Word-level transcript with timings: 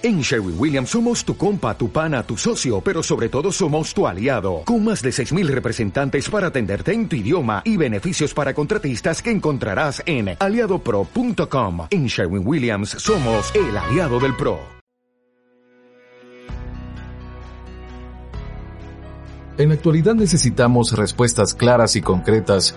En 0.00 0.20
Sherwin 0.20 0.54
Williams 0.56 0.90
somos 0.90 1.24
tu 1.24 1.36
compa, 1.36 1.76
tu 1.76 1.90
pana, 1.90 2.22
tu 2.22 2.36
socio, 2.36 2.80
pero 2.80 3.02
sobre 3.02 3.28
todo 3.28 3.50
somos 3.50 3.92
tu 3.92 4.06
aliado, 4.06 4.62
con 4.64 4.84
más 4.84 5.02
de 5.02 5.10
6.000 5.10 5.48
representantes 5.48 6.30
para 6.30 6.46
atenderte 6.46 6.92
en 6.92 7.08
tu 7.08 7.16
idioma 7.16 7.62
y 7.64 7.76
beneficios 7.76 8.32
para 8.32 8.54
contratistas 8.54 9.20
que 9.20 9.32
encontrarás 9.32 10.00
en 10.06 10.36
aliadopro.com. 10.38 11.88
En 11.90 12.06
Sherwin 12.06 12.46
Williams 12.46 12.90
somos 12.90 13.52
el 13.56 13.76
aliado 13.76 14.20
del 14.20 14.36
PRO. 14.36 14.60
En 19.56 19.70
la 19.70 19.74
actualidad 19.74 20.14
necesitamos 20.14 20.92
respuestas 20.92 21.54
claras 21.54 21.96
y 21.96 22.02
concretas 22.02 22.76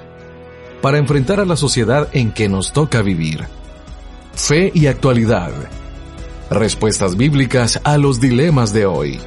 para 0.82 0.98
enfrentar 0.98 1.40
a 1.40 1.46
la 1.46 1.56
sociedad 1.56 2.10
en 2.14 2.32
que 2.32 2.50
nos 2.50 2.74
toca 2.74 3.04
vivir. 3.04 3.46
Fe 4.34 4.72
y 4.74 4.88
actualidad 4.88 5.52
Respuestas 6.52 7.16
bíblicas 7.16 7.80
a 7.86 7.98
los 7.98 8.20
dilemas 8.20 8.74
de 8.74 8.86
hoy. 8.86 9.18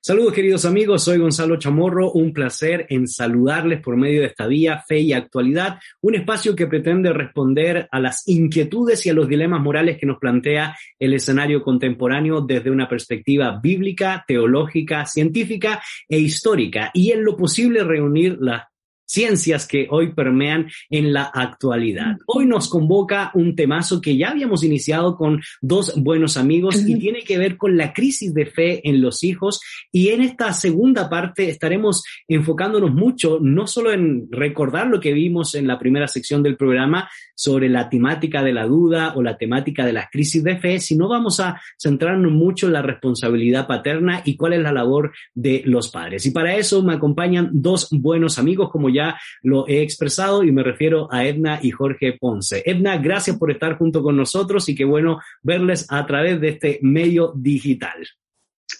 Saludos 0.00 0.32
queridos 0.32 0.64
amigos, 0.64 1.04
soy 1.04 1.18
Gonzalo 1.18 1.56
Chamorro, 1.56 2.10
un 2.10 2.32
placer 2.32 2.86
en 2.88 3.06
saludarles 3.06 3.80
por 3.80 3.96
medio 3.96 4.22
de 4.22 4.26
esta 4.26 4.48
vía 4.48 4.82
Fe 4.88 4.98
y 4.98 5.12
Actualidad, 5.12 5.78
un 6.00 6.16
espacio 6.16 6.56
que 6.56 6.66
pretende 6.66 7.12
responder 7.12 7.86
a 7.92 8.00
las 8.00 8.26
inquietudes 8.26 9.06
y 9.06 9.10
a 9.10 9.14
los 9.14 9.28
dilemas 9.28 9.62
morales 9.62 9.98
que 9.98 10.06
nos 10.06 10.18
plantea 10.18 10.76
el 10.98 11.14
escenario 11.14 11.62
contemporáneo 11.62 12.40
desde 12.40 12.72
una 12.72 12.88
perspectiva 12.88 13.60
bíblica, 13.62 14.24
teológica, 14.26 15.06
científica 15.06 15.80
e 16.08 16.18
histórica, 16.18 16.90
y 16.92 17.12
en 17.12 17.22
lo 17.22 17.36
posible 17.36 17.84
reunir 17.84 18.36
las 18.40 18.64
ciencias 19.08 19.66
que 19.66 19.88
hoy 19.90 20.12
permean 20.12 20.68
en 20.90 21.12
la 21.12 21.24
actualidad. 21.24 22.18
Hoy 22.26 22.46
nos 22.46 22.68
convoca 22.68 23.30
un 23.34 23.56
temazo 23.56 24.00
que 24.00 24.16
ya 24.16 24.30
habíamos 24.30 24.62
iniciado 24.62 25.16
con 25.16 25.40
dos 25.60 25.94
buenos 25.96 26.36
amigos 26.36 26.84
y 26.86 26.98
tiene 26.98 27.22
que 27.22 27.38
ver 27.38 27.56
con 27.56 27.76
la 27.76 27.92
crisis 27.92 28.34
de 28.34 28.46
fe 28.46 28.86
en 28.88 29.00
los 29.00 29.24
hijos. 29.24 29.60
Y 29.90 30.08
en 30.08 30.22
esta 30.22 30.52
segunda 30.52 31.08
parte 31.08 31.48
estaremos 31.48 32.04
enfocándonos 32.28 32.92
mucho, 32.92 33.38
no 33.40 33.66
solo 33.66 33.92
en 33.92 34.28
recordar 34.30 34.88
lo 34.88 35.00
que 35.00 35.12
vimos 35.12 35.54
en 35.54 35.66
la 35.66 35.78
primera 35.78 36.06
sección 36.06 36.42
del 36.42 36.56
programa 36.56 37.08
sobre 37.38 37.68
la 37.68 37.88
temática 37.88 38.42
de 38.42 38.52
la 38.52 38.66
duda 38.66 39.12
o 39.14 39.22
la 39.22 39.38
temática 39.38 39.86
de 39.86 39.92
las 39.92 40.10
crisis 40.10 40.42
de 40.42 40.58
fe, 40.58 40.80
sino 40.80 41.08
vamos 41.08 41.38
a 41.38 41.60
centrarnos 41.80 42.32
mucho 42.32 42.66
en 42.66 42.72
la 42.72 42.82
responsabilidad 42.82 43.68
paterna 43.68 44.22
y 44.24 44.36
cuál 44.36 44.54
es 44.54 44.60
la 44.60 44.72
labor 44.72 45.12
de 45.36 45.62
los 45.64 45.88
padres. 45.88 46.26
Y 46.26 46.32
para 46.32 46.56
eso 46.56 46.82
me 46.82 46.94
acompañan 46.94 47.50
dos 47.52 47.90
buenos 47.92 48.40
amigos, 48.40 48.70
como 48.70 48.88
ya 48.88 49.16
lo 49.42 49.68
he 49.68 49.82
expresado 49.82 50.42
y 50.42 50.50
me 50.50 50.64
refiero 50.64 51.06
a 51.12 51.24
Edna 51.24 51.60
y 51.62 51.70
Jorge 51.70 52.18
Ponce. 52.18 52.64
Edna, 52.66 52.96
gracias 52.96 53.38
por 53.38 53.52
estar 53.52 53.78
junto 53.78 54.02
con 54.02 54.16
nosotros 54.16 54.68
y 54.68 54.74
qué 54.74 54.84
bueno 54.84 55.20
verles 55.40 55.86
a 55.90 56.04
través 56.06 56.40
de 56.40 56.48
este 56.48 56.80
medio 56.82 57.32
digital. 57.36 58.04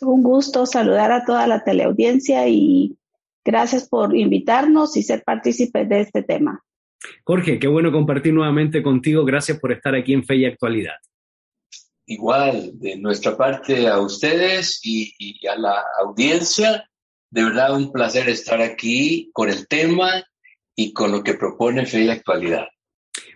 Un 0.01 0.25
gusto 0.25 0.67
saludar 0.67 1.12
a 1.12 1.25
toda 1.25 1.47
la 1.47 1.62
teleaudiencia 1.62 2.48
y 2.48 2.97
gracias 3.45 3.89
por 3.89 4.17
invitarnos 4.17 4.97
y 4.97 5.05
ser 5.05 5.23
partícipes 5.23 5.89
de 5.89 6.01
este 6.01 6.25
tema. 6.25 6.64
Jorge, 7.24 7.58
qué 7.58 7.68
bueno 7.68 7.92
compartir 7.92 8.32
nuevamente 8.32 8.82
contigo. 8.82 9.24
Gracias 9.24 9.58
por 9.58 9.72
estar 9.72 9.94
aquí 9.94 10.12
en 10.12 10.24
Fe 10.24 10.36
y 10.36 10.46
Actualidad. 10.46 10.96
Igual, 12.06 12.70
de 12.74 12.96
nuestra 12.96 13.36
parte 13.36 13.86
a 13.86 14.00
ustedes 14.00 14.80
y, 14.82 15.46
a 15.46 15.56
la 15.56 15.84
audiencia, 16.00 16.88
de 17.30 17.44
verdad, 17.44 17.77
un 17.77 17.92
placer 17.92 18.28
estar 18.28 18.62
aquí 18.62 19.30
con 19.34 19.50
el 19.50 19.68
tema 19.68 20.24
y 20.74 20.92
con 20.92 21.12
lo 21.12 21.22
que 21.22 21.34
propone 21.34 21.84
Fe 21.84 22.05
y 22.05 22.08
Actualidad. 22.08 22.66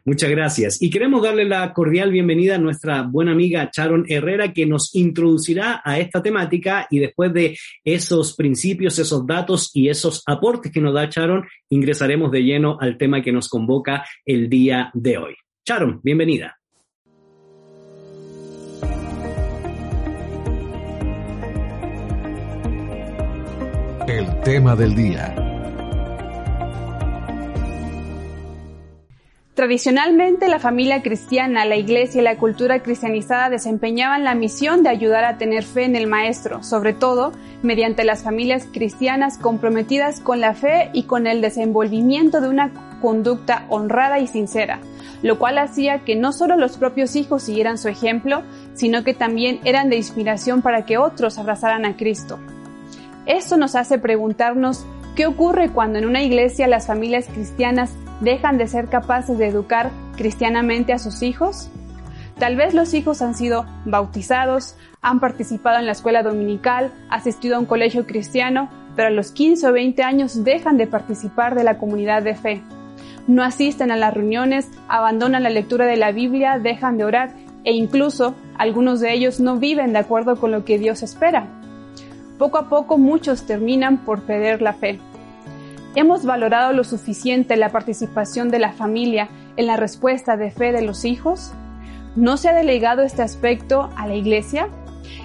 Muchas 0.05 0.30
gracias. 0.30 0.83
Y 0.83 0.91
queremos 0.91 1.22
darle 1.22 1.44
la 1.44 1.72
cordial 1.72 2.11
bienvenida 2.11 2.56
a 2.56 2.58
nuestra 2.58 3.02
buena 3.02 3.33
amiga 3.33 3.70
Sharon 3.72 4.05
Herrera, 4.08 4.52
que 4.52 4.66
nos 4.66 4.94
introducirá 4.94 5.80
a 5.84 5.98
esta 5.98 6.22
temática 6.22 6.86
y 6.91 6.98
después 6.98 7.33
de 7.33 7.56
esos 7.84 8.34
principios, 8.34 8.98
esos 8.98 9.27
datos 9.27 9.70
y 9.75 9.88
esos 9.88 10.22
aportes 10.26 10.72
que 10.72 10.81
nos 10.81 10.94
da 10.94 11.06
Sharon, 11.06 11.47
ingresaremos 11.69 12.31
de 12.32 12.43
lleno 12.43 12.78
al 12.81 12.98
tema 12.98 13.22
que 13.22 13.32
nos 13.32 13.48
convoca 13.48 14.04
el 14.25 14.48
día 14.48 14.91
de 14.94 15.19
hoy. 15.19 15.34
Sharon, 15.65 16.00
bienvenida. 16.03 16.59
El 24.09 24.41
tema 24.43 24.75
del 24.75 24.94
día. 24.97 25.41
Tradicionalmente, 29.54 30.48
la 30.48 30.58
familia 30.58 31.02
cristiana, 31.02 31.66
la 31.66 31.76
iglesia 31.76 32.22
y 32.22 32.24
la 32.24 32.38
cultura 32.38 32.82
cristianizada 32.82 33.50
desempeñaban 33.50 34.24
la 34.24 34.34
misión 34.34 34.82
de 34.82 34.88
ayudar 34.88 35.24
a 35.24 35.36
tener 35.36 35.62
fe 35.62 35.84
en 35.84 35.94
el 35.94 36.06
Maestro, 36.06 36.62
sobre 36.62 36.94
todo 36.94 37.32
mediante 37.62 38.02
las 38.04 38.22
familias 38.22 38.66
cristianas 38.72 39.36
comprometidas 39.36 40.20
con 40.20 40.40
la 40.40 40.54
fe 40.54 40.88
y 40.94 41.02
con 41.02 41.26
el 41.26 41.42
desenvolvimiento 41.42 42.40
de 42.40 42.48
una 42.48 42.98
conducta 43.02 43.66
honrada 43.68 44.20
y 44.20 44.26
sincera, 44.26 44.80
lo 45.22 45.38
cual 45.38 45.58
hacía 45.58 45.98
que 45.98 46.16
no 46.16 46.32
solo 46.32 46.56
los 46.56 46.78
propios 46.78 47.14
hijos 47.14 47.42
siguieran 47.42 47.76
su 47.76 47.88
ejemplo, 47.88 48.44
sino 48.72 49.04
que 49.04 49.12
también 49.12 49.60
eran 49.64 49.90
de 49.90 49.96
inspiración 49.96 50.62
para 50.62 50.86
que 50.86 50.96
otros 50.96 51.36
abrazaran 51.36 51.84
a 51.84 51.98
Cristo. 51.98 52.38
Esto 53.26 53.58
nos 53.58 53.74
hace 53.74 53.98
preguntarnos 53.98 54.86
qué 55.14 55.26
ocurre 55.26 55.69
cuando 55.69 55.98
en 55.98 56.06
una 56.06 56.22
iglesia 56.22 56.66
las 56.69 56.86
familias 56.86 57.26
cristianas 57.26 57.92
dejan 58.22 58.56
de 58.56 58.69
ser 58.69 58.88
capaces 58.88 59.37
de 59.37 59.49
educar 59.49 59.91
cristianamente 60.16 60.93
a 60.93 60.99
sus 60.99 61.22
hijos. 61.22 61.69
Tal 62.38 62.56
vez 62.56 62.72
los 62.72 62.94
hijos 62.94 63.21
han 63.21 63.34
sido 63.34 63.66
bautizados, 63.84 64.77
han 65.03 65.21
participado 65.21 65.78
en 65.78 65.87
la 65.87 65.93
escuela 65.93 66.22
dominical, 66.22 66.93
asistido 67.11 67.56
a 67.56 67.59
un 67.59 67.66
colegio 67.66 68.06
cristiano, 68.06 68.71
pero 68.97 69.09
a 69.09 69.11
los 69.11 69.32
15 69.32 69.69
o 69.69 69.72
20 69.72 70.03
años 70.03 70.44
dejan 70.44 70.77
de 70.77 70.87
participar 70.87 71.55
de 71.55 71.65
la 71.65 71.78
comunidad 71.78 72.22
de 72.22 72.34
fe. 72.34 72.62
No 73.27 73.43
asisten 73.43 73.91
a 73.91 73.97
las 73.97 74.15
reuniones, 74.15 74.69
abandonan 74.88 75.43
la 75.43 75.50
lectura 75.50 75.87
de 75.87 75.97
la 75.97 76.12
Biblia, 76.12 76.59
dejan 76.59 76.97
de 76.97 77.05
orar 77.05 77.34
e 77.65 77.72
incluso 77.72 78.34
algunos 78.56 79.00
de 79.00 79.12
ellos 79.12 79.41
no 79.41 79.56
viven 79.56 79.93
de 79.93 80.00
acuerdo 80.00 80.37
con 80.37 80.50
lo 80.50 80.65
que 80.65 80.78
Dios 80.78 81.03
espera. 81.03 81.47
Poco 82.38 82.59
a 82.59 82.69
poco 82.69 82.99
muchos 82.99 83.47
terminan 83.47 83.99
por 83.99 84.22
perder 84.22 84.62
la 84.62 84.72
fe. 84.72 84.99
¿Hemos 85.94 86.25
valorado 86.25 86.72
lo 86.72 86.84
suficiente 86.84 87.56
la 87.56 87.69
participación 87.69 88.48
de 88.48 88.58
la 88.58 88.72
familia 88.72 89.28
en 89.56 89.66
la 89.66 89.76
respuesta 89.76 90.38
de 90.38 90.50
fe 90.50 90.72
de 90.72 90.80
los 90.80 91.04
hijos? 91.04 91.53
¿No 92.16 92.38
se 92.38 92.48
ha 92.48 92.54
delegado 92.54 93.03
este 93.03 93.20
aspecto 93.20 93.91
a 93.94 94.06
la 94.06 94.14
Iglesia? 94.14 94.70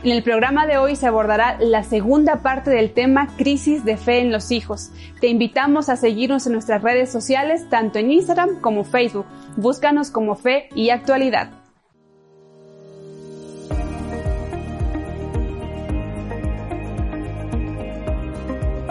En 0.04 0.12
el 0.12 0.24
programa 0.24 0.68
de 0.68 0.78
hoy 0.78 0.98
se 0.98 1.08
abordará 1.08 1.58
la 1.62 1.84
segunda 1.84 2.42
parte 2.42 2.70
del 2.70 2.92
tema 2.92 3.28
Crisis 3.38 3.86
de 3.86 3.96
Fe 3.96 4.20
en 4.20 4.32
los 4.32 4.52
Hijos. 4.52 4.92
Te 5.22 5.28
invitamos 5.28 5.88
a 5.88 5.96
seguirnos 5.96 6.46
en 6.48 6.54
nuestras 6.54 6.84
redes 6.84 7.10
sociales, 7.10 7.70
tanto 7.70 7.98
en 8.00 8.12
Instagram 8.12 8.60
como 8.60 8.84
Facebook. 8.84 9.26
Búscanos 9.56 10.12
como 10.12 10.36
Fe 10.36 10.68
y 10.76 10.90
Actualidad. 10.90 11.50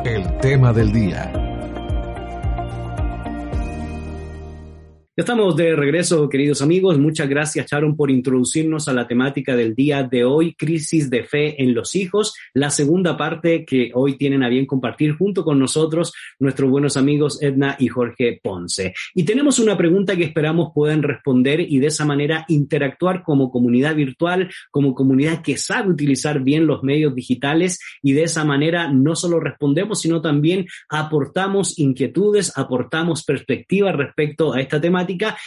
El 0.04 0.38
tema 0.38 0.72
del 0.72 0.92
día. 0.92 1.45
Ya 5.18 5.22
estamos 5.22 5.56
de 5.56 5.74
regreso, 5.74 6.28
queridos 6.28 6.60
amigos. 6.60 6.98
Muchas 6.98 7.26
gracias, 7.26 7.70
Sharon, 7.70 7.96
por 7.96 8.10
introducirnos 8.10 8.86
a 8.86 8.92
la 8.92 9.08
temática 9.08 9.56
del 9.56 9.74
día 9.74 10.02
de 10.02 10.24
hoy, 10.24 10.52
crisis 10.52 11.08
de 11.08 11.24
fe 11.24 11.62
en 11.62 11.72
los 11.72 11.94
hijos. 11.94 12.34
La 12.52 12.68
segunda 12.68 13.16
parte 13.16 13.64
que 13.64 13.92
hoy 13.94 14.18
tienen 14.18 14.42
a 14.42 14.50
bien 14.50 14.66
compartir 14.66 15.16
junto 15.16 15.42
con 15.42 15.58
nosotros 15.58 16.12
nuestros 16.38 16.70
buenos 16.70 16.98
amigos 16.98 17.42
Edna 17.42 17.76
y 17.78 17.88
Jorge 17.88 18.40
Ponce. 18.42 18.92
Y 19.14 19.24
tenemos 19.24 19.58
una 19.58 19.78
pregunta 19.78 20.16
que 20.16 20.24
esperamos 20.24 20.72
puedan 20.74 21.02
responder 21.02 21.60
y 21.60 21.78
de 21.78 21.86
esa 21.86 22.04
manera 22.04 22.44
interactuar 22.48 23.22
como 23.22 23.50
comunidad 23.50 23.94
virtual, 23.94 24.50
como 24.70 24.94
comunidad 24.94 25.40
que 25.40 25.56
sabe 25.56 25.92
utilizar 25.92 26.40
bien 26.40 26.66
los 26.66 26.82
medios 26.82 27.14
digitales 27.14 27.80
y 28.02 28.12
de 28.12 28.24
esa 28.24 28.44
manera 28.44 28.92
no 28.92 29.16
solo 29.16 29.40
respondemos, 29.40 29.98
sino 29.98 30.20
también 30.20 30.66
aportamos 30.90 31.78
inquietudes, 31.78 32.52
aportamos 32.54 33.24
perspectivas 33.24 33.96
respecto 33.96 34.52
a 34.52 34.60
esta 34.60 34.78
temática 34.78 35.05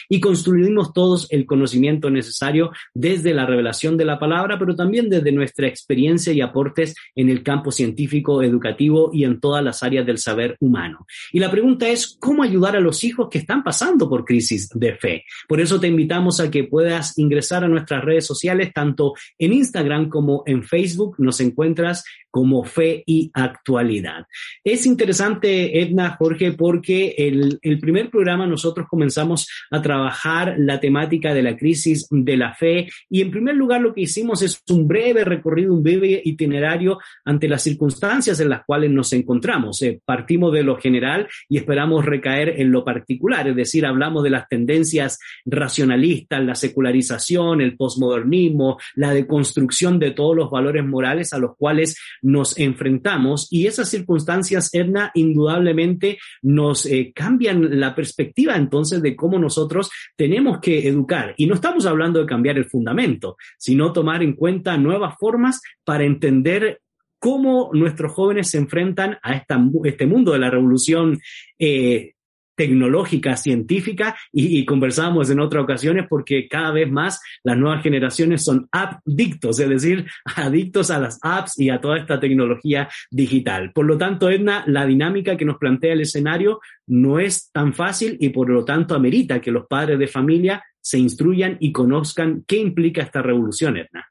y 0.10 0.20
construimos 0.20 0.94
todos 0.94 1.28
el 1.32 1.46
conocimiento 1.46 2.10
necesario 2.10 2.72
desde 2.94 3.34
la 3.34 3.46
revelación 3.46 3.98
de 3.98 4.06
la 4.06 4.20
palabra, 4.20 4.58
pero 4.58 4.76
también 4.76 5.10
desde 5.10 5.32
nuestra 5.32 5.68
experiencia 5.68 6.34
y 6.34 6.42
aportes 6.42 6.96
en 7.16 7.30
el 7.30 7.44
campo 7.44 7.72
científico, 7.72 8.42
educativo 8.44 9.12
y 9.14 9.24
en 9.24 9.40
todas 9.40 9.64
las 9.64 9.84
áreas 9.84 10.06
del 10.06 10.18
saber 10.18 10.56
humano. 10.60 11.06
Y 11.32 11.40
la 11.40 11.52
pregunta 11.52 11.88
es, 11.88 12.18
¿cómo 12.20 12.44
ayudar 12.44 12.76
a 12.76 12.80
los 12.80 13.04
hijos 13.04 13.30
que 13.30 13.40
están 13.40 13.64
pasando 13.64 14.10
por 14.10 14.26
crisis 14.26 14.70
de 14.74 14.96
fe? 14.96 15.24
Por 15.48 15.60
eso 15.60 15.80
te 15.80 15.88
invitamos 15.88 16.40
a 16.40 16.50
que 16.50 16.64
puedas 16.64 17.18
ingresar 17.18 17.64
a 17.64 17.68
nuestras 17.68 18.04
redes 18.04 18.26
sociales, 18.26 18.72
tanto 18.74 19.14
en 19.38 19.54
Instagram 19.54 20.10
como 20.10 20.44
en 20.46 20.64
Facebook. 20.64 21.16
Nos 21.18 21.40
encuentras 21.40 22.04
como 22.32 22.64
fe 22.64 23.04
y 23.06 23.32
actualidad. 23.34 24.26
Es 24.64 24.86
interesante, 24.86 25.82
Edna, 25.82 26.16
Jorge, 26.18 26.54
porque 26.54 27.16
el, 27.18 27.60
el 27.62 27.80
primer 27.80 28.10
programa 28.10 28.46
nosotros 28.48 28.88
comenzamos 28.90 29.48
a 29.72 29.82
trabajar 29.82 30.56
la 30.58 30.80
temática 30.80 31.34
de 31.34 31.44
la 31.44 31.58
crisis 31.58 32.08
de 32.10 32.38
la 32.38 32.54
fe 32.54 32.88
y 33.10 33.22
en 33.22 33.32
primer 33.32 33.56
lugar 33.56 33.82
lo 33.82 33.94
que 33.94 34.02
hicimos 34.02 34.42
es 34.42 34.62
un 34.70 34.88
breve 34.88 35.24
recorrido, 35.24 35.74
un 35.74 35.84
breve 35.84 36.22
itinerario 36.24 37.00
ante 37.26 37.48
las 37.48 37.64
circunstancias 37.64 38.40
en 38.40 38.50
las 38.50 38.66
cuales 38.66 38.92
nos 38.92 39.14
encontramos. 39.14 39.82
Eh, 39.82 40.02
partimos 40.04 40.54
de 40.54 40.64
lo 40.64 40.78
general 40.78 41.28
y 41.48 41.58
esperamos 41.58 42.06
recaer 42.06 42.60
en 42.62 42.72
lo 42.72 42.84
particular, 42.84 43.48
es 43.48 43.56
decir, 43.56 43.86
hablamos 43.86 44.24
de 44.24 44.30
las 44.30 44.48
tendencias 44.48 45.20
racionalistas, 45.46 46.44
la 46.44 46.56
secularización, 46.56 47.62
el 47.62 47.76
posmodernismo, 47.76 48.78
la 48.96 49.14
deconstrucción 49.14 50.00
de 50.00 50.12
todos 50.12 50.36
los 50.36 50.50
valores 50.50 50.86
morales 50.86 51.34
a 51.34 51.38
los 51.38 51.56
cuales 51.56 51.98
nos 52.22 52.58
enfrentamos 52.58 53.48
y 53.52 53.68
esas 53.68 53.90
circunstancias, 53.90 54.70
Edna, 54.74 55.12
indudablemente 55.14 56.18
nos 56.42 56.86
eh, 56.86 57.12
cambian 57.14 57.80
la 57.80 57.96
perspectiva 57.96 58.56
entonces 58.56 59.02
de 59.02 59.16
cómo 59.16 59.40
nosotros 59.40 59.90
tenemos 60.16 60.60
que 60.60 60.88
educar. 60.88 61.34
Y 61.38 61.46
no 61.46 61.56
estamos 61.56 61.86
hablando 61.86 62.20
de 62.20 62.26
cambiar 62.26 62.58
el 62.58 62.70
fundamento, 62.70 63.38
sino 63.58 63.94
tomar 63.94 64.24
en 64.24 64.34
cuenta 64.34 64.78
nuevas 64.78 65.16
formas 65.20 65.62
para 65.84 66.04
entender 66.04 66.82
cómo 67.20 67.70
nuestros 67.74 68.14
jóvenes 68.14 68.50
se 68.50 68.58
enfrentan 68.58 69.18
a 69.22 69.34
esta, 69.34 69.60
este 69.84 70.08
mundo 70.08 70.32
de 70.32 70.40
la 70.40 70.50
revolución 70.50 71.20
eh, 71.60 72.14
tecnológica, 72.60 73.38
científica, 73.38 74.18
y, 74.34 74.66
conversábamos 74.66 75.30
en 75.30 75.40
otras 75.40 75.64
ocasiones 75.64 76.08
porque 76.10 76.50
cada 76.50 76.72
vez 76.72 76.92
más 76.92 77.22
las 77.42 77.58
nuevas 77.58 77.82
generaciones 77.82 78.44
son 78.44 78.68
adictos, 78.70 79.62
es 79.62 79.70
decir, 79.70 80.06
adictos 80.36 80.92
a 80.92 81.00
las 81.00 81.20
apps 81.22 81.58
y 81.58 81.70
a 81.70 81.80
toda 81.80 81.98
esta 81.98 82.20
tecnología 82.20 82.90
digital. 83.10 83.72
Por 83.72 83.86
lo 83.86 83.98
tanto, 83.98 84.30
Edna, 84.30 84.66
la 84.68 84.86
dinámica 84.86 85.38
que 85.38 85.46
nos 85.46 85.58
plantea 85.58 85.94
el 85.94 86.02
escenario 86.02 86.60
no 86.86 87.18
es 87.18 87.50
tan 87.54 87.74
fácil 87.74 88.18
y 88.20 88.28
por 88.28 88.50
lo 88.50 88.66
tanto 88.66 88.94
amerita 88.94 89.40
que 89.40 89.52
los 89.52 89.66
padres 89.66 89.98
de 89.98 90.08
familia 90.08 90.62
se 90.82 91.00
instruyan 91.00 91.56
y 91.62 91.72
conozcan 91.72 92.44
qué 92.46 92.58
implica 92.58 93.04
esta 93.04 93.22
revolución, 93.22 93.78
Edna. 93.78 94.06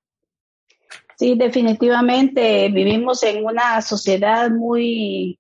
Sí, 1.19 1.35
definitivamente 1.37 2.71
vivimos 2.71 3.23
en 3.25 3.45
una 3.45 3.83
sociedad 3.83 4.51
muy, 4.51 5.39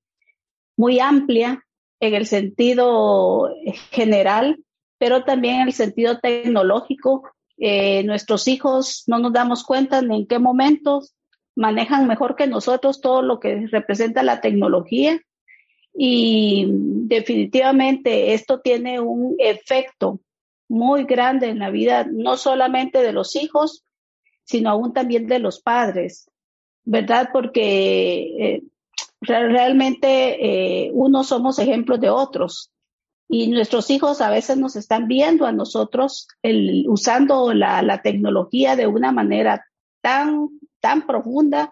muy 0.76 1.00
amplia 1.00 1.64
en 2.00 2.14
el 2.14 2.26
sentido 2.26 3.50
general, 3.90 4.62
pero 4.98 5.24
también 5.24 5.56
en 5.56 5.68
el 5.68 5.72
sentido 5.72 6.18
tecnológico. 6.18 7.28
Eh, 7.56 8.04
nuestros 8.04 8.46
hijos 8.46 9.04
no 9.06 9.18
nos 9.18 9.32
damos 9.32 9.64
cuenta 9.64 9.98
en 9.98 10.26
qué 10.26 10.38
momentos 10.38 11.14
manejan 11.56 12.06
mejor 12.06 12.36
que 12.36 12.46
nosotros 12.46 13.00
todo 13.00 13.20
lo 13.20 13.40
que 13.40 13.66
representa 13.66 14.22
la 14.22 14.40
tecnología 14.40 15.20
y 15.92 16.66
definitivamente 16.70 18.32
esto 18.32 18.60
tiene 18.60 19.00
un 19.00 19.34
efecto 19.38 20.20
muy 20.68 21.02
grande 21.02 21.48
en 21.48 21.58
la 21.58 21.70
vida, 21.70 22.06
no 22.08 22.36
solamente 22.36 23.02
de 23.02 23.12
los 23.12 23.34
hijos, 23.34 23.84
sino 24.44 24.70
aún 24.70 24.92
también 24.92 25.26
de 25.26 25.40
los 25.40 25.60
padres, 25.60 26.30
¿verdad? 26.84 27.30
Porque 27.32 28.20
eh, 28.38 28.62
realmente 29.20 30.86
eh, 30.86 30.90
unos 30.92 31.28
somos 31.28 31.58
ejemplos 31.58 32.00
de 32.00 32.10
otros 32.10 32.70
y 33.28 33.48
nuestros 33.48 33.90
hijos 33.90 34.20
a 34.20 34.30
veces 34.30 34.56
nos 34.56 34.76
están 34.76 35.06
viendo 35.06 35.44
a 35.44 35.52
nosotros 35.52 36.28
el, 36.42 36.86
usando 36.88 37.52
la, 37.52 37.82
la, 37.82 38.00
tecnología 38.00 38.74
de 38.74 38.86
una 38.86 39.12
manera 39.12 39.66
tan, 40.00 40.48
tan 40.80 41.06
profunda 41.06 41.70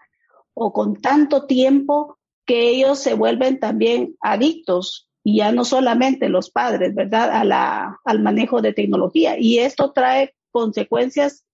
o 0.52 0.72
con 0.72 1.00
tanto 1.00 1.46
tiempo 1.46 2.19
que 2.44 2.69
ellos 2.70 2.98
se 2.98 3.14
vuelven 3.14 3.58
también 3.58 4.16
adictos 4.20 5.08
y 5.25 5.38
ya 5.38 5.50
no 5.50 5.64
solamente 5.64 6.28
los 6.28 6.50
padres, 6.50 6.94
¿verdad? 6.94 7.31
A 7.31 7.43
la, 7.43 7.98
al 8.04 8.20
manejo 8.20 8.62
de 8.62 8.72
tecnología. 8.72 9.37
Y 9.38 9.58
esto 9.58 9.93
trae 9.93 10.34
consecuencias 10.52 11.44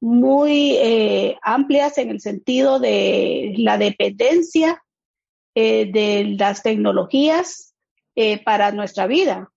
muy 0.00 0.76
eh, 0.76 1.36
amplias 1.42 1.98
en 1.98 2.10
el 2.10 2.20
sentido 2.20 2.78
de 2.78 3.54
la 3.56 3.78
dependencia 3.78 4.82
eh, 5.58 5.90
de 5.90 6.36
las 6.38 6.62
tecnologías 6.62 7.74
eh, 8.14 8.44
para 8.44 8.72
nuestra 8.72 9.06
vida. 9.06 9.50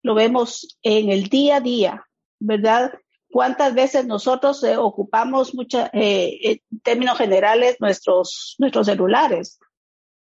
Lo 0.00 0.14
vemos 0.14 0.78
en 0.80 1.10
el 1.10 1.24
día 1.24 1.56
a 1.56 1.60
día, 1.60 2.06
¿verdad? 2.38 2.92
¿Cuántas 3.32 3.74
veces 3.74 4.06
nosotros 4.06 4.62
eh, 4.62 4.76
ocupamos 4.76 5.52
mucha, 5.52 5.90
en 5.92 6.60
términos 6.84 7.18
generales 7.18 7.78
nuestros, 7.80 8.54
nuestros 8.60 8.86
celulares? 8.86 9.58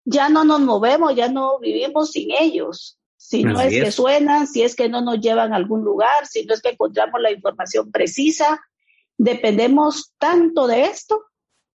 Ya 0.05 0.29
no 0.29 0.45
nos 0.45 0.61
movemos, 0.61 1.13
ya 1.13 1.27
no 1.27 1.59
vivimos 1.59 2.11
sin 2.11 2.31
ellos. 2.31 2.97
Si 3.17 3.43
no 3.43 3.59
es, 3.59 3.73
que 3.73 3.91
suenan, 3.91 4.47
si 4.47 4.61
es 4.61 4.73
que 4.73 4.87
no 4.87 5.01
nos 5.01 5.19
llevan 5.19 5.51
a 5.51 5.57
algún 5.57 5.83
lugar, 5.83 6.27
si 6.27 6.45
no 6.45 6.53
es 6.53 6.61
que 6.61 6.69
encontramos 6.69 7.19
la 7.19 7.33
información 7.33 7.91
precisa, 7.91 8.61
dependemos 9.17 10.13
tanto 10.17 10.65
de 10.65 10.83
esto 10.83 11.25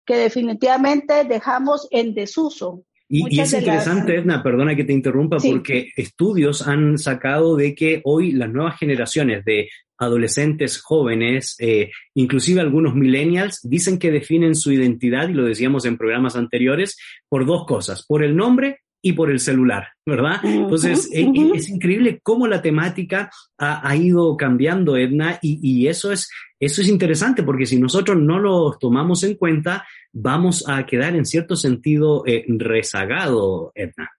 que 0.06 0.18
definitivamente 0.18 1.24
dejamos 1.24 1.88
en 1.92 2.14
desuso 2.14 2.84
y, 3.10 3.42
es 3.42 3.54
interesante, 3.54 4.16
Edna, 4.18 4.44
perdona 4.44 4.76
que 4.76 4.84
te 4.84 4.94
interrumpa, 4.94 5.38
porque 5.38 5.92
estudios 5.96 6.68
han 6.68 7.00
sacado 7.00 7.56
de 7.56 7.74
que 7.74 8.02
hoy 8.04 8.32
las 8.32 8.52
nuevas 8.52 8.78
generaciones 8.78 9.44
de 9.46 9.70
adolescentes 9.98 10.80
jóvenes, 10.80 11.56
eh, 11.60 11.90
inclusive 12.14 12.62
algunos 12.62 12.94
millennials, 12.94 13.62
dicen 13.64 13.98
que 13.98 14.12
definen 14.12 14.54
su 14.54 14.72
identidad, 14.72 15.28
y 15.28 15.34
lo 15.34 15.44
decíamos 15.44 15.86
en 15.86 15.98
programas 15.98 16.36
anteriores, 16.36 16.98
por 17.28 17.48
dos 17.48 17.66
cosas, 17.66 18.06
por 18.06 18.24
el 18.24 18.36
nombre 18.36 18.82
y 19.02 19.14
por 19.14 19.32
el 19.32 19.40
celular, 19.40 19.88
¿verdad? 20.06 20.38
Entonces, 20.44 21.10
e, 21.14 21.22
e, 21.22 21.52
es, 21.56 21.70
increíble 21.70 22.20
cómo 22.22 22.48
la 22.48 22.62
temática 22.62 23.32
ha, 23.58 23.96
ido 23.96 24.36
cambiando, 24.36 24.98
Edna, 24.98 25.40
y, 25.42 25.60
y, 25.62 25.88
eso, 25.88 26.12
es, 26.12 26.30
eso 26.60 26.82
es 26.82 26.88
interesante 26.90 27.44
porque 27.44 27.66
si 27.66 27.80
nosotros 27.80 28.18
no 28.18 28.40
lo 28.40 28.78
tomamos 28.78 29.24
en 29.24 29.36
cuenta, 29.36 29.86
vamos 30.12 30.68
a 30.68 30.86
quedar 30.86 31.16
en 31.16 31.26
cierto 31.26 31.56
sentido 31.56 32.24
eh, 32.26 32.46
rezagado, 32.48 33.72
Edna. 33.76 34.10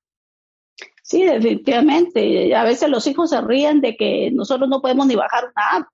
Sí, 1.02 1.24
definitivamente. 1.24 2.54
A 2.54 2.64
veces 2.64 2.88
los 2.88 3.06
hijos 3.06 3.30
se 3.30 3.40
ríen 3.40 3.80
de 3.80 3.96
que 3.96 4.30
nosotros 4.30 4.68
no 4.68 4.80
podemos 4.80 5.06
ni 5.06 5.16
bajar 5.16 5.44
una 5.44 5.78
app, 5.78 5.88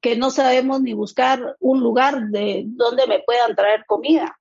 que 0.00 0.16
no 0.16 0.30
sabemos 0.30 0.80
ni 0.80 0.92
buscar 0.92 1.56
un 1.60 1.80
lugar 1.80 2.26
de 2.28 2.64
donde 2.66 3.06
me 3.06 3.20
puedan 3.20 3.54
traer 3.54 3.84
comida. 3.86 4.36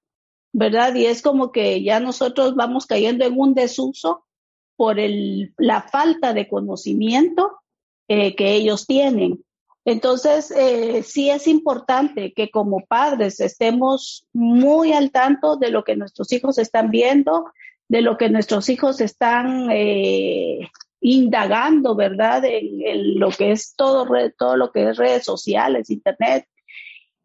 ¿Verdad? 0.57 0.95
Y 0.95 1.06
es 1.06 1.21
como 1.21 1.51
que 1.51 1.83
ya 1.83 2.00
nosotros 2.00 2.56
vamos 2.56 2.88
cayendo 2.88 3.24
en 3.24 3.39
un 3.39 3.54
desuso 3.54 4.25
por 4.75 5.00
el, 5.00 5.54
la 5.56 5.83
falta 5.83 6.33
de 6.33 6.48
conocimiento 6.48 7.59
eh, 8.07 8.36
que 8.36 8.54
ellos 8.54 8.88
tienen. 8.88 9.44
Entonces, 9.86 10.50
eh, 10.50 11.04
sí 11.04 11.30
es 11.30 11.48
importante 11.48 12.33
que 12.33 12.50
como 12.50 12.83
padres 12.88 13.39
estemos 13.39 14.25
muy 14.34 14.93
al 14.93 15.12
tanto 15.12 15.58
de 15.58 15.70
lo 15.70 15.84
que 15.84 15.96
nuestros 15.96 16.31
hijos 16.34 16.58
están 16.58 16.89
viendo, 16.89 17.51
de 17.88 18.01
lo 18.01 18.17
que 18.17 18.31
nuestros 18.31 18.67
hijos 18.70 19.00
están 19.00 19.70
eh, 19.70 20.72
indagando, 21.01 21.93
¿verdad? 21.93 22.43
En, 22.46 22.81
en, 22.81 23.20
lo 23.20 23.29
que 23.29 23.51
es 23.51 23.75
todo, 23.75 24.08
todo 24.36 24.58
lo 24.58 24.72
que 24.72 24.89
es 24.89 24.98
redes 24.98 25.24
sociales, 25.24 25.91
internet. 25.91 26.48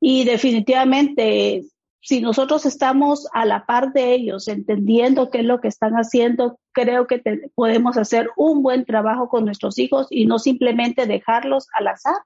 Y 0.01 0.25
definitivamente 0.25 1.65
si 2.03 2.21
nosotros 2.21 2.67
estamos 2.67 3.29
a 3.33 3.47
la 3.47 3.65
par 3.65 3.93
de 3.93 4.13
ellos, 4.13 4.49
entendiendo 4.49 5.31
qué 5.31 5.39
es 5.39 5.45
lo 5.45 5.61
que 5.61 5.69
están 5.69 5.95
haciendo, 5.95 6.59
creo 6.73 7.07
que 7.07 7.23
podemos 7.55 7.97
hacer 7.97 8.29
un 8.37 8.63
buen 8.63 8.85
trabajo 8.85 9.29
con 9.29 9.45
nuestros 9.45 9.79
hijos 9.79 10.09
y 10.11 10.27
no 10.27 10.41
simplemente 10.41 11.07
dejarlos 11.07 11.69
al 11.79 11.87
azar 11.87 12.17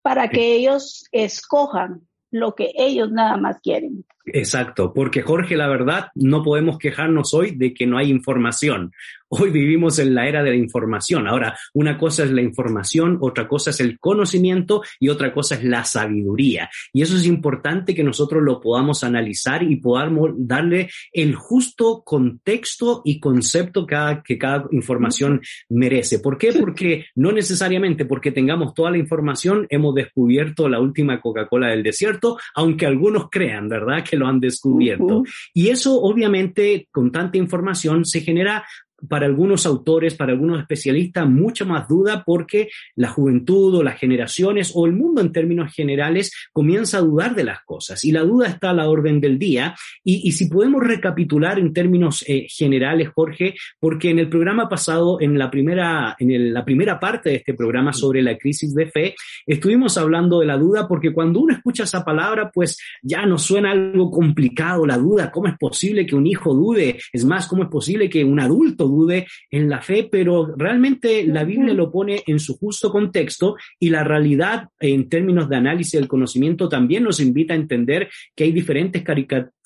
para 0.00 0.28
que 0.28 0.54
ellos 0.54 1.06
escojan 1.12 2.08
lo 2.30 2.54
que 2.54 2.72
ellos 2.74 3.12
nada 3.12 3.36
más 3.36 3.60
quieren. 3.60 4.06
Exacto, 4.24 4.92
porque 4.94 5.22
Jorge, 5.22 5.56
la 5.56 5.68
verdad, 5.68 6.08
no 6.14 6.42
podemos 6.42 6.78
quejarnos 6.78 7.34
hoy 7.34 7.52
de 7.56 7.74
que 7.74 7.86
no 7.86 7.98
hay 7.98 8.10
información. 8.10 8.92
Hoy 9.34 9.50
vivimos 9.50 9.98
en 9.98 10.14
la 10.14 10.28
era 10.28 10.42
de 10.42 10.50
la 10.50 10.56
información. 10.56 11.26
Ahora, 11.26 11.56
una 11.72 11.96
cosa 11.96 12.22
es 12.24 12.30
la 12.30 12.42
información, 12.42 13.16
otra 13.22 13.48
cosa 13.48 13.70
es 13.70 13.80
el 13.80 13.98
conocimiento 13.98 14.82
y 15.00 15.08
otra 15.08 15.32
cosa 15.32 15.54
es 15.54 15.64
la 15.64 15.84
sabiduría. 15.84 16.68
Y 16.92 17.00
eso 17.00 17.16
es 17.16 17.26
importante 17.26 17.94
que 17.94 18.04
nosotros 18.04 18.42
lo 18.42 18.60
podamos 18.60 19.02
analizar 19.04 19.62
y 19.62 19.76
podamos 19.76 20.32
darle 20.36 20.90
el 21.14 21.34
justo 21.34 22.02
contexto 22.04 23.00
y 23.06 23.20
concepto 23.20 23.86
que 23.86 24.38
cada 24.38 24.68
información 24.70 25.40
merece. 25.70 26.18
¿Por 26.18 26.36
qué? 26.36 26.52
Porque 26.52 27.06
no 27.14 27.32
necesariamente 27.32 28.04
porque 28.04 28.32
tengamos 28.32 28.74
toda 28.74 28.90
la 28.90 28.98
información 28.98 29.66
hemos 29.70 29.94
descubierto 29.94 30.68
la 30.68 30.78
última 30.78 31.22
Coca-Cola 31.22 31.68
del 31.68 31.82
desierto, 31.82 32.36
aunque 32.54 32.84
algunos 32.84 33.30
crean, 33.30 33.66
¿verdad? 33.66 34.04
Que 34.12 34.18
lo 34.18 34.26
han 34.26 34.40
descubierto. 34.40 35.24
Y 35.54 35.70
eso 35.70 35.98
obviamente 35.98 36.86
con 36.90 37.10
tanta 37.10 37.38
información 37.38 38.04
se 38.04 38.20
genera 38.20 38.62
para 39.08 39.26
algunos 39.26 39.66
autores, 39.66 40.14
para 40.14 40.32
algunos 40.32 40.60
especialistas, 40.60 41.28
mucha 41.28 41.64
más 41.64 41.88
duda 41.88 42.22
porque 42.24 42.68
la 42.96 43.08
juventud 43.08 43.74
o 43.74 43.82
las 43.82 43.98
generaciones 43.98 44.72
o 44.74 44.86
el 44.86 44.92
mundo 44.92 45.20
en 45.20 45.32
términos 45.32 45.72
generales 45.72 46.32
comienza 46.52 46.98
a 46.98 47.02
dudar 47.02 47.34
de 47.34 47.44
las 47.44 47.60
cosas 47.64 48.04
y 48.04 48.12
la 48.12 48.22
duda 48.22 48.48
está 48.48 48.70
a 48.70 48.74
la 48.74 48.88
orden 48.88 49.20
del 49.20 49.38
día. 49.38 49.74
Y, 50.04 50.32
si 50.32 50.46
podemos 50.48 50.82
recapitular 50.82 51.58
en 51.58 51.72
términos 51.72 52.24
eh, 52.26 52.46
generales, 52.48 53.10
Jorge, 53.14 53.54
porque 53.78 54.10
en 54.10 54.18
el 54.18 54.28
programa 54.28 54.68
pasado, 54.68 55.20
en 55.20 55.38
la 55.38 55.50
primera, 55.50 56.16
en 56.18 56.52
la 56.52 56.64
primera 56.64 56.98
parte 56.98 57.30
de 57.30 57.36
este 57.36 57.54
programa 57.54 57.92
sobre 57.92 58.22
la 58.22 58.36
crisis 58.38 58.74
de 58.74 58.86
fe, 58.86 59.14
estuvimos 59.46 59.98
hablando 59.98 60.40
de 60.40 60.46
la 60.46 60.56
duda 60.56 60.88
porque 60.88 61.12
cuando 61.12 61.40
uno 61.40 61.54
escucha 61.54 61.84
esa 61.84 62.04
palabra, 62.04 62.50
pues 62.50 62.78
ya 63.02 63.26
nos 63.26 63.42
suena 63.42 63.72
algo 63.72 64.10
complicado, 64.10 64.86
la 64.86 64.96
duda, 64.96 65.30
¿cómo 65.30 65.48
es 65.48 65.58
posible 65.58 66.06
que 66.06 66.16
un 66.16 66.26
hijo 66.26 66.54
dude? 66.54 66.98
Es 67.12 67.24
más, 67.24 67.46
¿cómo 67.46 67.64
es 67.64 67.68
posible 67.68 68.08
que 68.08 68.24
un 68.24 68.40
adulto 68.40 68.88
dude 68.96 69.26
en 69.50 69.68
la 69.68 69.80
fe? 69.80 70.08
Pero 70.10 70.54
realmente 70.56 71.26
la 71.26 71.44
Biblia 71.44 71.74
lo 71.74 71.90
pone 71.90 72.22
en 72.26 72.38
su 72.38 72.56
justo 72.58 72.90
contexto 72.90 73.56
y 73.78 73.90
la 73.90 74.04
realidad 74.04 74.68
en 74.80 75.08
términos 75.08 75.48
de 75.48 75.56
análisis 75.56 75.92
del 75.92 76.08
conocimiento 76.08 76.68
también 76.68 77.04
nos 77.04 77.20
invita 77.20 77.54
a 77.54 77.56
entender 77.56 78.08
que 78.34 78.44
hay 78.44 78.52
diferentes 78.52 79.04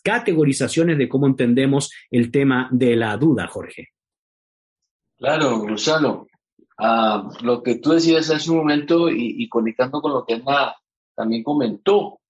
categorizaciones 0.02 0.98
de 0.98 1.08
cómo 1.08 1.26
entendemos 1.26 1.90
el 2.10 2.30
tema 2.30 2.68
de 2.70 2.96
la 2.96 3.16
duda, 3.16 3.46
Jorge. 3.46 3.88
Claro, 5.16 5.58
Gonzalo. 5.58 6.26
Ah, 6.78 7.28
lo 7.40 7.62
que 7.62 7.76
tú 7.76 7.92
decías 7.92 8.30
hace 8.30 8.50
un 8.50 8.58
momento 8.58 9.08
y, 9.08 9.48
conectando 9.48 10.02
con 10.02 10.12
lo 10.12 10.24
que 10.26 10.34
Ana 10.34 10.76
también 11.14 11.42
comentó, 11.42 12.20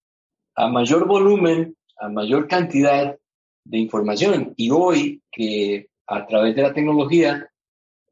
a 0.55 0.69
mayor 0.69 1.07
volumen, 1.07 1.77
a 1.99 2.09
mayor 2.09 2.47
cantidad 2.47 3.17
de 3.65 3.79
información. 3.79 4.55
Y 4.57 4.71
hoy 4.71 5.23
que 5.31 5.89
a 6.07 6.27
través 6.27 6.55
de 6.55 6.63
la 6.63 6.73
tecnología 6.73 7.51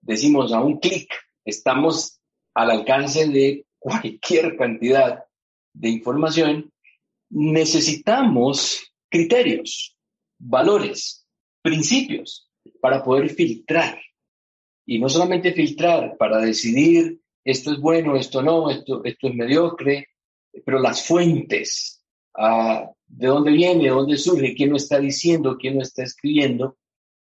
decimos 0.00 0.52
a 0.52 0.60
un 0.60 0.78
clic, 0.78 1.08
estamos 1.44 2.20
al 2.54 2.70
alcance 2.70 3.28
de 3.28 3.66
cualquier 3.78 4.56
cantidad 4.56 5.24
de 5.72 5.88
información, 5.88 6.72
necesitamos 7.30 8.92
criterios, 9.08 9.96
valores, 10.38 11.26
principios 11.62 12.50
para 12.80 13.02
poder 13.02 13.30
filtrar. 13.30 14.00
Y 14.86 14.98
no 14.98 15.08
solamente 15.08 15.52
filtrar 15.52 16.16
para 16.18 16.38
decidir 16.38 17.20
esto 17.42 17.72
es 17.72 17.80
bueno, 17.80 18.16
esto 18.16 18.42
no, 18.42 18.70
esto, 18.70 19.02
esto 19.04 19.28
es 19.28 19.34
mediocre, 19.34 20.08
pero 20.64 20.78
las 20.78 21.06
fuentes, 21.06 22.02
ah, 22.34 22.90
de 23.06 23.26
dónde 23.26 23.52
viene, 23.52 23.84
de 23.84 23.90
dónde 23.90 24.16
surge, 24.16 24.54
quién 24.54 24.70
lo 24.70 24.76
está 24.76 24.98
diciendo, 24.98 25.56
quién 25.58 25.76
lo 25.76 25.82
está 25.82 26.04
escribiendo, 26.04 26.76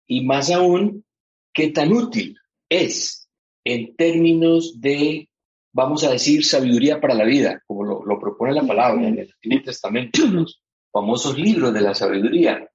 y 0.08 0.24
más 0.24 0.50
aún, 0.50 1.04
qué 1.52 1.68
tan 1.68 1.92
útil 1.92 2.36
es 2.68 3.28
en 3.64 3.94
términos 3.94 4.80
de, 4.80 5.28
vamos 5.72 6.02
a 6.02 6.10
decir, 6.10 6.44
sabiduría 6.44 7.00
para 7.00 7.14
la 7.14 7.24
vida, 7.24 7.62
como 7.66 7.84
lo, 7.84 8.18
propone 8.18 8.54
la 8.54 8.66
palabra 8.66 9.06
en 9.06 9.18
el 9.18 9.30
Antiguo 9.30 9.62
Testamento, 9.62 10.26
los 10.26 10.62
famosos 10.90 11.38
libros 11.38 11.72
de 11.72 11.82
la 11.82 11.94
sabiduría. 11.94 12.68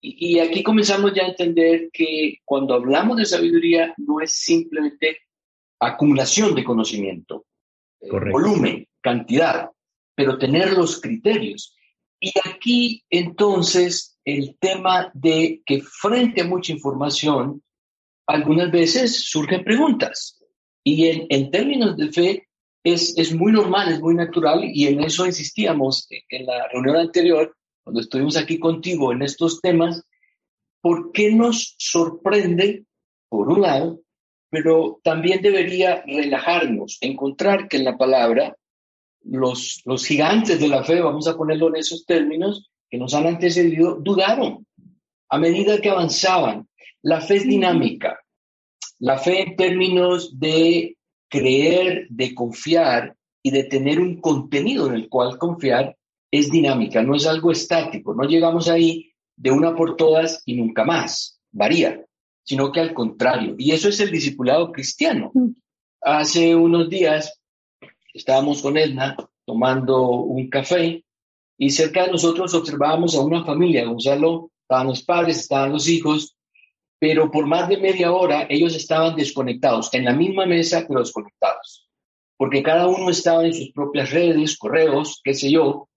Y, 0.00 0.34
y 0.34 0.38
aquí 0.40 0.62
comenzamos 0.62 1.12
ya 1.14 1.24
a 1.24 1.28
entender 1.28 1.90
que 1.92 2.38
cuando 2.44 2.74
hablamos 2.74 3.18
de 3.18 3.26
sabiduría 3.26 3.94
no 3.98 4.20
es 4.20 4.32
simplemente 4.32 5.18
acumulación 5.78 6.54
de 6.54 6.64
conocimiento, 6.64 7.44
eh, 8.00 8.08
volumen, 8.30 8.86
cantidad, 9.00 9.70
pero 10.14 10.38
tener 10.38 10.72
los 10.72 11.00
criterios. 11.00 11.76
Y 12.20 12.32
aquí 12.44 13.02
entonces 13.08 14.18
el 14.24 14.56
tema 14.58 15.10
de 15.14 15.62
que 15.64 15.80
frente 15.80 16.42
a 16.42 16.46
mucha 16.46 16.72
información, 16.72 17.62
algunas 18.26 18.70
veces 18.70 19.24
surgen 19.24 19.64
preguntas. 19.64 20.38
Y 20.84 21.06
en, 21.06 21.50
términos 21.50 21.96
de 21.96 22.12
fe 22.12 22.48
es, 22.84 23.16
es, 23.18 23.34
muy 23.34 23.52
normal, 23.52 23.90
es 23.90 24.00
muy 24.00 24.14
natural 24.14 24.64
y 24.64 24.86
en 24.86 25.00
eso 25.00 25.26
insistíamos 25.26 26.06
en 26.28 26.46
la 26.46 26.68
reunión 26.68 26.96
anterior, 26.96 27.54
cuando 27.82 28.00
estuvimos 28.00 28.36
aquí 28.36 28.58
contigo 28.58 29.12
en 29.12 29.22
estos 29.22 29.60
temas, 29.60 30.04
¿por 30.80 31.12
qué 31.12 31.32
nos 31.32 31.74
sorprende, 31.78 32.84
por 33.28 33.48
un 33.48 33.62
lado, 33.62 34.00
pero 34.50 35.00
también 35.02 35.42
debería 35.42 36.02
relajarnos, 36.06 36.98
encontrar 37.00 37.68
que 37.68 37.78
en 37.78 37.84
la 37.84 37.96
palabra 37.96 38.56
los, 39.22 39.82
los 39.84 40.04
gigantes 40.04 40.60
de 40.60 40.68
la 40.68 40.82
fe, 40.84 41.00
vamos 41.00 41.28
a 41.28 41.36
ponerlo 41.36 41.68
en 41.68 41.76
esos 41.76 42.04
términos, 42.04 42.70
que 42.88 42.98
nos 42.98 43.14
han 43.14 43.26
antecedido, 43.26 43.96
dudaron 44.00 44.66
a 45.28 45.38
medida 45.38 45.80
que 45.80 45.90
avanzaban. 45.90 46.68
La 47.02 47.20
fe 47.20 47.36
es 47.36 47.46
dinámica. 47.46 48.18
La 48.98 49.16
fe 49.16 49.42
en 49.42 49.56
términos 49.56 50.38
de 50.38 50.96
creer, 51.28 52.06
de 52.10 52.34
confiar 52.34 53.16
y 53.42 53.50
de 53.50 53.64
tener 53.64 54.00
un 54.00 54.20
contenido 54.20 54.88
en 54.88 54.94
el 54.94 55.08
cual 55.08 55.38
confiar 55.38 55.96
es 56.30 56.50
dinámica, 56.50 57.02
no 57.02 57.14
es 57.14 57.26
algo 57.26 57.50
estático. 57.50 58.14
No 58.14 58.24
llegamos 58.24 58.68
ahí 58.68 59.12
de 59.36 59.50
una 59.50 59.74
por 59.74 59.96
todas 59.96 60.42
y 60.44 60.54
nunca 60.56 60.84
más. 60.84 61.40
Varía, 61.52 62.04
sino 62.44 62.70
que 62.70 62.80
al 62.80 62.92
contrario. 62.92 63.54
Y 63.56 63.72
eso 63.72 63.88
es 63.88 64.00
el 64.00 64.10
discipulado 64.10 64.72
cristiano. 64.72 65.32
Hace 66.02 66.54
unos 66.54 66.90
días 66.90 67.39
estábamos 68.14 68.62
con 68.62 68.76
Edna 68.76 69.16
tomando 69.44 70.10
un 70.10 70.48
café 70.48 71.04
y 71.58 71.70
cerca 71.70 72.04
de 72.04 72.12
nosotros 72.12 72.54
observábamos 72.54 73.14
a 73.14 73.20
una 73.20 73.44
familia, 73.44 73.84
Gonzalo, 73.84 74.50
estaban 74.62 74.86
los 74.86 75.02
padres, 75.02 75.38
estaban 75.38 75.72
los 75.72 75.88
hijos, 75.88 76.36
pero 76.98 77.30
por 77.30 77.46
más 77.46 77.68
de 77.68 77.76
media 77.76 78.12
hora 78.12 78.46
ellos 78.48 78.74
estaban 78.74 79.16
desconectados, 79.16 79.92
en 79.92 80.04
la 80.04 80.14
misma 80.14 80.46
mesa, 80.46 80.84
pero 80.86 81.00
desconectados, 81.00 81.88
porque 82.36 82.62
cada 82.62 82.86
uno 82.86 83.10
estaba 83.10 83.44
en 83.44 83.54
sus 83.54 83.72
propias 83.72 84.10
redes, 84.10 84.56
correos, 84.56 85.20
qué 85.22 85.34
sé 85.34 85.50
yo. 85.50 85.88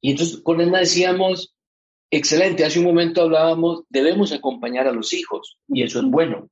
Y 0.00 0.12
entonces 0.12 0.40
con 0.42 0.60
Edna 0.60 0.80
decíamos, 0.80 1.54
excelente, 2.10 2.64
hace 2.64 2.78
un 2.78 2.86
momento 2.86 3.22
hablábamos, 3.22 3.84
debemos 3.88 4.32
acompañar 4.32 4.86
a 4.86 4.92
los 4.92 5.12
hijos, 5.12 5.58
y 5.68 5.82
eso 5.82 5.98
es 5.98 6.06
bueno 6.06 6.48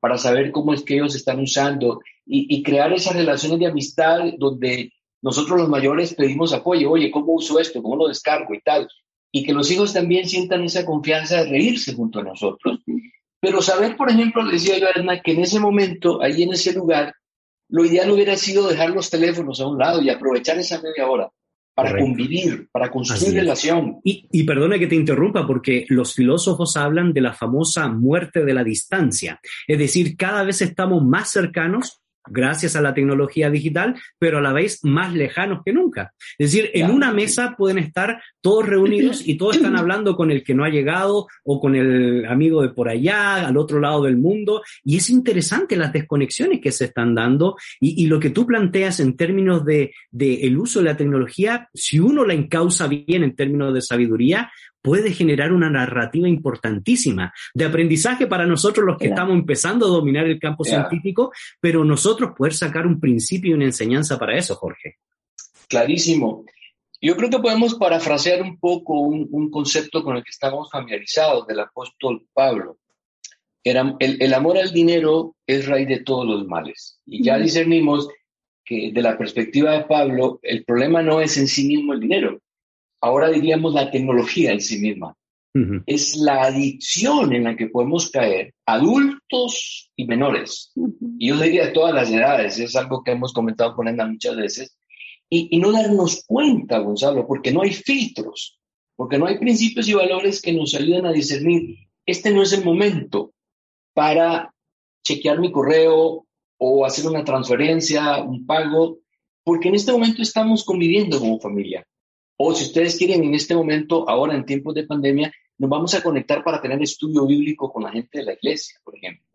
para 0.00 0.16
saber 0.16 0.50
cómo 0.50 0.72
es 0.72 0.82
que 0.82 0.94
ellos 0.94 1.14
están 1.14 1.40
usando 1.40 2.00
y, 2.32 2.62
crear 2.62 2.92
esas 2.92 3.14
relaciones 3.16 3.58
de 3.58 3.66
amistad 3.66 4.20
donde 4.38 4.92
nosotros 5.20 5.58
los 5.58 5.68
mayores 5.68 6.14
pedimos 6.14 6.52
apoyo, 6.52 6.90
oye, 6.90 7.10
¿cómo 7.10 7.34
uso 7.34 7.58
esto? 7.58 7.82
¿Cómo 7.82 7.96
lo 7.96 8.08
descargo 8.08 8.54
y 8.54 8.60
tal? 8.60 8.88
Y 9.32 9.44
que 9.44 9.52
los 9.52 9.70
hijos 9.70 9.92
también 9.92 10.28
sientan 10.28 10.62
esa 10.62 10.84
confianza 10.84 11.42
de 11.42 11.50
reírse 11.50 11.92
junto 11.94 12.20
a 12.20 12.24
nosotros. 12.24 12.78
Pero 13.40 13.60
saber, 13.60 13.96
por 13.96 14.10
ejemplo, 14.10 14.42
le 14.44 14.52
decía 14.52 14.78
yo 14.78 14.86
a 14.86 14.90
Erna, 14.90 15.20
que 15.20 15.32
en 15.32 15.40
ese 15.40 15.58
momento, 15.58 16.22
ahí 16.22 16.42
en 16.44 16.52
ese 16.52 16.72
lugar, 16.72 17.14
lo 17.68 17.84
ideal 17.84 18.10
hubiera 18.10 18.36
sido 18.36 18.68
dejar 18.68 18.90
los 18.90 19.10
teléfonos 19.10 19.60
a 19.60 19.66
un 19.66 19.78
lado 19.78 20.00
y 20.00 20.10
aprovechar 20.10 20.58
esa 20.58 20.80
media 20.80 21.08
hora 21.08 21.30
para 21.74 21.98
convivir, 21.98 22.68
para 22.70 22.90
construir 22.90 23.34
relación. 23.34 24.00
Y, 24.04 24.28
y 24.30 24.44
perdona 24.44 24.78
que 24.78 24.86
te 24.86 24.96
interrumpa, 24.96 25.46
porque 25.46 25.86
los 25.88 26.14
filósofos 26.14 26.76
hablan 26.76 27.12
de 27.12 27.22
la 27.22 27.32
famosa 27.32 27.88
muerte 27.88 28.44
de 28.44 28.54
la 28.54 28.62
distancia. 28.62 29.40
Es 29.66 29.78
decir, 29.78 30.16
cada 30.16 30.44
vez 30.44 30.60
estamos 30.62 31.02
más 31.02 31.30
cercanos 31.30 31.99
gracias 32.28 32.76
a 32.76 32.80
la 32.80 32.94
tecnología 32.94 33.50
digital, 33.50 33.96
pero 34.18 34.38
a 34.38 34.40
la 34.40 34.52
vez 34.52 34.80
más 34.84 35.14
lejanos 35.14 35.62
que 35.64 35.72
nunca. 35.72 36.12
Es 36.38 36.52
decir, 36.52 36.70
en 36.74 36.90
una 36.90 37.12
mesa 37.12 37.54
pueden 37.56 37.78
estar 37.78 38.22
todos 38.40 38.66
reunidos 38.66 39.26
y 39.26 39.36
todos 39.36 39.56
están 39.56 39.76
hablando 39.78 40.16
con 40.16 40.30
el 40.30 40.42
que 40.44 40.54
no 40.54 40.64
ha 40.64 40.68
llegado 40.68 41.26
o 41.44 41.60
con 41.60 41.74
el 41.74 42.26
amigo 42.26 42.62
de 42.62 42.70
por 42.70 42.88
allá, 42.88 43.46
al 43.46 43.56
otro 43.56 43.80
lado 43.80 44.02
del 44.04 44.16
mundo, 44.16 44.62
y 44.84 44.96
es 44.96 45.10
interesante 45.10 45.76
las 45.76 45.92
desconexiones 45.92 46.60
que 46.60 46.72
se 46.72 46.86
están 46.86 47.14
dando 47.14 47.56
y, 47.80 48.10
lo 48.10 48.18
que 48.18 48.30
tú 48.30 48.44
planteas 48.44 48.98
en 48.98 49.16
términos 49.16 49.64
de, 49.64 49.92
de 50.10 50.42
el 50.42 50.58
uso 50.58 50.80
de 50.80 50.86
la 50.86 50.96
tecnología, 50.96 51.68
si 51.72 52.00
uno 52.00 52.24
la 52.24 52.34
encausa 52.34 52.88
bien 52.88 53.22
en 53.22 53.36
términos 53.36 53.72
de 53.72 53.82
sabiduría, 53.82 54.50
puede 54.82 55.12
generar 55.12 55.52
una 55.52 55.70
narrativa 55.70 56.28
importantísima 56.28 57.32
de 57.54 57.64
aprendizaje 57.64 58.26
para 58.26 58.46
nosotros 58.46 58.86
los 58.86 58.98
que 58.98 59.08
estamos 59.08 59.34
empezando 59.34 59.86
a 59.86 59.90
dominar 59.90 60.26
el 60.26 60.38
campo 60.38 60.64
científico, 60.64 61.32
pero 61.60 61.84
nosotros 61.84 62.32
poder 62.36 62.54
sacar 62.54 62.86
un 62.86 63.00
principio 63.00 63.50
y 63.50 63.54
una 63.54 63.66
enseñanza 63.66 64.18
para 64.18 64.36
eso, 64.36 64.54
Jorge. 64.54 64.96
Clarísimo. 65.68 66.44
Yo 67.00 67.16
creo 67.16 67.30
que 67.30 67.38
podemos 67.38 67.76
parafrasear 67.76 68.42
un 68.42 68.58
poco 68.58 69.00
un, 69.00 69.50
concepto 69.50 70.02
con 70.02 70.16
el 70.16 70.24
que 70.24 70.30
estamos 70.30 70.70
familiarizados 70.70 71.46
del 71.46 71.60
apóstol 71.60 72.26
Pablo. 72.32 72.78
Era, 73.64 73.96
el, 73.98 74.34
amor 74.34 74.58
al 74.58 74.72
dinero 74.72 75.36
es 75.46 75.66
raíz 75.66 75.88
de 75.88 76.00
todos 76.00 76.26
los 76.26 76.46
males. 76.46 77.00
Y 77.06 77.24
ya 77.24 77.38
discernimos 77.38 78.08
que 78.64 78.90
de 78.92 79.02
la 79.02 79.16
perspectiva 79.16 79.72
de 79.72 79.84
Pablo, 79.84 80.40
el 80.42 80.64
problema 80.64 81.02
no 81.02 81.20
es 81.20 81.36
en 81.38 81.48
sí 81.48 81.66
mismo 81.66 81.94
el 81.94 82.00
dinero, 82.00 82.40
ahora 83.00 83.30
diríamos 83.30 83.74
la 83.74 83.90
tecnología 83.90 84.52
en 84.52 84.60
sí 84.60 84.78
misma. 84.78 85.16
Es 85.86 86.16
la 86.16 86.44
adicción 86.44 87.32
en 87.32 87.42
la 87.42 87.56
que 87.56 87.66
podemos 87.66 88.08
caer, 88.10 88.54
adultos 88.66 89.90
y 89.96 90.06
menores. 90.06 90.72
Y 91.18 91.28
yo 91.28 91.36
diría 91.38 91.66
de 91.66 91.72
todas 91.72 91.92
las 91.92 92.08
edades, 92.10 92.60
es 92.60 92.76
algo 92.76 93.02
que 93.02 93.10
hemos 93.10 93.32
comentado 93.32 93.74
con 93.74 93.88
Enda 93.88 94.06
muchas 94.06 94.36
veces. 94.36 94.76
Y, 95.28 95.48
y 95.50 95.58
no 95.58 95.72
darnos 95.72 96.24
cuenta, 96.24 96.78
Gonzalo, 96.78 97.26
porque 97.26 97.50
no 97.50 97.62
hay 97.62 97.72
filtros, 97.72 98.60
porque 98.94 99.18
no 99.18 99.26
hay 99.26 99.38
principios 99.38 99.88
y 99.88 99.94
valores 99.94 100.40
que 100.40 100.52
nos 100.52 100.72
ayuden 100.74 101.06
a 101.06 101.12
discernir. 101.12 101.78
Este 102.06 102.30
no 102.30 102.42
es 102.42 102.52
el 102.52 102.64
momento 102.64 103.32
para 103.92 104.54
chequear 105.02 105.40
mi 105.40 105.50
correo 105.50 106.26
o 106.58 106.84
hacer 106.84 107.06
una 107.06 107.24
transferencia, 107.24 108.22
un 108.22 108.46
pago, 108.46 108.98
porque 109.42 109.68
en 109.68 109.74
este 109.74 109.92
momento 109.92 110.22
estamos 110.22 110.64
conviviendo 110.64 111.18
como 111.18 111.40
familia. 111.40 111.84
O 112.42 112.54
si 112.54 112.64
ustedes 112.64 112.96
quieren, 112.96 113.22
en 113.22 113.34
este 113.34 113.54
momento, 113.54 114.08
ahora 114.08 114.34
en 114.34 114.46
tiempos 114.46 114.72
de 114.74 114.86
pandemia, 114.86 115.30
nos 115.58 115.68
vamos 115.68 115.92
a 115.92 116.02
conectar 116.02 116.42
para 116.42 116.58
tener 116.58 116.80
estudio 116.82 117.26
bíblico 117.26 117.70
con 117.70 117.82
la 117.82 117.92
gente 117.92 118.20
de 118.20 118.24
la 118.24 118.32
iglesia, 118.32 118.80
por 118.82 118.96
ejemplo. 118.96 119.26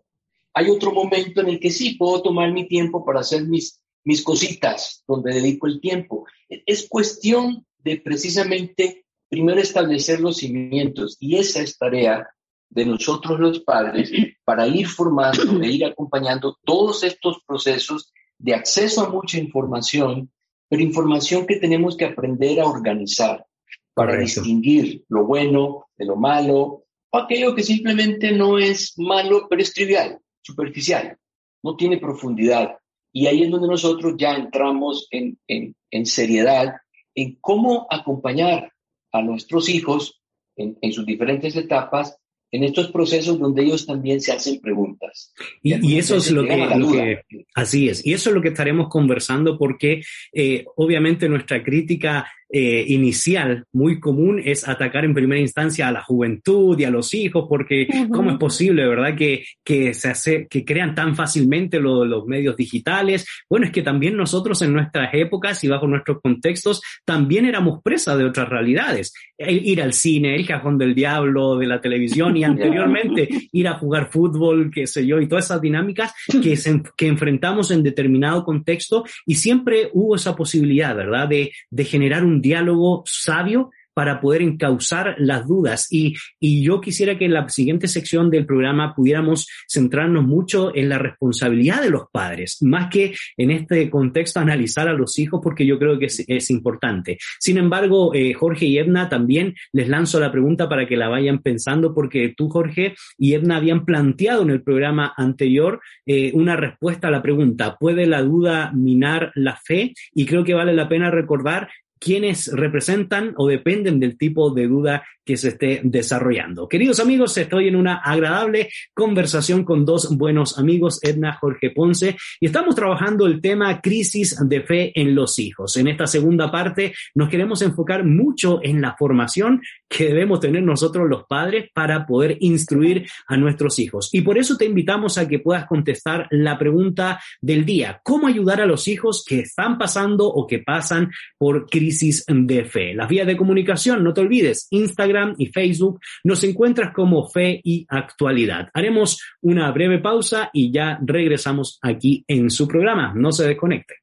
Hay 0.55 0.71
otro 0.71 0.91
momento 0.91 1.41
en 1.41 1.49
el 1.49 1.59
que 1.59 1.69
sí 1.69 1.93
puedo 1.99 2.23
tomar 2.23 2.51
mi 2.51 2.67
tiempo 2.67 3.05
para 3.05 3.19
hacer 3.19 3.45
mis, 3.45 3.79
mis 4.03 4.23
cositas, 4.23 5.03
donde 5.07 5.35
dedico 5.35 5.67
el 5.67 5.79
tiempo. 5.79 6.25
Es 6.49 6.89
cuestión 6.89 7.67
de 7.77 7.97
precisamente 7.97 9.05
primero 9.29 9.61
establecer 9.61 10.19
los 10.19 10.37
cimientos 10.37 11.15
y 11.19 11.35
esa 11.35 11.61
es 11.61 11.77
tarea 11.77 12.27
de 12.71 12.85
nosotros 12.87 13.39
los 13.39 13.59
padres 13.59 14.11
para 14.43 14.67
ir 14.67 14.87
formando 14.87 15.61
e 15.61 15.69
ir 15.69 15.85
acompañando 15.85 16.57
todos 16.65 17.03
estos 17.03 17.37
procesos 17.45 18.11
de 18.39 18.55
acceso 18.55 19.05
a 19.05 19.09
mucha 19.09 19.37
información, 19.37 20.31
pero 20.75 20.83
información 20.83 21.47
que 21.47 21.55
tenemos 21.55 21.95
que 21.95 22.03
aprender 22.03 22.59
a 22.59 22.65
organizar 22.65 23.45
para 23.93 24.17
distinguir 24.17 25.05
lo 25.07 25.25
bueno 25.25 25.85
de 25.95 26.03
lo 26.03 26.17
malo 26.17 26.83
o 27.11 27.17
aquello 27.17 27.55
que 27.55 27.63
simplemente 27.63 28.33
no 28.33 28.57
es 28.57 28.99
malo, 28.99 29.47
pero 29.49 29.61
es 29.61 29.73
trivial, 29.73 30.19
superficial, 30.41 31.17
no 31.63 31.77
tiene 31.77 31.97
profundidad. 31.97 32.77
Y 33.13 33.27
ahí 33.27 33.43
es 33.43 33.51
donde 33.51 33.69
nosotros 33.69 34.15
ya 34.17 34.35
entramos 34.35 35.07
en, 35.11 35.39
en, 35.47 35.73
en 35.91 36.05
seriedad 36.05 36.75
en 37.15 37.37
cómo 37.39 37.87
acompañar 37.89 38.73
a 39.13 39.21
nuestros 39.21 39.69
hijos 39.69 40.21
en, 40.57 40.77
en 40.81 40.91
sus 40.91 41.05
diferentes 41.05 41.55
etapas 41.55 42.17
en 42.51 42.63
estos 42.63 42.91
procesos 42.91 43.39
donde 43.39 43.63
ellos 43.63 43.85
también 43.85 44.21
se 44.21 44.31
hacen 44.31 44.59
preguntas. 44.59 45.33
Y, 45.61 45.97
eso 45.97 46.17
es 46.17 46.31
lo 46.31 46.43
que, 46.43 47.21
así 47.53 47.89
es, 47.89 48.05
y 48.05 48.13
eso 48.13 48.29
es 48.29 48.35
lo 48.35 48.41
que 48.41 48.49
estaremos 48.49 48.87
conversando 48.89 49.57
porque 49.57 50.03
eh, 50.31 50.65
obviamente 50.75 51.27
nuestra 51.27 51.63
crítica 51.63 52.27
eh, 52.49 52.85
inicial 52.87 53.65
muy 53.73 53.99
común 53.99 54.39
es 54.43 54.67
atacar 54.67 55.03
en 55.03 55.13
primera 55.13 55.41
instancia 55.41 55.87
a 55.87 55.91
la 55.91 56.03
juventud 56.03 56.79
y 56.79 56.83
a 56.83 56.91
los 56.91 57.13
hijos, 57.13 57.45
porque 57.49 57.87
¿cómo 58.11 58.31
es 58.31 58.37
posible, 58.37 58.87
verdad, 58.87 59.15
que, 59.15 59.45
que, 59.63 59.93
se 59.93 60.09
hace, 60.09 60.47
que 60.47 60.63
crean 60.63 60.93
tan 60.93 61.15
fácilmente 61.15 61.79
los 61.79 62.25
medios 62.27 62.55
digitales? 62.55 63.25
Bueno, 63.49 63.65
es 63.65 63.71
que 63.71 63.81
también 63.81 64.15
nosotros 64.15 64.61
en 64.61 64.73
nuestras 64.73 65.13
épocas 65.13 65.63
y 65.63 65.67
bajo 65.67 65.87
nuestros 65.87 66.21
contextos 66.21 66.81
también 67.03 67.45
éramos 67.45 67.81
presa 67.83 68.15
de 68.15 68.25
otras 68.25 68.47
realidades. 68.47 69.13
Ir 69.37 69.81
al 69.81 69.93
cine, 69.93 70.35
el 70.35 70.45
cajón 70.45 70.77
del 70.77 70.93
diablo, 70.93 71.57
de 71.57 71.67
la 71.67 71.81
televisión 71.81 72.37
y 72.37 72.43
anteriormente 72.45 73.27
ir 73.51 73.67
a 73.67 73.77
jugar 73.79 74.09
fútbol, 74.11 74.71
qué 74.73 74.87
sé 74.87 75.05
yo, 75.05 75.19
y 75.19 75.27
todas 75.27 75.45
esas 75.45 75.61
dinámicas 75.61 76.13
que, 76.41 76.57
que 76.95 77.07
enfrentamos 77.07 77.71
en 77.71 77.83
determinado 77.83 78.43
contexto 78.43 79.03
y 79.25 79.35
siempre 79.35 79.89
hubo 79.93 80.15
esa 80.15 80.35
posibilidad, 80.35 80.95
¿verdad?, 80.95 81.27
de, 81.27 81.51
de 81.69 81.85
generar 81.85 82.23
un 82.23 82.34
diálogo 82.41 83.03
sabio 83.05 83.71
para 83.95 84.19
poder 84.19 84.41
encauzar 84.41 85.15
las 85.17 85.47
dudas. 85.47 85.87
Y, 85.89 86.15
y, 86.39 86.63
yo 86.63 86.81
quisiera 86.81 87.17
que 87.17 87.25
en 87.25 87.33
la 87.33 87.47
siguiente 87.47 87.87
sección 87.87 88.29
del 88.29 88.45
programa 88.45 88.93
pudiéramos 88.93 89.47
centrarnos 89.67 90.25
mucho 90.25 90.75
en 90.75 90.89
la 90.89 90.97
responsabilidad 90.97 91.81
de 91.81 91.89
los 91.89 92.03
padres, 92.11 92.57
más 92.61 92.89
que 92.91 93.15
en 93.37 93.51
este 93.51 93.89
contexto 93.89 94.41
analizar 94.41 94.89
a 94.89 94.93
los 94.93 95.17
hijos, 95.17 95.39
porque 95.41 95.65
yo 95.65 95.79
creo 95.79 95.97
que 95.97 96.07
es, 96.07 96.49
importante. 96.49 97.17
Sin 97.39 97.57
embargo, 97.57 98.13
eh, 98.13 98.33
Jorge 98.33 98.65
y 98.65 98.77
Edna 98.77 99.07
también 99.07 99.55
les 99.71 99.87
lanzo 99.87 100.19
la 100.19 100.31
pregunta 100.31 100.67
para 100.67 100.85
que 100.85 100.97
la 100.97 101.07
vayan 101.07 101.39
pensando, 101.39 101.93
porque 101.93 102.33
tú, 102.35 102.49
Jorge, 102.49 102.95
y 103.17 103.33
Edna 103.33 103.55
habían 103.55 103.85
planteado 103.85 104.43
en 104.43 104.49
el 104.49 104.61
programa 104.61 105.13
anterior 105.15 105.79
eh, 106.05 106.31
una 106.33 106.57
respuesta 106.57 107.07
a 107.07 107.11
la 107.11 107.21
pregunta, 107.21 107.77
¿puede 107.79 108.05
la 108.05 108.21
duda 108.21 108.71
minar 108.73 109.31
la 109.35 109.55
fe? 109.55 109.93
Y 110.13 110.25
creo 110.25 110.43
que 110.43 110.53
vale 110.53 110.73
la 110.73 110.89
pena 110.89 111.09
recordar 111.09 111.69
quienes 112.05 112.51
representan 112.53 113.33
o 113.35 113.47
dependen 113.47 113.99
del 113.99 114.15
tipo 114.15 114.51
de 114.51 114.67
duda 114.67 115.03
que 115.25 115.37
se 115.37 115.47
esté 115.47 115.81
desarrollando. 115.83 116.69
Queridos 116.69 116.99
amigos, 116.99 117.35
estoy 117.35 117.67
en 117.67 117.75
una 117.75 117.95
agradable 117.95 118.69
conversación 118.93 119.63
con 119.63 119.85
dos 119.85 120.15
buenos 120.15 120.59
amigos, 120.59 120.99
Edna 121.01 121.33
Jorge 121.33 121.71
Ponce, 121.71 122.15
y 122.39 122.45
estamos 122.45 122.75
trabajando 122.75 123.25
el 123.25 123.41
tema 123.41 123.81
crisis 123.81 124.37
de 124.39 124.61
fe 124.61 124.91
en 124.93 125.15
los 125.15 125.39
hijos. 125.39 125.77
En 125.77 125.87
esta 125.87 126.05
segunda 126.05 126.51
parte 126.51 126.93
nos 127.15 127.27
queremos 127.27 127.63
enfocar 127.63 128.05
mucho 128.05 128.59
en 128.61 128.81
la 128.81 128.95
formación 128.95 129.63
que 129.89 130.05
debemos 130.05 130.41
tener 130.41 130.61
nosotros 130.61 131.09
los 131.09 131.23
padres 131.23 131.71
para 131.73 132.05
poder 132.05 132.37
instruir 132.41 133.07
a 133.25 133.35
nuestros 133.35 133.79
hijos. 133.79 134.09
Y 134.13 134.21
por 134.21 134.37
eso 134.37 134.57
te 134.57 134.65
invitamos 134.65 135.17
a 135.17 135.27
que 135.27 135.39
puedas 135.39 135.65
contestar 135.65 136.27
la 136.29 136.59
pregunta 136.59 137.19
del 137.41 137.65
día, 137.65 137.99
¿cómo 138.03 138.27
ayudar 138.27 138.61
a 138.61 138.67
los 138.67 138.87
hijos 138.87 139.25
que 139.27 139.39
están 139.39 139.79
pasando 139.79 140.27
o 140.27 140.45
que 140.45 140.59
pasan 140.59 141.09
por 141.39 141.65
crisis 141.67 141.94
de 142.27 142.65
fe? 142.65 142.93
Las 142.93 143.09
vías 143.09 143.27
de 143.27 143.37
comunicación, 143.37 144.03
no 144.03 144.13
te 144.13 144.21
olvides, 144.21 144.67
Instagram, 144.71 145.35
y 145.37 145.47
Facebook. 145.47 145.99
Nos 146.23 146.43
encuentras 146.43 146.93
como 146.93 147.27
Fe 147.27 147.61
y 147.63 147.85
Actualidad. 147.89 148.69
Haremos 148.73 149.21
una 149.41 149.71
breve 149.71 149.99
pausa 149.99 150.49
y 150.53 150.71
ya 150.71 150.99
regresamos 151.01 151.79
aquí 151.81 152.23
en 152.27 152.49
su 152.49 152.67
programa. 152.67 153.13
No 153.15 153.31
se 153.31 153.47
desconecte. 153.47 153.95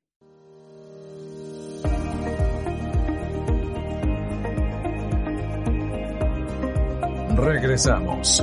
Regresamos. 7.37 8.43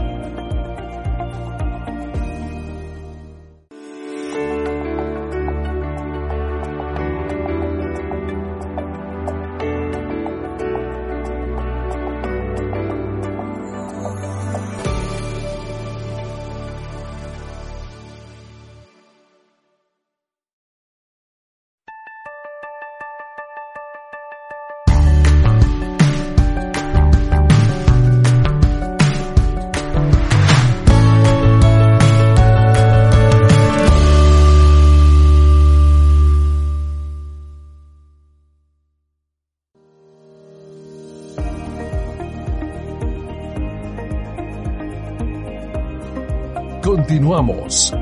Continuamos. 47.30 47.99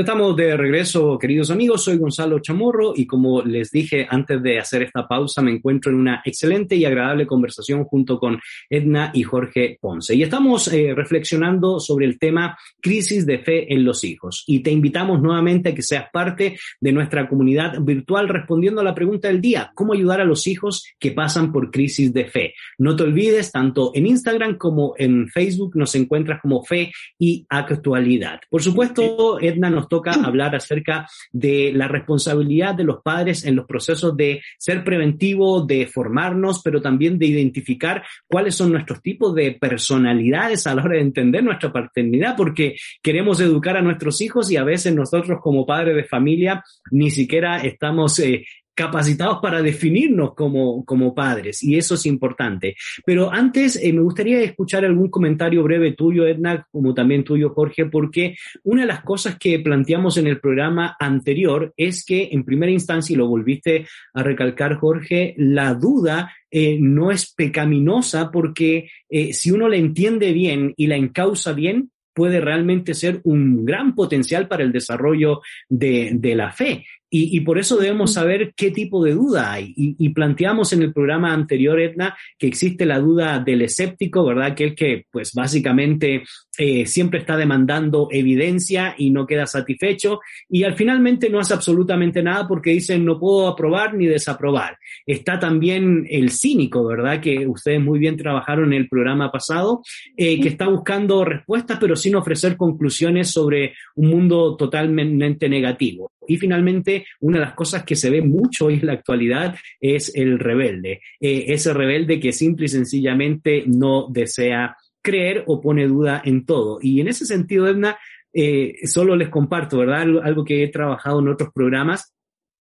Ya 0.00 0.04
estamos 0.04 0.34
de 0.34 0.56
regreso, 0.56 1.18
queridos 1.18 1.50
amigos. 1.50 1.84
Soy 1.84 1.98
Gonzalo 1.98 2.38
Chamorro 2.38 2.94
y 2.96 3.06
como 3.06 3.42
les 3.42 3.70
dije 3.70 4.06
antes 4.08 4.42
de 4.42 4.58
hacer 4.58 4.80
esta 4.80 5.06
pausa, 5.06 5.42
me 5.42 5.50
encuentro 5.50 5.92
en 5.92 5.98
una 5.98 6.22
excelente 6.24 6.74
y 6.74 6.86
agradable 6.86 7.26
conversación 7.26 7.84
junto 7.84 8.18
con 8.18 8.40
Edna 8.70 9.10
y 9.12 9.24
Jorge 9.24 9.76
Ponce. 9.78 10.14
Y 10.14 10.22
estamos 10.22 10.72
eh, 10.72 10.94
reflexionando 10.96 11.80
sobre 11.80 12.06
el 12.06 12.18
tema 12.18 12.56
crisis 12.80 13.26
de 13.26 13.40
fe 13.40 13.70
en 13.74 13.84
los 13.84 14.02
hijos. 14.02 14.42
Y 14.46 14.60
te 14.60 14.70
invitamos 14.70 15.20
nuevamente 15.20 15.68
a 15.68 15.74
que 15.74 15.82
seas 15.82 16.06
parte 16.10 16.58
de 16.80 16.92
nuestra 16.92 17.28
comunidad 17.28 17.78
virtual 17.82 18.30
respondiendo 18.30 18.80
a 18.80 18.84
la 18.84 18.94
pregunta 18.94 19.28
del 19.28 19.42
día, 19.42 19.70
¿cómo 19.74 19.92
ayudar 19.92 20.22
a 20.22 20.24
los 20.24 20.46
hijos 20.46 20.82
que 20.98 21.12
pasan 21.12 21.52
por 21.52 21.70
crisis 21.70 22.10
de 22.14 22.24
fe? 22.24 22.54
No 22.78 22.96
te 22.96 23.02
olvides, 23.02 23.52
tanto 23.52 23.92
en 23.94 24.06
Instagram 24.06 24.56
como 24.56 24.94
en 24.96 25.28
Facebook 25.28 25.76
nos 25.76 25.94
encuentras 25.94 26.40
como 26.40 26.64
fe 26.64 26.90
y 27.18 27.44
actualidad. 27.50 28.40
Por 28.48 28.62
supuesto, 28.62 29.38
Edna 29.38 29.68
nos 29.68 29.89
toca 29.90 30.12
hablar 30.12 30.56
acerca 30.56 31.06
de 31.32 31.72
la 31.74 31.88
responsabilidad 31.88 32.74
de 32.74 32.84
los 32.84 33.02
padres 33.02 33.44
en 33.44 33.56
los 33.56 33.66
procesos 33.66 34.16
de 34.16 34.40
ser 34.56 34.84
preventivo, 34.84 35.66
de 35.66 35.86
formarnos, 35.86 36.62
pero 36.62 36.80
también 36.80 37.18
de 37.18 37.26
identificar 37.26 38.02
cuáles 38.26 38.54
son 38.54 38.72
nuestros 38.72 39.02
tipos 39.02 39.34
de 39.34 39.52
personalidades 39.52 40.66
a 40.66 40.74
la 40.74 40.82
hora 40.82 40.94
de 40.94 41.02
entender 41.02 41.44
nuestra 41.44 41.72
paternidad, 41.72 42.36
porque 42.36 42.76
queremos 43.02 43.40
educar 43.40 43.76
a 43.76 43.82
nuestros 43.82 44.20
hijos 44.22 44.50
y 44.50 44.56
a 44.56 44.64
veces 44.64 44.94
nosotros 44.94 45.40
como 45.42 45.66
padres 45.66 45.96
de 45.96 46.04
familia 46.04 46.64
ni 46.90 47.10
siquiera 47.10 47.58
estamos 47.58 48.18
eh, 48.20 48.44
capacitados 48.80 49.40
para 49.42 49.60
definirnos 49.60 50.34
como, 50.34 50.86
como 50.86 51.14
padres 51.14 51.62
y 51.62 51.76
eso 51.76 51.96
es 51.96 52.06
importante. 52.06 52.76
Pero 53.04 53.30
antes 53.30 53.76
eh, 53.76 53.92
me 53.92 54.00
gustaría 54.00 54.40
escuchar 54.40 54.86
algún 54.86 55.10
comentario 55.10 55.62
breve 55.62 55.92
tuyo, 55.92 56.26
Edna, 56.26 56.66
como 56.72 56.94
también 56.94 57.22
tuyo, 57.22 57.50
Jorge, 57.50 57.84
porque 57.84 58.36
una 58.64 58.82
de 58.82 58.88
las 58.88 59.02
cosas 59.02 59.36
que 59.38 59.58
planteamos 59.58 60.16
en 60.16 60.28
el 60.28 60.40
programa 60.40 60.96
anterior 60.98 61.74
es 61.76 62.06
que 62.06 62.30
en 62.32 62.42
primera 62.42 62.72
instancia, 62.72 63.12
y 63.12 63.18
lo 63.18 63.28
volviste 63.28 63.86
a 64.14 64.22
recalcar, 64.22 64.76
Jorge, 64.76 65.34
la 65.36 65.74
duda 65.74 66.32
eh, 66.50 66.78
no 66.80 67.10
es 67.10 67.34
pecaminosa 67.34 68.30
porque 68.30 68.88
eh, 69.10 69.34
si 69.34 69.50
uno 69.50 69.68
la 69.68 69.76
entiende 69.76 70.32
bien 70.32 70.72
y 70.74 70.86
la 70.86 70.96
encausa 70.96 71.52
bien, 71.52 71.90
puede 72.14 72.40
realmente 72.40 72.94
ser 72.94 73.20
un 73.24 73.64
gran 73.64 73.94
potencial 73.94 74.48
para 74.48 74.62
el 74.62 74.72
desarrollo 74.72 75.42
de, 75.68 76.12
de 76.14 76.34
la 76.34 76.50
fe. 76.50 76.86
Y, 77.12 77.40
por 77.40 77.58
eso 77.58 77.76
debemos 77.76 78.12
saber 78.12 78.54
qué 78.54 78.70
tipo 78.70 79.02
de 79.04 79.14
duda 79.14 79.52
hay. 79.52 79.74
Y, 79.76 80.08
planteamos 80.10 80.72
en 80.72 80.82
el 80.82 80.92
programa 80.92 81.32
anterior, 81.32 81.80
Edna, 81.80 82.16
que 82.38 82.46
existe 82.46 82.86
la 82.86 83.00
duda 83.00 83.40
del 83.40 83.62
escéptico, 83.62 84.24
¿verdad? 84.24 84.54
Que 84.54 84.64
el 84.64 84.74
que, 84.76 85.06
pues 85.10 85.32
básicamente, 85.34 86.22
eh, 86.58 86.84
siempre 86.86 87.20
está 87.20 87.36
demandando 87.36 88.08
evidencia 88.10 88.94
y 88.98 89.10
no 89.10 89.26
queda 89.26 89.46
satisfecho. 89.46 90.20
Y 90.48 90.64
al 90.64 90.74
finalmente 90.74 91.30
no 91.30 91.38
hace 91.38 91.54
absolutamente 91.54 92.22
nada 92.22 92.46
porque 92.48 92.70
dicen 92.70 93.04
no 93.04 93.18
puedo 93.18 93.48
aprobar 93.48 93.94
ni 93.94 94.06
desaprobar. 94.06 94.78
Está 95.06 95.38
también 95.38 96.06
el 96.10 96.30
cínico, 96.30 96.84
¿verdad? 96.84 97.20
Que 97.20 97.46
ustedes 97.46 97.80
muy 97.80 97.98
bien 97.98 98.16
trabajaron 98.16 98.72
en 98.72 98.80
el 98.80 98.88
programa 98.88 99.30
pasado, 99.30 99.82
eh, 100.16 100.40
que 100.40 100.48
está 100.48 100.68
buscando 100.68 101.24
respuestas, 101.24 101.78
pero 101.80 101.96
sin 101.96 102.16
ofrecer 102.16 102.56
conclusiones 102.56 103.30
sobre 103.30 103.74
un 103.94 104.10
mundo 104.10 104.56
totalmente 104.56 105.48
negativo. 105.48 106.12
Y 106.26 106.36
finalmente, 106.36 107.06
una 107.20 107.38
de 107.38 107.46
las 107.46 107.54
cosas 107.54 107.82
que 107.84 107.96
se 107.96 108.10
ve 108.10 108.22
mucho 108.22 108.66
hoy 108.66 108.74
en 108.74 108.86
la 108.86 108.92
actualidad 108.92 109.56
es 109.80 110.14
el 110.14 110.38
rebelde. 110.38 111.00
Eh, 111.20 111.46
ese 111.48 111.72
rebelde 111.74 112.20
que 112.20 112.32
simple 112.32 112.66
y 112.66 112.68
sencillamente 112.68 113.64
no 113.66 114.06
desea 114.08 114.76
creer 115.02 115.44
o 115.46 115.60
pone 115.60 115.86
duda 115.86 116.22
en 116.24 116.44
todo. 116.44 116.78
Y 116.80 117.00
en 117.00 117.08
ese 117.08 117.26
sentido, 117.26 117.66
Edna, 117.68 117.98
eh, 118.32 118.74
solo 118.84 119.16
les 119.16 119.28
comparto, 119.28 119.78
¿verdad? 119.78 120.02
Algo, 120.22 120.44
que 120.44 120.62
he 120.62 120.68
trabajado 120.68 121.20
en 121.20 121.28
otros 121.28 121.50
programas. 121.52 122.14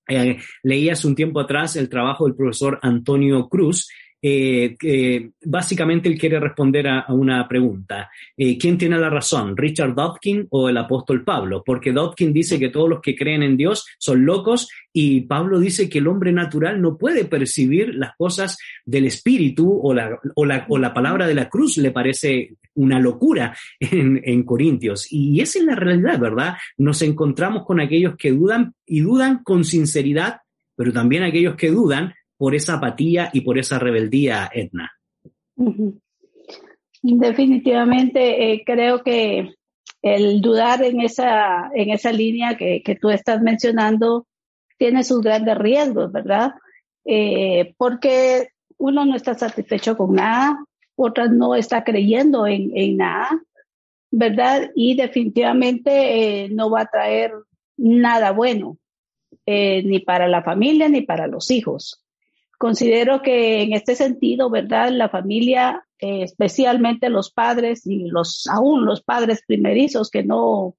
Eh, 0.07 0.37
leí 0.63 0.89
hace 0.89 1.07
un 1.07 1.15
tiempo 1.15 1.39
atrás 1.39 1.75
el 1.75 1.89
trabajo 1.89 2.25
del 2.25 2.35
profesor 2.35 2.79
Antonio 2.81 3.47
Cruz, 3.47 3.89
eh, 4.21 5.31
básicamente 5.45 6.09
él 6.09 6.17
quiere 6.17 6.39
responder 6.39 6.87
a, 6.87 7.05
una 7.09 7.47
pregunta. 7.47 8.09
Eh, 8.35 8.57
¿Quién 8.57 8.77
tiene 8.77 8.97
la 8.97 9.09
razón, 9.09 9.55
Richard 9.55 9.95
Dawkins 9.95 10.47
o 10.49 10.69
el 10.69 10.77
apóstol 10.77 11.23
Pablo? 11.23 11.63
Porque 11.65 11.93
Dawkins 11.93 12.33
dice 12.33 12.59
que 12.59 12.69
todos 12.69 12.89
los 12.89 13.01
que 13.01 13.15
creen 13.15 13.43
en 13.43 13.57
Dios 13.57 13.85
son 13.97 14.25
locos 14.25 14.69
y 14.91 15.21
Pablo 15.21 15.59
dice 15.59 15.89
que 15.89 15.99
el 15.99 16.07
hombre 16.07 16.31
natural 16.31 16.81
no 16.81 16.97
puede 16.97 17.25
percibir 17.25 17.95
las 17.95 18.15
cosas 18.17 18.57
del 18.85 19.05
espíritu 19.05 19.79
o 19.81 19.93
la, 19.93 20.19
o 20.35 20.45
la, 20.45 20.65
o 20.69 20.77
la 20.77 20.93
palabra 20.93 21.27
de 21.27 21.35
la 21.35 21.49
cruz 21.49 21.77
le 21.77 21.91
parece 21.91 22.55
una 22.79 22.99
locura 22.99 23.55
en, 23.79 24.43
Corintios. 24.43 25.07
Y 25.11 25.41
esa 25.41 25.59
es 25.59 25.65
la 25.65 25.75
realidad, 25.75 26.19
¿verdad? 26.19 26.55
Nos 26.77 27.01
encontramos 27.01 27.65
con 27.65 27.79
aquellos 27.79 28.15
que 28.17 28.31
dudan 28.31 28.73
y 28.85 29.01
dudan 29.01 29.43
con 29.43 29.65
sinceridad, 29.65 30.41
pero 30.75 30.93
también 30.93 31.23
aquellos 31.23 31.55
que 31.55 31.71
dudan 31.71 32.13
por 32.39 32.55
esa 32.55 32.75
apatía 32.75 33.29
y 33.33 33.41
por 33.41 33.57
esa 33.57 33.77
rebeldía, 33.79 34.49
Edna. 34.53 34.89
Definitivamente 37.01 38.53
eh, 38.53 38.63
creo 38.65 39.03
que 39.03 39.55
el 40.01 40.39
dudar 40.39 40.81
en 40.81 41.01
esa, 41.01 41.69
en 41.75 41.89
esa 41.89 42.13
línea 42.13 42.55
que, 42.55 42.97
tú 43.01 43.09
estás 43.09 43.41
mencionando 43.41 44.25
tiene 44.77 45.03
sus 45.03 45.19
grandes 45.19 45.57
riesgos, 45.57 46.13
¿verdad? 46.13 46.53
Eh, 47.03 47.73
porque 47.75 48.47
uno 48.77 49.03
no 49.03 49.17
está 49.17 49.33
satisfecho 49.33 49.97
con 49.97 50.15
nada, 50.15 50.63
otra 50.95 51.27
no 51.27 51.55
está 51.55 51.83
creyendo 51.83 52.47
en, 52.47 52.95
nada, 52.95 53.37
¿verdad? 54.11 54.71
Y 54.75 54.95
definitivamente 54.95 56.45
eh, 56.45 56.49
no 56.49 56.69
va 56.69 56.83
a 56.83 56.89
traer 56.89 57.33
nada 57.75 58.31
bueno, 58.31 58.77
ni 59.45 59.99
para 59.99 60.29
la 60.29 60.41
familia 60.41 60.87
ni 60.87 61.01
para 61.01 61.27
los 61.27 61.51
hijos. 61.51 62.05
Considero 62.59 63.21
que 63.21 63.61
en 63.61 63.71
este 63.71 63.95
sentido, 63.95 64.49
¿verdad? 64.49 64.89
La 64.91 65.07
familia, 65.07 65.87
eh, 65.97 66.23
especialmente 66.23 67.09
los 67.09 67.31
padres 67.31 67.87
y 67.87 68.09
los, 68.09 68.47
aún 68.47 68.85
los 68.85 69.01
padres 69.01 69.43
primerizos 69.47 70.09
que 70.09 70.25
no, 70.25 70.75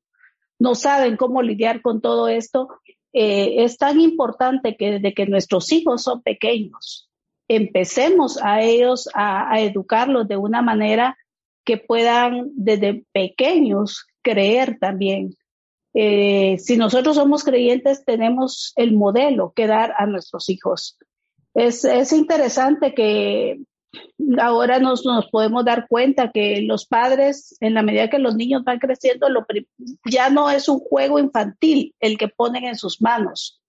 no 0.59 0.75
saben 0.75 1.17
cómo 1.17 1.41
lidiar 1.41 1.81
con 1.81 2.03
todo 2.03 2.29
esto, 2.29 2.69
eh, 3.15 3.65
es 3.65 3.79
tan 3.79 3.99
importante 3.99 4.77
que 4.77 4.91
desde 4.91 5.15
que 5.15 5.25
nuestros 5.25 5.73
hijos 5.73 6.03
son 6.03 6.21
pequeños, 6.21 7.09
empecemos 7.49 8.39
a 8.43 8.61
ellos 8.61 9.09
a, 9.15 9.59
educarlos 9.59 10.29
de 10.29 10.37
una 10.37 10.61
manera 10.61 11.17
que 11.65 11.79
puedan 11.79 12.51
desde 12.57 13.07
pequeños 13.13 14.07
creer 14.21 14.77
también. 14.79 15.35
Eh, 15.95 16.59
si 16.59 16.77
nosotros 16.77 17.17
somos 17.17 17.43
creyentes, 17.43 18.05
tenemos 18.05 18.75
el 18.77 18.93
modelo 18.93 19.55
que 19.57 19.67
dar 19.67 19.95
a 19.97 20.05
nuestros 20.05 20.51
hijos 20.51 20.99
es, 21.55 21.85
es 21.85 22.13
interesante 22.13 22.95
que 22.95 23.61
ahora 24.41 24.79
nos, 24.79 25.05
nos, 25.05 25.29
podemos 25.31 25.65
dar 25.65 25.87
cuenta 25.89 26.31
que 26.33 26.63
los 26.63 26.87
padres, 26.87 27.57
en 27.61 27.75
la 27.75 27.83
medida 27.83 28.11
que 28.11 28.19
los 28.19 28.37
niños 28.37 28.63
van 28.65 28.79
creciendo, 28.79 29.29
lo, 29.29 29.45
ya 30.05 30.31
no 30.31 30.51
es 30.51 30.69
un 30.69 30.79
juego 30.79 31.19
infantil 31.19 31.95
el 32.01 32.17
que 32.19 32.29
ponen 32.29 32.65
en 32.65 32.77
sus 32.77 33.01
manos, 33.03 33.61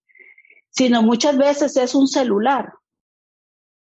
sino 0.70 1.02
muchas 1.02 1.38
veces 1.38 1.76
es 1.78 1.96
un 1.96 2.08
celular 2.08 2.74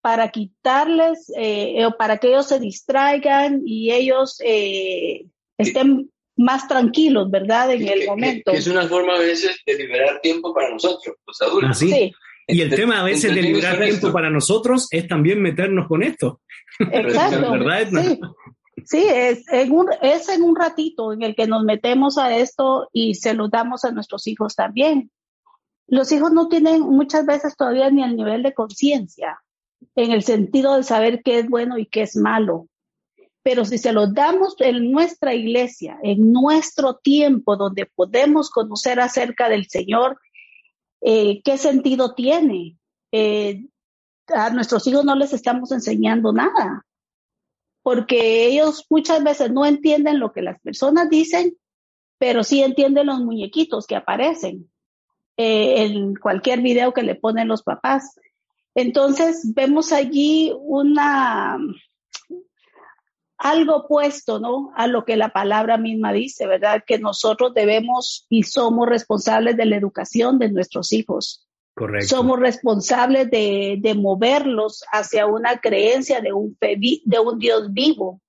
para 0.02 0.30
quitarles 0.30 1.32
eh, 1.38 1.86
o 1.86 1.96
para 1.96 2.18
que 2.18 2.30
ellos 2.30 2.48
se 2.48 2.60
distraigan 2.60 3.62
y 3.66 3.92
ellos 3.92 4.42
eh, 4.44 5.28
estén 5.58 6.12
más 6.36 6.68
tranquilos, 6.68 7.30
¿verdad? 7.30 7.72
En 7.72 7.88
el 7.88 8.08
momento. 8.08 8.52
es 8.52 8.66
una 8.66 8.88
forma 8.88 9.16
a 9.16 9.20
veces 9.20 9.60
de 9.66 9.76
liberar 9.76 10.20
tiempo 10.22 10.54
para 10.56 10.72
nosotros, 10.72 11.16
los 11.28 11.42
adultos. 11.42 11.70
¿Ah, 11.72 11.74
sí? 11.76 12.12
Y 12.48 12.62
el 12.62 12.70
tema 12.70 13.00
a 13.00 13.04
veces 13.04 13.34
de 13.34 13.42
liberar 13.42 13.80
tiempo 13.80 14.12
para 14.12 14.30
nosotros 14.30 14.88
es 14.92 15.08
también 15.08 15.42
meternos 15.42 15.88
con 15.88 16.04
esto. 16.04 16.42
Exacto. 16.80 17.52
¿Verdad, 17.52 17.88
Sí. 17.90 18.20
Sí, 18.86 19.06
es 19.08 19.48
en, 19.52 19.72
un, 19.72 19.90
es 20.02 20.28
en 20.30 20.42
un 20.42 20.56
ratito 20.56 21.14
en 21.14 21.22
el 21.22 21.36
que 21.36 21.46
nos 21.46 21.64
metemos 21.64 22.18
a 22.18 22.36
esto 22.36 22.90
y 22.92 23.16
se 23.16 23.34
lo 23.34 23.48
damos 23.48 23.86
a 23.86 23.92
nuestros 23.92 24.28
hijos 24.28 24.56
también. 24.56 25.12
Los 25.88 26.12
hijos 26.12 26.32
no 26.32 26.48
tienen 26.48 26.82
muchas 26.82 27.26
veces 27.26 27.56
todavía 27.56 27.92
ni 27.92 28.02
el 28.02 28.16
nivel 28.16 28.44
de 28.44 28.54
conciencia 28.54 29.40
en 29.96 30.12
el 30.12 30.24
sentido 30.24 30.78
de 30.78 30.84
saber 30.84 31.22
qué 31.24 31.40
es 31.40 31.50
bueno 31.50 31.78
y 31.78 31.86
qué 31.86 32.04
es 32.04 32.16
malo. 32.16 32.68
Pero 33.44 33.66
si 33.66 33.78
se 33.78 33.92
lo 33.92 34.08
damos 34.08 34.56
en 34.60 34.92
nuestra 34.92 35.34
iglesia, 35.34 35.98
en 36.04 36.32
nuestro 36.32 36.96
tiempo 36.96 37.58
donde 37.58 37.88
podemos 37.88 38.50
conocer 38.50 39.00
acerca 39.00 39.50
del 39.50 39.68
Señor 39.68 40.20
eh, 41.02 41.42
¿qué 41.44 41.58
sentido 41.58 42.14
tiene? 42.14 42.78
Eh, 43.12 43.66
a 44.28 44.50
nuestros 44.52 44.86
hijos 44.88 45.04
no 45.04 45.16
les 45.16 45.34
estamos 45.34 45.72
enseñando 45.72 46.32
nada, 46.32 46.86
porque 47.84 48.46
ellos 48.46 48.86
muchas 48.90 49.24
veces 49.24 49.52
no 49.52 49.66
entienden 49.66 50.20
lo 50.20 50.32
que 50.32 50.42
las 50.42 50.60
personas 50.62 51.10
dicen, 51.10 51.58
pero 52.18 52.44
sí 52.44 52.62
entienden 52.62 53.08
los 53.08 53.20
muñequitos 53.20 53.88
que 53.88 53.96
aparecen 53.96 54.72
eh, 55.38 55.84
en 55.84 56.16
cualquier 56.16 56.62
video 56.62 56.94
que 56.94 57.04
le 57.04 57.16
ponen 57.16 57.48
los 57.48 57.64
papás. 57.64 58.16
Entonces 58.76 59.54
vemos 59.56 59.92
allí 59.92 60.54
una, 60.60 61.58
algo 63.42 63.78
opuesto, 63.78 64.40
¿no? 64.40 64.72
A 64.76 64.86
lo 64.86 65.04
que 65.04 65.18
la 65.18 65.30
palabra 65.30 65.78
misma 65.78 66.14
dice, 66.14 66.46
¿verdad? 66.46 66.84
Que 66.86 67.00
nosotros 67.00 67.56
debemos 67.56 68.28
y 68.30 68.44
somos 68.44 68.88
responsables 68.88 69.58
de 69.58 69.66
la 69.66 69.78
educación 69.78 70.38
de 70.38 70.52
nuestros 70.52 70.94
hijos. 70.94 71.48
Correcto. 71.74 72.16
Somos 72.16 72.40
responsables 72.40 73.32
de, 73.32 73.78
de 73.80 73.96
moverlos 73.96 74.84
hacia 74.92 75.26
una 75.26 75.60
creencia 75.60 76.22
de 76.22 76.34
un, 76.34 76.56
de 76.60 77.20
un 77.20 77.40
Dios 77.40 77.74
vivo 77.74 78.22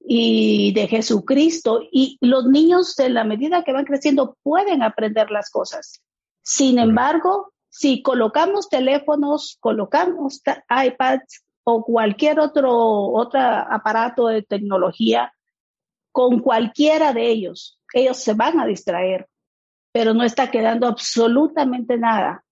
y 0.00 0.72
de 0.72 0.88
Jesucristo. 0.88 1.82
Y 1.92 2.16
los 2.22 2.46
niños, 2.46 2.98
en 3.00 3.12
la 3.12 3.24
medida 3.24 3.62
que 3.62 3.74
van 3.74 3.84
creciendo, 3.84 4.38
pueden 4.42 4.82
aprender 4.82 5.30
las 5.30 5.50
cosas. 5.50 6.02
Sin 6.42 6.78
embargo, 6.78 7.52
si 7.68 8.00
colocamos 8.00 8.70
teléfonos, 8.70 9.58
colocamos 9.60 10.40
iPads, 10.70 11.44
o 11.64 11.82
cualquier 11.82 12.38
otro, 12.40 12.72
otro 12.72 13.40
aparato 13.40 14.28
de 14.28 14.42
tecnología, 14.42 15.34
con 16.12 16.40
cualquiera 16.40 17.12
de 17.12 17.28
ellos, 17.30 17.80
ellos 17.92 18.18
se 18.18 18.34
van 18.34 18.60
a 18.60 18.66
distraer, 18.66 19.28
pero 19.92 20.14
no 20.14 20.22
está 20.22 20.50
quedando 20.50 20.86
absolutamente 20.86 21.96
nada 21.96 22.44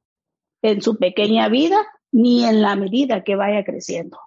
en 0.62 0.80
su 0.80 0.96
pequeña 0.98 1.48
vida 1.48 1.86
ni 2.10 2.44
en 2.44 2.62
la 2.62 2.74
medida 2.76 3.22
que 3.22 3.36
vaya 3.36 3.64
creciendo. 3.64 4.18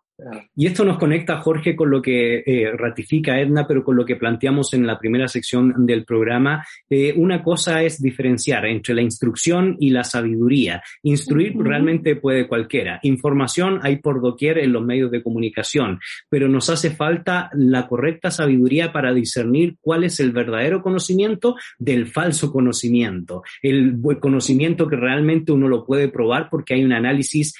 Y 0.55 0.67
esto 0.67 0.85
nos 0.85 0.97
conecta, 0.97 1.39
Jorge, 1.41 1.75
con 1.75 1.89
lo 1.89 2.01
que 2.01 2.37
eh, 2.45 2.71
ratifica 2.77 3.39
Edna, 3.39 3.67
pero 3.67 3.83
con 3.83 3.97
lo 3.97 4.05
que 4.05 4.15
planteamos 4.15 4.73
en 4.73 4.87
la 4.87 4.97
primera 4.97 5.27
sección 5.27 5.85
del 5.85 6.05
programa. 6.05 6.65
Eh, 6.89 7.13
una 7.17 7.43
cosa 7.43 7.83
es 7.83 8.01
diferenciar 8.01 8.65
entre 8.65 8.95
la 8.95 9.01
instrucción 9.01 9.75
y 9.77 9.89
la 9.89 10.05
sabiduría. 10.05 10.81
Instruir 11.03 11.53
realmente 11.57 12.15
puede 12.15 12.47
cualquiera. 12.47 12.99
Información 13.03 13.79
hay 13.83 13.97
por 13.97 14.21
doquier 14.21 14.59
en 14.59 14.71
los 14.71 14.85
medios 14.85 15.11
de 15.11 15.21
comunicación, 15.21 15.99
pero 16.29 16.47
nos 16.47 16.69
hace 16.69 16.91
falta 16.91 17.49
la 17.53 17.85
correcta 17.87 18.31
sabiduría 18.31 18.93
para 18.93 19.13
discernir 19.13 19.75
cuál 19.81 20.05
es 20.05 20.21
el 20.21 20.31
verdadero 20.31 20.81
conocimiento 20.81 21.55
del 21.77 22.07
falso 22.07 22.53
conocimiento. 22.53 23.43
El 23.61 23.99
conocimiento 24.21 24.87
que 24.87 24.95
realmente 24.95 25.51
uno 25.51 25.67
lo 25.67 25.85
puede 25.85 26.07
probar 26.07 26.47
porque 26.49 26.75
hay 26.75 26.85
un 26.85 26.93
análisis 26.93 27.53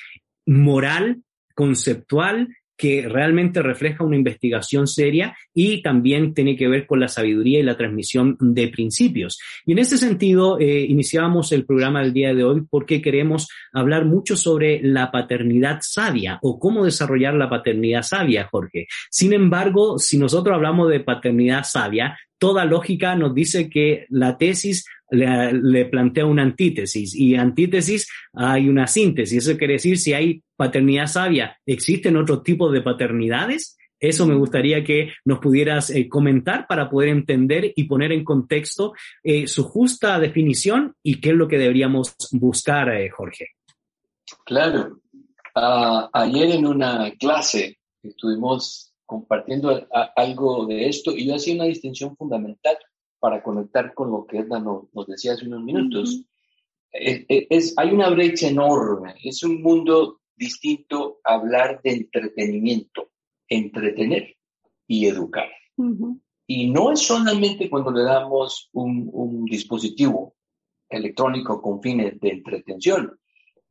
moral 0.46 1.25
conceptual 1.56 2.50
que 2.78 3.08
realmente 3.08 3.62
refleja 3.62 4.04
una 4.04 4.18
investigación 4.18 4.88
seria 4.88 5.36
y 5.54 5.82
también 5.82 6.34
tiene 6.34 6.56
que 6.56 6.68
ver 6.68 6.86
con 6.86 7.00
la 7.00 7.08
sabiduría 7.08 7.60
y 7.60 7.64
la 7.64 7.78
transmisión 7.78 8.38
de 8.40 8.68
principios. 8.68 9.40
Y 9.66 9.72
en 9.72 9.80
ese 9.80 9.98
sentido, 9.98 10.60
eh, 10.60 10.82
iniciamos 10.82 11.52
el 11.52 11.66
programa 11.66 12.02
del 12.02 12.14
día 12.14 12.34
de 12.34 12.44
hoy 12.44 12.64
porque 12.70 13.02
queremos 13.02 13.48
hablar 13.72 14.06
mucho 14.06 14.36
sobre 14.36 14.82
la 14.84 15.12
paternidad 15.12 15.80
sabia 15.82 16.40
o 16.42 16.60
cómo 16.60 16.84
desarrollar 16.84 17.36
la 17.36 17.50
paternidad 17.50 18.04
sabia, 18.04 18.48
Jorge. 18.52 18.88
Sin 19.10 19.34
embargo, 19.34 19.98
si 19.98 20.18
nosotros 20.18 20.56
hablamos 20.56 20.90
de 20.90 21.00
paternidad 21.00 21.64
sabia, 21.64 22.18
toda 22.38 22.66
lógica 22.66 23.16
nos 23.16 23.34
dice 23.34 23.70
que 23.70 24.06
la 24.10 24.38
tesis 24.38 24.86
le, 25.10 25.86
plantea 25.86 26.26
una 26.26 26.44
antítesis 26.44 27.16
y 27.16 27.36
antítesis 27.36 28.10
hay 28.34 28.68
una 28.68 28.88
síntesis. 28.88 29.48
Eso 29.48 29.58
quiere 29.58 29.74
decir, 29.74 29.98
si 29.98 30.14
hay 30.14 30.44
paternidad 30.56 31.08
sabia, 31.08 31.58
¿existen 31.66 32.18
otros 32.18 32.44
tipos 32.44 32.72
de 32.72 32.82
paternidades? 32.82 33.78
Eso 34.00 34.26
me 34.26 34.36
gustaría 34.36 34.84
que 34.84 35.14
nos 35.24 35.40
pudieras 35.40 35.90
eh, 35.90 36.10
comentar 36.10 36.68
para 36.68 36.90
poder 36.90 37.10
entender 37.10 37.72
y 37.76 37.86
poner 37.86 38.12
en 38.12 38.24
contexto 38.24 38.94
eh, 39.24 39.48
su 39.48 39.64
justa 39.64 40.20
definición 40.20 40.96
y 41.02 41.22
qué 41.22 41.30
es 41.30 41.36
lo 41.36 41.48
que 41.48 41.58
deberíamos 41.58 42.16
buscar, 42.32 42.90
eh, 42.90 43.10
Jorge. 43.10 43.50
Claro. 44.46 45.00
Ah, 45.56 46.10
ayer 46.12 46.52
en 46.52 46.68
una 46.68 47.12
clase 47.18 47.78
estuvimos 48.04 48.94
compartiendo 49.06 49.88
algo 50.16 50.66
de 50.66 50.90
esto 50.90 51.12
y 51.16 51.28
yo 51.28 51.36
hacía 51.36 51.56
una 51.56 51.66
distinción 51.66 52.18
fundamental 52.18 52.76
para 53.26 53.42
conectar 53.42 53.92
con 53.96 54.12
lo 54.12 54.28
que 54.28 54.38
Edna 54.38 54.60
nos, 54.60 55.08
decía 55.08 55.34
hace 55.34 55.48
unos 55.48 55.64
minutos. 55.64 56.22
es, 56.92 57.74
hay 57.76 57.90
una 57.90 58.12
brecha 58.12 58.50
enorme, 58.50 59.16
es 59.24 59.42
un 59.42 59.64
mundo 59.64 60.22
distinto 60.36 61.22
hablar 61.24 61.82
de 61.84 61.94
entretenimiento, 61.94 63.10
entretener 63.50 64.36
y 64.86 65.08
educar. 65.08 65.48
Y 66.46 66.70
no 66.70 66.92
es 66.92 67.00
solamente 67.00 67.68
cuando 67.68 67.90
le 67.90 68.04
damos 68.04 68.70
un, 68.74 69.44
dispositivo 69.46 70.36
electrónico 70.88 71.60
con 71.60 71.82
fines 71.82 72.20
de 72.20 72.30
entretención. 72.30 73.20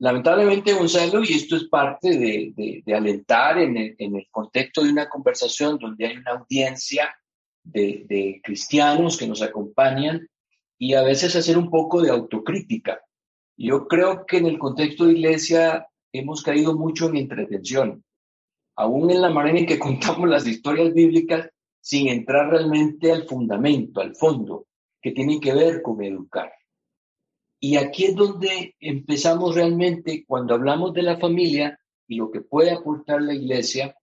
Lamentablemente, 0.01 0.73
Gonzalo, 0.73 1.23
y 1.23 1.35
esto 1.35 1.55
es 1.55 1.69
parte 1.69 2.09
de, 2.19 2.83
alentar 2.93 3.59
en 3.59 3.77
el, 3.77 3.95
en 4.01 4.17
el, 4.17 4.27
contexto 4.33 4.83
de 4.83 4.91
una 4.91 5.09
conversación 5.09 5.79
donde 5.79 6.09
hay 6.09 6.17
una 6.17 6.33
audiencia 6.33 7.15
de, 7.65 8.41
cristianos 8.43 9.17
que 9.17 9.27
nos 9.27 9.43
acompañan 9.43 10.29
y 10.79 10.95
a 10.95 11.03
veces 11.03 11.35
hacer 11.35 11.59
un 11.59 11.71
poco 11.71 12.03
de 12.03 12.11
autocrítica. 12.11 13.01
Yo 13.57 13.89
creo 13.89 14.27
que 14.27 14.39
en 14.39 14.47
el 14.47 14.59
contexto 14.59 15.07
de 15.07 15.13
iglesia 15.13 15.89
hemos 16.13 16.43
caído 16.43 16.77
mucho 16.77 17.09
en 17.09 17.17
entretención, 17.17 18.05
aún 18.77 19.11
en 19.11 19.23
la 19.23 19.31
manera 19.31 19.59
en 19.59 19.67
que 19.67 19.79
contamos 19.79 20.29
las 20.29 20.47
historias 20.47 20.93
bíblicas 20.93 21.49
sin 21.81 22.09
entrar 22.09 22.51
realmente 22.51 23.13
al 23.13 23.25
fundamento, 23.25 24.01
al 24.01 24.15
fondo, 24.15 24.67
que 25.03 25.13
tiene 25.13 25.39
que 25.39 25.53
ver 25.53 25.83
con 25.83 26.03
educar. 26.03 26.51
Y 27.61 27.77
aquí 27.77 28.07
es 28.07 28.15
donde 28.15 28.75
empezamos 28.81 29.55
realmente, 29.55 30.25
cuando 30.27 30.55
hablamos 30.55 30.93
de 30.93 31.03
la 31.03 31.19
familia 31.19 31.79
y 32.07 32.17
lo 32.17 32.31
que 32.31 32.41
puede 32.41 32.71
aportar 32.71 33.23
la 33.23 33.35
iglesia, 33.35 33.97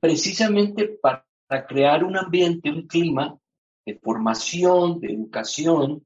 precisamente 0.00 0.98
para 1.00 1.26
para 1.52 1.66
crear 1.66 2.02
un 2.02 2.16
ambiente, 2.16 2.70
un 2.70 2.86
clima 2.86 3.38
de 3.84 3.98
formación, 3.98 5.00
de 5.00 5.12
educación, 5.12 6.02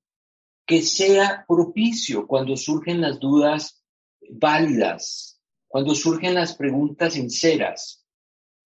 que 0.67 0.83
sea 0.83 1.45
propicio 1.47 2.27
cuando 2.27 2.57
surgen 2.57 3.01
las 3.01 3.21
dudas 3.21 3.81
válidas, 4.29 5.41
cuando 5.69 5.95
surgen 5.95 6.35
las 6.35 6.57
preguntas 6.57 7.13
sinceras, 7.13 8.05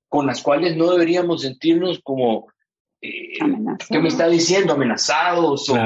con 0.08 0.26
las 0.26 0.42
cuales 0.42 0.74
no 0.74 0.90
deberíamos 0.90 1.42
sentirnos 1.42 2.00
como, 2.02 2.46
eh, 3.02 3.38
¿qué 3.90 3.98
me 3.98 4.08
está 4.08 4.26
diciendo? 4.26 4.72
Amenazados 4.72 5.68
o 5.68 5.76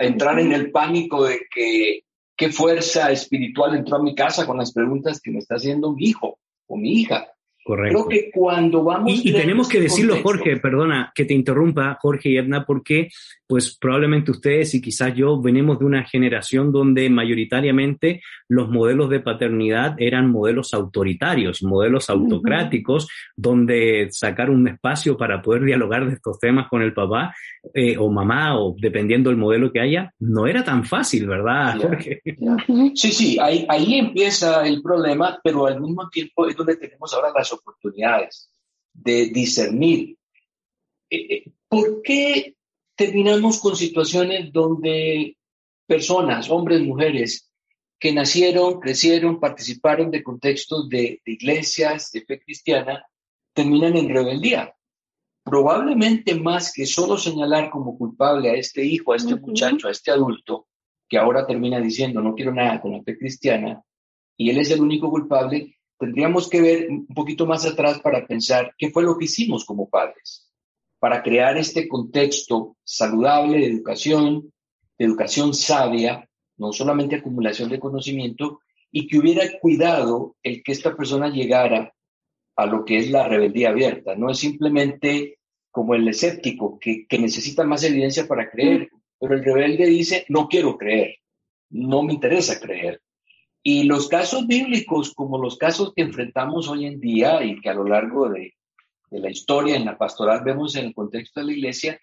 entrar 0.00 0.40
en 0.40 0.52
el 0.52 0.72
pánico 0.72 1.22
de 1.22 1.38
que 1.54 2.02
qué 2.36 2.50
fuerza 2.50 3.12
espiritual 3.12 3.76
entró 3.76 3.98
a 3.98 4.02
mi 4.02 4.16
casa 4.16 4.44
con 4.44 4.58
las 4.58 4.72
preguntas 4.72 5.20
que 5.20 5.30
me 5.30 5.38
está 5.38 5.54
haciendo 5.54 5.92
mi 5.92 6.06
hijo 6.06 6.40
o 6.66 6.76
mi 6.76 6.94
hija. 6.94 7.28
Correcto. 7.70 8.04
Creo 8.04 8.22
que 8.22 8.30
cuando 8.32 8.82
vamos... 8.82 9.12
Y, 9.24 9.32
tenemos 9.32 9.68
que 9.68 9.80
decirlo, 9.80 10.16
Jorge, 10.24 10.56
perdona 10.56 11.12
que 11.14 11.24
te 11.24 11.34
interrumpa, 11.34 11.96
Jorge 12.02 12.30
y 12.30 12.36
Edna, 12.36 12.64
porque 12.64 13.10
pues 13.46 13.76
probablemente 13.76 14.32
ustedes 14.32 14.74
y 14.74 14.80
quizás 14.80 15.14
yo 15.14 15.40
venimos 15.40 15.78
de 15.78 15.84
una 15.84 16.04
generación 16.04 16.70
donde 16.72 17.10
mayoritariamente 17.10 18.22
los 18.48 18.68
modelos 18.68 19.08
de 19.10 19.20
paternidad 19.20 19.94
eran 19.98 20.30
modelos 20.30 20.74
autoritarios, 20.74 21.62
modelos 21.62 22.10
autocráticos, 22.10 23.08
donde 23.36 24.08
sacar 24.10 24.50
un 24.50 24.66
espacio 24.66 25.16
para 25.16 25.42
poder 25.42 25.64
dialogar 25.64 26.06
de 26.06 26.14
estos 26.14 26.38
temas 26.38 26.68
con 26.68 26.82
el 26.82 26.92
papá 26.92 27.34
eh, 27.74 27.96
o 27.98 28.10
mamá, 28.10 28.58
o 28.58 28.74
dependiendo 28.78 29.30
del 29.30 29.38
modelo 29.38 29.72
que 29.72 29.80
haya, 29.80 30.12
no 30.18 30.46
era 30.46 30.64
tan 30.64 30.84
fácil, 30.84 31.26
¿verdad, 31.26 31.78
Jorge? 31.80 32.22
Sí, 32.94 33.12
sí, 33.12 33.38
ahí, 33.40 33.66
ahí 33.68 33.94
empieza 33.98 34.66
el 34.66 34.80
problema, 34.82 35.38
pero 35.42 35.66
al 35.66 35.80
mismo 35.80 36.08
tiempo 36.08 36.48
es 36.48 36.56
donde 36.56 36.76
tenemos 36.76 37.12
ahora 37.14 37.32
las 37.36 37.52
oportunidades 37.60 38.50
de 38.92 39.26
discernir. 39.26 40.16
Eh, 41.08 41.34
eh, 41.34 41.52
¿Por 41.68 42.02
qué 42.02 42.56
terminamos 42.96 43.60
con 43.60 43.76
situaciones 43.76 44.52
donde 44.52 45.36
personas, 45.86 46.50
hombres, 46.50 46.82
mujeres, 46.82 47.50
que 47.98 48.12
nacieron, 48.12 48.80
crecieron, 48.80 49.38
participaron 49.38 50.10
de 50.10 50.22
contextos 50.22 50.88
de, 50.88 51.20
iglesias, 51.26 52.10
de 52.12 52.22
fe 52.22 52.40
cristiana, 52.40 53.04
terminan 53.52 53.96
en 53.96 54.08
rebeldía. 54.08 54.74
Probablemente 55.44 56.34
más 56.34 56.72
que 56.72 56.86
solo 56.86 57.18
señalar 57.18 57.70
como 57.70 57.98
culpable 57.98 58.50
a 58.50 58.54
este 58.54 58.84
hijo, 58.84 59.12
a 59.12 59.16
este 59.16 59.36
muchacho, 59.36 59.88
a 59.88 59.90
este 59.90 60.10
adulto, 60.10 60.68
que 61.08 61.18
ahora 61.18 61.46
termina 61.46 61.80
diciendo 61.80 62.22
no 62.22 62.34
quiero 62.34 62.54
nada 62.54 62.80
con 62.80 62.92
la 62.92 63.02
fe 63.02 63.18
cristiana, 63.18 63.82
y 64.36 64.48
él 64.48 64.58
es 64.58 64.70
el 64.70 64.80
único 64.80 65.10
culpable, 65.10 65.76
tendríamos 66.00 66.50
que 66.50 66.60
ver 66.60 66.88
un 66.90 67.06
poquito 67.06 67.46
más 67.46 67.64
atrás 67.64 68.00
para 68.00 68.26
pensar 68.26 68.74
qué 68.76 68.90
fue 68.90 69.04
lo 69.04 69.16
que 69.16 69.26
hicimos 69.26 69.64
como 69.64 69.88
padres 69.88 70.50
para 71.00 71.22
crear 71.22 71.56
este 71.56 71.88
contexto 71.88 72.76
saludable 72.84 73.58
de 73.58 73.66
educación, 73.66 74.52
de 74.98 75.06
educación 75.06 75.54
sabia, 75.54 76.28
no 76.58 76.72
solamente 76.72 77.16
acumulación 77.16 77.70
de 77.70 77.80
conocimiento, 77.80 78.60
y 78.92 79.06
que 79.06 79.18
hubiera 79.18 79.42
cuidado 79.60 80.36
el 80.42 80.62
que 80.62 80.72
esta 80.72 80.94
persona 80.94 81.30
llegara 81.30 81.94
a 82.54 82.66
lo 82.66 82.84
que 82.84 82.98
es 82.98 83.10
la 83.10 83.26
rebeldía 83.26 83.70
abierta. 83.70 84.14
No 84.14 84.30
es 84.30 84.38
simplemente 84.38 85.38
como 85.70 85.94
el 85.94 86.06
escéptico 86.06 86.78
que, 86.78 87.06
que 87.06 87.18
necesita 87.18 87.64
más 87.64 87.82
evidencia 87.82 88.28
para 88.28 88.50
creer, 88.50 88.90
pero 89.18 89.34
el 89.34 89.42
rebelde 89.44 89.86
dice, 89.86 90.26
no 90.28 90.48
quiero 90.48 90.76
creer, 90.76 91.16
no 91.70 92.02
me 92.02 92.12
interesa 92.12 92.60
creer. 92.60 93.00
Y 93.62 93.84
los 93.84 94.08
casos 94.08 94.46
bíblicos, 94.46 95.12
como 95.14 95.38
los 95.38 95.58
casos 95.58 95.92
que 95.94 96.02
enfrentamos 96.02 96.68
hoy 96.68 96.86
en 96.86 96.98
día 96.98 97.44
y 97.44 97.60
que 97.60 97.68
a 97.68 97.74
lo 97.74 97.84
largo 97.84 98.28
de, 98.30 98.54
la 99.10 99.30
historia 99.30 99.76
en 99.76 99.84
la 99.84 99.98
pastoral 99.98 100.42
vemos 100.44 100.76
en 100.76 100.86
el 100.86 100.94
contexto 100.94 101.40
de 101.40 101.46
la 101.46 101.52
iglesia, 101.52 102.00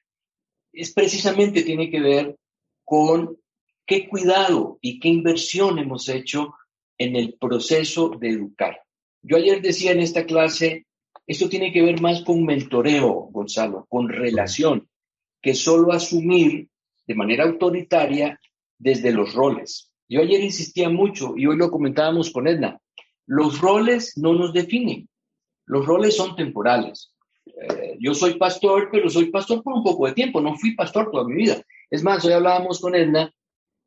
es 0.73 0.93
precisamente 0.93 1.63
tiene 1.63 1.89
que 1.89 2.01
ver 2.01 2.37
con 2.83 3.37
qué 3.85 4.07
cuidado 4.07 4.77
y 4.81 4.99
qué 4.99 5.07
inversión 5.07 5.79
hemos 5.79 6.09
hecho 6.09 6.53
en 6.97 7.15
el 7.15 7.35
proceso 7.39 8.09
de 8.09 8.29
educar. 8.29 8.81
Yo 9.21 9.37
ayer 9.37 9.61
decía 9.61 9.91
en 9.93 10.01
esta 10.01 10.25
clase, 10.25 10.85
esto 11.25 11.49
tiene 11.49 11.71
que 11.71 11.81
ver 11.81 12.01
más 12.01 12.23
con 12.23 12.43
mentoreo, 12.43 13.29
Gonzalo, 13.31 13.85
con 13.89 14.09
relación, 14.09 14.87
que 15.41 15.55
solo 15.55 15.91
asumir 15.91 16.69
de 17.07 17.15
manera 17.15 17.45
autoritaria 17.45 18.39
desde 18.77 19.11
los 19.11 19.33
roles. 19.33 19.91
Yo 20.09 20.21
ayer 20.21 20.41
insistía 20.41 20.89
mucho 20.89 21.33
y 21.35 21.45
hoy 21.47 21.57
lo 21.57 21.69
comentábamos 21.69 22.31
con 22.31 22.47
Edna, 22.47 22.79
los 23.25 23.59
roles 23.59 24.17
no 24.17 24.33
nos 24.33 24.53
definen. 24.53 25.09
Los 25.65 25.85
roles 25.85 26.15
son 26.15 26.35
temporales. 26.35 27.13
Eh, 27.45 27.97
yo 27.99 28.13
soy 28.13 28.35
pastor, 28.35 28.89
pero 28.91 29.09
soy 29.09 29.29
pastor 29.29 29.61
por 29.61 29.73
un 29.73 29.83
poco 29.83 30.07
de 30.07 30.13
tiempo, 30.13 30.39
no 30.39 30.55
fui 30.55 30.75
pastor 30.75 31.11
toda 31.11 31.25
mi 31.25 31.35
vida. 31.35 31.61
Es 31.89 32.03
más, 32.03 32.23
hoy 32.23 32.33
hablábamos 32.33 32.79
con 32.79 32.95
Edna, 32.95 33.33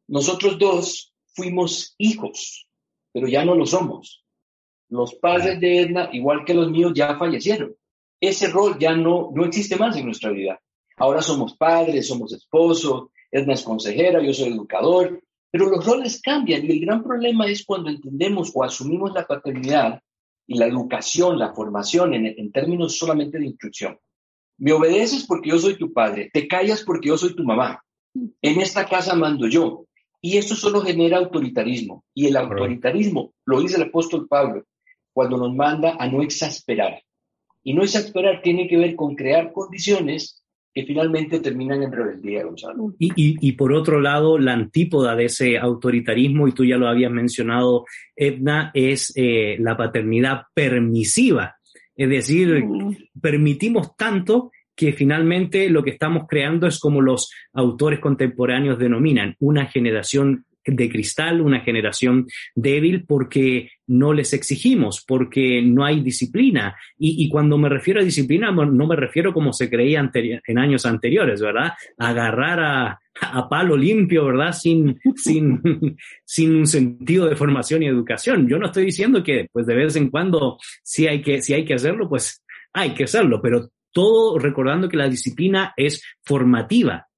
nosotros 0.08 0.58
dos 0.58 1.14
fuimos 1.34 1.94
hijos, 1.98 2.66
pero 3.12 3.28
ya 3.28 3.44
no 3.44 3.54
lo 3.54 3.64
somos. 3.64 4.24
Los 4.88 5.14
padres 5.14 5.60
de 5.60 5.82
Edna, 5.82 6.10
igual 6.12 6.44
que 6.44 6.54
los 6.54 6.70
míos, 6.70 6.92
ya 6.94 7.16
fallecieron. 7.16 7.74
Ese 8.20 8.48
rol 8.48 8.78
ya 8.78 8.94
no, 8.94 9.30
no 9.34 9.44
existe 9.44 9.76
más 9.76 9.96
en 9.96 10.04
nuestra 10.04 10.30
vida. 10.30 10.60
Ahora 10.96 11.22
somos 11.22 11.56
padres, 11.56 12.08
somos 12.08 12.32
esposos, 12.32 13.08
Edna 13.30 13.54
es 13.54 13.62
consejera, 13.62 14.22
yo 14.22 14.34
soy 14.34 14.48
educador, 14.48 15.22
pero 15.50 15.68
los 15.68 15.84
roles 15.84 16.20
cambian 16.22 16.64
y 16.64 16.72
el 16.72 16.80
gran 16.80 17.02
problema 17.02 17.46
es 17.46 17.64
cuando 17.64 17.90
entendemos 17.90 18.52
o 18.54 18.62
asumimos 18.62 19.12
la 19.12 19.26
paternidad 19.26 20.00
y 20.46 20.58
la 20.58 20.66
educación, 20.66 21.38
la 21.38 21.52
formación 21.52 22.14
en, 22.14 22.52
términos 22.52 22.96
solamente 22.96 23.38
de 23.38 23.46
instrucción. 23.46 23.98
Me 24.58 24.72
obedeces 24.72 25.24
porque 25.26 25.50
yo 25.50 25.58
soy 25.58 25.76
tu 25.76 25.92
padre, 25.92 26.30
te 26.32 26.46
callas 26.46 26.82
porque 26.84 27.08
yo 27.08 27.16
soy 27.16 27.34
tu 27.34 27.44
mamá. 27.44 27.82
En 28.42 28.60
esta 28.60 28.86
casa 28.86 29.14
mando 29.14 29.46
yo. 29.46 29.86
Y 30.20 30.36
eso 30.36 30.54
solo 30.54 30.82
genera 30.82 31.18
autoritarismo. 31.18 32.04
Y 32.12 32.26
el 32.26 32.36
autoritarismo, 32.36 33.32
lo 33.46 33.60
dice 33.60 33.76
el 33.76 33.84
apóstol 33.84 34.28
Pablo, 34.28 34.64
cuando 35.12 35.38
nos 35.38 35.54
manda 35.54 35.96
a 35.98 36.06
no 36.08 36.22
exasperar. 36.22 37.02
Y 37.62 37.72
no 37.72 37.82
exasperar 37.82 38.42
tiene 38.42 38.68
que 38.68 38.76
ver 38.76 38.96
con 38.96 39.14
crear 39.14 39.52
condiciones 39.52 40.39
que 40.72 40.84
finalmente 40.84 41.40
terminan 41.40 41.82
en 41.82 41.92
rebeldía, 41.92 42.44
Gonzalo. 42.44 42.94
Y, 42.98 43.12
y, 43.16 43.52
por 43.52 43.72
otro 43.72 44.00
lado, 44.00 44.38
la 44.38 44.52
antípoda 44.52 45.16
de 45.16 45.24
ese 45.24 45.58
autoritarismo, 45.58 46.46
y 46.46 46.52
tú 46.52 46.64
ya 46.64 46.76
lo 46.76 46.88
habías 46.88 47.10
mencionado, 47.10 47.86
Edna, 48.14 48.70
es 48.72 49.12
eh, 49.16 49.56
la 49.58 49.76
paternidad 49.76 50.42
permisiva. 50.54 51.56
Es 51.96 52.08
decir, 52.08 52.64
mm. 52.64 52.96
permitimos 53.20 53.96
tanto 53.96 54.52
que 54.76 54.92
finalmente 54.92 55.68
lo 55.68 55.82
que 55.82 55.90
estamos 55.90 56.24
creando 56.28 56.66
es 56.66 56.78
como 56.78 57.02
los 57.02 57.30
autores 57.52 57.98
contemporáneos 57.98 58.78
denominan, 58.78 59.34
una 59.38 59.66
generación 59.66 60.46
de 60.64 60.88
cristal, 60.88 61.40
una 61.40 61.60
generación 61.60 62.26
débil 62.54 63.04
porque 63.06 63.70
no 63.90 64.12
les 64.12 64.32
exigimos, 64.32 65.04
porque 65.04 65.60
no 65.62 65.84
hay 65.84 66.00
disciplina. 66.00 66.76
Y, 66.96 67.28
cuando 67.28 67.58
me 67.58 67.68
refiero 67.68 68.00
a 68.00 68.04
disciplina, 68.04 68.52
no 68.52 68.86
me 68.86 68.94
refiero 68.94 69.32
como 69.34 69.52
se 69.52 69.68
creía 69.68 70.08
en 70.14 70.58
años 70.58 70.86
anteriores, 70.86 71.42
¿verdad? 71.42 71.72
Agarrar 71.98 72.60
a, 72.60 73.00
a 73.20 73.48
palo 73.48 73.76
limpio, 73.76 74.26
¿verdad? 74.26 74.52
Sin, 74.52 75.00
sin, 75.16 75.96
sin 76.24 76.54
un 76.54 76.66
sentido 76.68 77.28
de 77.28 77.34
formación 77.34 77.82
y 77.82 77.86
educación. 77.86 78.48
Yo 78.48 78.58
no 78.58 78.66
estoy 78.66 78.84
diciendo 78.84 79.24
que, 79.24 79.48
pues, 79.52 79.66
de 79.66 79.74
vez 79.74 79.96
en 79.96 80.08
cuando, 80.08 80.58
si 80.84 81.08
hay 81.08 81.20
que, 81.20 81.42
si 81.42 81.54
hay 81.54 81.64
que 81.64 81.74
hacerlo, 81.74 82.08
pues, 82.08 82.44
hay 82.72 82.94
que 82.94 83.04
hacerlo, 83.04 83.40
pero 83.42 83.70
todo 83.92 84.38
recordando 84.38 84.88
que 84.88 84.98
la 84.98 85.08
disciplina 85.08 85.74
es 85.76 86.00
formativa. 86.22 87.08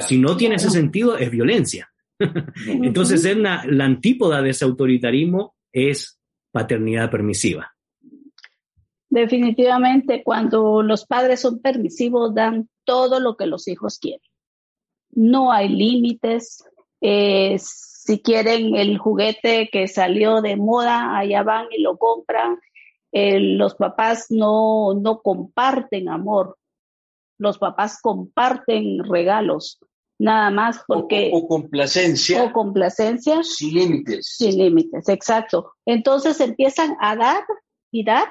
Si 0.00 0.18
no 0.18 0.36
tiene 0.36 0.56
ese 0.56 0.70
sentido, 0.70 1.16
es 1.16 1.30
violencia. 1.30 1.88
Entonces, 2.66 3.24
la, 3.36 3.64
la 3.64 3.84
antípoda 3.84 4.42
de 4.42 4.50
ese 4.50 4.64
autoritarismo 4.64 5.54
es 5.72 6.18
paternidad 6.52 7.10
permisiva. 7.10 7.74
Definitivamente, 9.08 10.22
cuando 10.22 10.82
los 10.82 11.04
padres 11.04 11.40
son 11.40 11.60
permisivos, 11.60 12.34
dan 12.34 12.68
todo 12.84 13.18
lo 13.18 13.36
que 13.36 13.46
los 13.46 13.66
hijos 13.66 13.98
quieren. 13.98 14.20
No 15.10 15.52
hay 15.52 15.68
límites. 15.68 16.64
Eh, 17.00 17.56
si 17.58 18.20
quieren 18.20 18.76
el 18.76 18.98
juguete 18.98 19.68
que 19.72 19.88
salió 19.88 20.42
de 20.42 20.56
moda, 20.56 21.18
allá 21.18 21.42
van 21.42 21.66
y 21.70 21.82
lo 21.82 21.98
compran. 21.98 22.58
Eh, 23.12 23.40
los 23.40 23.74
papás 23.74 24.26
no, 24.30 24.94
no 24.94 25.20
comparten 25.22 26.08
amor. 26.08 26.56
Los 27.36 27.58
papás 27.58 28.00
comparten 28.00 29.02
regalos 29.04 29.80
nada 30.20 30.50
más 30.50 30.80
porque... 30.86 31.30
O, 31.32 31.48
complacencia. 31.48 32.44
O 32.44 32.52
complacencia. 32.52 33.42
Sin 33.42 33.74
límites. 33.74 34.36
Sin 34.36 34.58
límites, 34.58 35.08
exacto. 35.08 35.72
Entonces 35.86 36.40
empiezan 36.40 36.96
a 37.00 37.16
dar 37.16 37.42
y 37.90 38.04
dar 38.04 38.28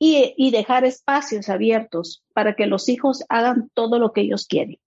y, 0.00 0.34
y, 0.36 0.50
dejar 0.50 0.84
espacios 0.84 1.48
abiertos 1.48 2.24
para 2.32 2.54
que 2.54 2.66
los 2.66 2.88
hijos 2.88 3.24
hagan 3.28 3.70
todo 3.74 3.98
lo 3.98 4.12
que 4.12 4.22
ellos 4.22 4.46
quieren. 4.46 4.78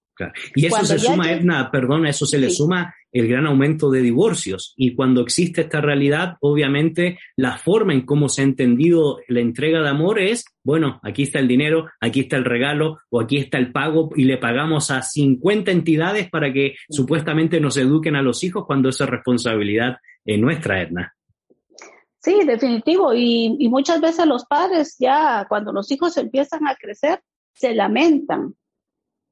Y 0.55 0.65
eso 0.65 0.86
se 0.86 0.99
suma, 0.99 1.31
Edna, 1.31 1.69
perdón, 1.71 2.05
eso 2.05 2.25
se 2.25 2.38
le 2.38 2.49
suma 2.49 2.93
el 3.12 3.27
gran 3.27 3.45
aumento 3.45 3.89
de 3.89 4.01
divorcios. 4.01 4.73
Y 4.77 4.95
cuando 4.95 5.21
existe 5.21 5.62
esta 5.62 5.81
realidad, 5.81 6.38
obviamente 6.39 7.19
la 7.36 7.57
forma 7.57 7.93
en 7.93 8.05
cómo 8.05 8.29
se 8.29 8.41
ha 8.41 8.45
entendido 8.45 9.19
la 9.27 9.41
entrega 9.41 9.81
de 9.81 9.89
amor 9.89 10.19
es, 10.19 10.45
bueno, 10.63 10.99
aquí 11.03 11.23
está 11.23 11.39
el 11.39 11.47
dinero, 11.47 11.88
aquí 11.99 12.21
está 12.21 12.38
el 12.38 12.45
regalo 12.45 12.99
o 13.10 13.21
aquí 13.21 13.38
está 13.38 13.57
el 13.57 13.71
pago 13.71 14.10
y 14.15 14.25
le 14.25 14.38
pagamos 14.38 14.91
a 14.91 15.01
50 15.01 15.71
entidades 15.71 16.29
para 16.29 16.53
que 16.53 16.75
supuestamente 16.89 17.60
nos 17.60 17.77
eduquen 17.77 18.15
a 18.15 18.21
los 18.21 18.43
hijos 18.43 18.65
cuando 18.65 18.89
esa 18.89 19.05
responsabilidad 19.05 19.97
es 20.25 20.39
nuestra, 20.39 20.81
Edna. 20.81 21.13
Sí, 22.19 22.45
definitivo. 22.45 23.13
Y, 23.13 23.57
y 23.60 23.67
muchas 23.67 23.99
veces 23.99 24.27
los 24.27 24.45
padres 24.45 24.95
ya 24.99 25.45
cuando 25.49 25.73
los 25.73 25.91
hijos 25.91 26.15
empiezan 26.17 26.67
a 26.67 26.75
crecer, 26.75 27.19
se 27.53 27.73
lamentan 27.73 28.55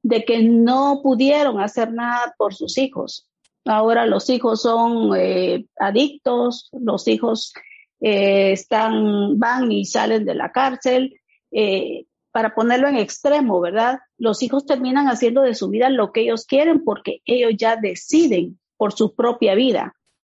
de 0.02 0.24
que 0.24 0.42
no 0.42 1.00
pudieron 1.02 1.60
hacer 1.60 1.92
nada 1.92 2.34
por 2.38 2.54
sus 2.54 2.78
hijos. 2.78 3.28
Ahora 3.64 4.06
los 4.06 4.30
hijos 4.30 4.62
son 4.62 5.10
eh, 5.16 5.66
adictos, 5.76 6.70
los 6.72 7.06
hijos 7.08 7.52
eh, 8.00 8.52
están, 8.52 9.38
van 9.38 9.70
y 9.70 9.84
salen 9.84 10.24
de 10.24 10.34
la 10.34 10.52
cárcel. 10.52 11.20
Eh, 11.50 12.06
para 12.32 12.54
ponerlo 12.54 12.88
en 12.88 12.96
extremo, 12.96 13.60
¿verdad? 13.60 13.98
Los 14.16 14.42
hijos 14.42 14.64
terminan 14.64 15.06
haciendo 15.06 15.42
de 15.42 15.54
su 15.54 15.68
vida 15.68 15.90
lo 15.90 16.12
que 16.12 16.20
ellos 16.22 16.46
quieren 16.46 16.84
porque 16.84 17.22
ellos 17.24 17.52
ya 17.56 17.76
deciden 17.76 18.58
por 18.76 18.92
su 18.92 19.14
propia 19.14 19.54
vida. 19.54 19.94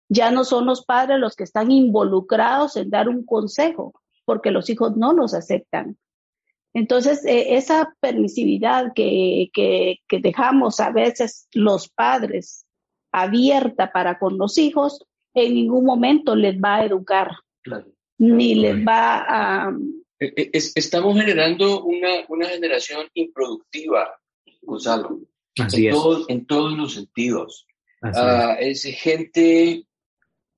Ya 0.09 0.29
no 0.29 0.43
son 0.43 0.65
los 0.65 0.85
padres 0.85 1.19
los 1.19 1.35
que 1.35 1.45
están 1.45 1.71
involucrados 1.71 2.75
en 2.75 2.89
dar 2.89 3.07
un 3.07 3.25
consejo 3.25 3.93
porque 4.25 4.51
los 4.51 4.69
hijos 4.69 4.97
no 4.97 5.13
los 5.13 5.33
aceptan. 5.33 5.97
Entonces, 6.75 7.23
eh, 7.23 7.55
esa 7.55 7.95
permisividad 8.01 8.91
que, 8.93 9.49
que, 9.53 10.19
dejamos 10.19 10.81
a 10.81 10.91
veces 10.91 11.47
los 11.53 11.87
padres 11.87 12.65
abierta 13.13 13.93
para 13.93 14.19
con 14.19 14.37
los 14.37 14.57
hijos, 14.57 14.99
en 15.33 15.53
ningún 15.53 15.85
momento 15.85 16.35
les 16.35 16.57
va 16.57 16.75
a 16.75 16.85
educar, 16.85 17.31
ni 18.17 18.55
les 18.55 18.75
va 18.85 19.25
a... 19.25 19.73
E, 20.19 20.33
e, 20.35 20.49
estamos 20.53 21.17
generando 21.17 21.85
una, 21.85 22.09
una 22.27 22.49
generación 22.49 23.07
improductiva, 23.13 24.13
Gonzalo, 24.61 25.21
en, 25.55 25.91
Todos, 25.91 26.25
en 26.27 26.45
todos 26.45 26.73
los 26.73 26.95
sentidos. 26.95 27.65
Ah, 28.01 28.57
es 28.59 28.83
gente 28.83 29.87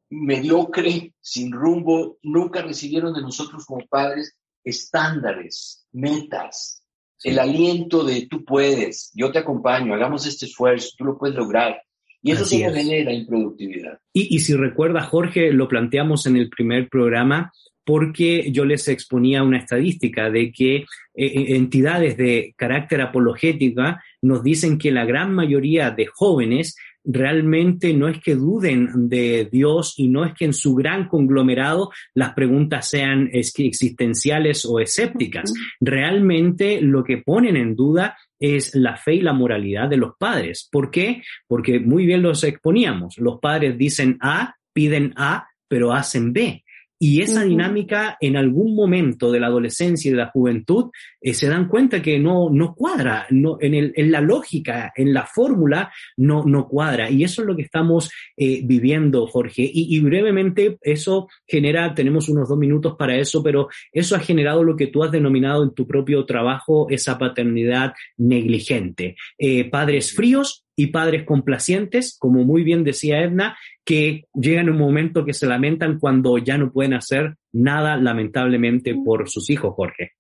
mediocre, 0.09 1.13
sin 1.21 1.51
rumbo, 1.51 2.17
nunca 2.23 2.63
recibieron 2.63 3.13
de 3.13 3.21
nosotros 3.21 3.67
como 3.67 3.85
padres 3.85 4.35
estándares, 4.69 5.85
metas, 5.91 6.83
el 7.23 7.39
aliento 7.39 8.03
de 8.03 8.27
tú 8.27 8.45
puedes, 8.45 9.11
yo 9.15 9.31
te 9.31 9.39
acompaño, 9.39 9.93
hagamos 9.93 10.27
este 10.27 10.45
esfuerzo, 10.45 10.89
tú 10.97 11.05
lo 11.05 11.17
puedes 11.17 11.35
lograr. 11.35 11.81
Y 12.21 12.31
eso 12.31 12.45
sí 12.45 12.57
genera 12.57 13.13
improductividad. 13.13 13.99
Y, 14.11 14.35
y 14.35 14.39
si 14.39 14.53
recuerda, 14.53 15.01
Jorge, 15.01 15.53
lo 15.53 15.67
planteamos 15.67 16.25
en 16.25 16.35
el 16.35 16.49
primer 16.49 16.89
programa, 16.89 17.53
porque 17.87 18.51
yo 18.51 18.65
les 18.65 18.89
exponía 18.89 19.43
una 19.43 19.59
estadística 19.59 20.29
de 20.29 20.51
que 20.51 20.75
eh, 20.75 20.85
eh, 21.15 21.55
entidades 21.55 22.17
de 22.17 22.53
carácter 22.57 22.99
apologética 22.99 24.03
nos 24.21 24.43
dicen 24.43 24.77
que 24.77 24.91
la 24.91 25.05
gran 25.05 25.33
mayoría 25.33 25.91
de 25.91 26.05
jóvenes 26.05 26.75
realmente 27.07 27.93
no 27.93 28.09
es 28.09 28.19
que 28.21 28.35
duden 28.35 29.07
de 29.07 29.47
Dios 29.49 29.93
y 29.97 30.09
no 30.09 30.25
es 30.25 30.33
que 30.33 30.45
en 30.45 30.53
su 30.53 30.75
gran 30.75 31.07
conglomerado 31.07 31.89
las 32.13 32.33
preguntas 32.33 32.89
sean 32.89 33.29
existenciales 33.31 34.65
o 34.65 34.79
escépticas. 34.79 35.53
Realmente 35.79 36.81
lo 36.81 37.03
que 37.03 37.17
ponen 37.17 37.55
en 37.55 37.75
duda 37.75 38.17
es 38.39 38.75
la 38.75 38.97
fe 38.97 39.15
y 39.15 39.21
la 39.21 39.33
moralidad 39.33 39.89
de 39.89 39.97
los 39.97 40.15
padres. 40.19 40.67
¿Por 40.71 40.91
qué? 40.91 41.23
Porque 41.47 41.79
muy 41.79 42.05
bien 42.05 42.21
los 42.21 42.43
exponíamos. 42.43 43.17
Los 43.17 43.39
padres 43.39 43.77
dicen 43.77 44.17
A, 44.19 44.55
piden 44.73 45.13
A, 45.15 45.47
pero 45.67 45.93
hacen 45.93 46.33
B. 46.33 46.63
Y 46.99 47.21
esa 47.21 47.43
dinámica 47.43 48.17
en 48.19 48.37
algún 48.37 48.75
momento 48.75 49.31
de 49.31 49.39
la 49.39 49.47
adolescencia 49.47 50.09
y 50.09 50.11
de 50.11 50.17
la 50.17 50.31
juventud 50.31 50.91
eh, 51.21 51.33
se 51.33 51.47
dan 51.47 51.67
cuenta 51.67 52.01
que 52.01 52.17
no, 52.17 52.49
no 52.49 52.73
cuadra, 52.73 53.27
no, 53.29 53.57
en, 53.61 53.73
el, 53.75 53.93
en 53.95 54.11
la 54.11 54.21
lógica, 54.21 54.91
en 54.95 55.13
la 55.13 55.25
fórmula, 55.25 55.91
no, 56.17 56.43
no 56.45 56.67
cuadra. 56.67 57.09
Y 57.09 57.23
eso 57.23 57.41
es 57.41 57.47
lo 57.47 57.55
que 57.55 57.61
estamos 57.61 58.11
eh, 58.35 58.61
viviendo, 58.63 59.27
Jorge. 59.27 59.61
Y, 59.61 59.95
y, 59.95 59.99
brevemente, 59.99 60.77
eso 60.81 61.27
genera, 61.45 61.93
tenemos 61.93 62.29
unos 62.29 62.49
dos 62.49 62.57
minutos 62.57 62.95
para 62.97 63.15
eso, 63.15 63.43
pero 63.43 63.69
eso 63.91 64.15
ha 64.15 64.19
generado 64.19 64.63
lo 64.63 64.75
que 64.75 64.87
tú 64.87 65.03
has 65.03 65.11
denominado 65.11 65.63
en 65.63 65.73
tu 65.73 65.85
propio 65.85 66.25
trabajo, 66.25 66.87
esa 66.89 67.17
paternidad 67.17 67.93
negligente. 68.17 69.15
Eh, 69.37 69.69
padres 69.69 70.13
fríos 70.13 70.66
y 70.79 70.87
padres 70.87 71.25
complacientes, 71.25 72.15
como 72.19 72.45
muy 72.45 72.63
bien 72.63 72.83
decía 72.83 73.23
Edna, 73.23 73.57
que 73.83 74.25
llegan 74.35 74.69
un 74.69 74.77
momento 74.77 75.25
que 75.25 75.33
se 75.33 75.47
lamentan 75.47 75.99
cuando 75.99 76.37
ya 76.37 76.59
no 76.59 76.71
pueden 76.71 76.93
hacer 76.93 77.35
nada, 77.51 77.97
lamentablemente, 77.97 78.95
por 79.03 79.27
sus 79.27 79.49
hijos, 79.49 79.73
Jorge. 79.75 80.11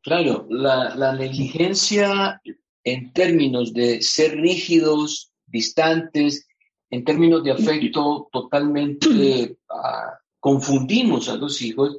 Claro, 0.00 0.46
la, 0.48 1.14
negligencia 1.14 2.40
en 2.82 3.12
términos 3.12 3.74
de 3.74 4.00
ser 4.00 4.38
rígidos, 4.38 5.32
distantes, 5.46 6.48
en 6.88 7.04
términos 7.04 7.44
de 7.44 7.52
afecto 7.52 8.28
totalmente 8.32 9.56
ah, 9.68 10.18
confundimos 10.40 11.28
a 11.28 11.36
los 11.36 11.60
hijos, 11.60 11.98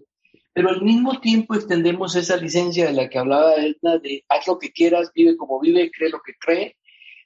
pero 0.54 0.70
al 0.70 0.82
mismo 0.82 1.20
tiempo 1.20 1.54
extendemos 1.54 2.16
esa 2.16 2.38
licencia 2.38 2.88
de 2.88 2.94
la 2.94 3.10
que 3.10 3.20
hablaba 3.20 3.56
Edna, 3.56 4.00
de 4.00 4.24
haz 4.30 4.48
lo 4.48 4.58
que 4.58 4.72
quieras, 4.72 5.12
vive 5.14 5.38
como 5.38 5.60
vive, 5.60 5.92
cree 5.92 6.10
lo 6.10 6.22
que 6.26 6.34
cree, 6.40 6.78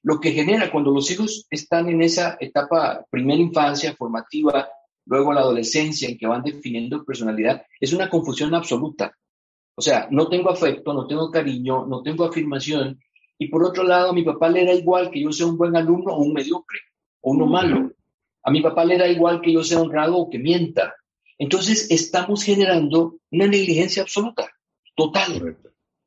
lo 0.03 0.19
que 0.19 0.31
genera 0.31 0.71
cuando 0.71 0.91
los 0.91 1.09
hijos 1.11 1.45
están 1.49 1.89
en 1.89 2.01
esa 2.01 2.37
etapa, 2.39 3.05
primera 3.09 3.41
infancia, 3.41 3.95
formativa, 3.95 4.69
luego 5.05 5.33
la 5.33 5.41
adolescencia, 5.41 6.07
en 6.07 6.17
que 6.17 6.27
van 6.27 6.43
definiendo 6.43 7.03
personalidad, 7.03 7.63
es 7.79 7.93
una 7.93 8.09
confusión 8.09 8.53
absoluta. 8.53 9.15
O 9.75 9.81
sea, 9.81 10.07
no 10.11 10.27
tengo 10.27 10.49
afecto, 10.49 10.93
no 10.93 11.07
tengo 11.07 11.31
cariño, 11.31 11.85
no 11.85 12.01
tengo 12.01 12.25
afirmación, 12.25 12.99
y 13.41 13.47
por 13.47 13.63
otro 13.63 13.83
lado, 13.83 14.09
a 14.09 14.13
mi 14.13 14.23
papá 14.23 14.49
le 14.49 14.65
da 14.65 14.73
igual 14.73 15.09
que 15.09 15.21
yo 15.21 15.31
sea 15.31 15.47
un 15.47 15.57
buen 15.57 15.75
alumno 15.75 16.13
o 16.13 16.21
un 16.21 16.33
mediocre, 16.33 16.79
o 17.21 17.31
uno 17.31 17.45
malo. 17.45 17.91
A 18.43 18.51
mi 18.51 18.61
papá 18.61 18.83
le 18.83 18.97
da 18.97 19.07
igual 19.07 19.39
que 19.39 19.53
yo 19.53 19.63
sea 19.63 19.79
honrado 19.79 20.17
o 20.17 20.29
que 20.29 20.39
mienta. 20.39 20.93
Entonces 21.37 21.89
estamos 21.89 22.43
generando 22.43 23.15
una 23.31 23.47
negligencia 23.47 24.03
absoluta, 24.03 24.49
total. 24.93 25.57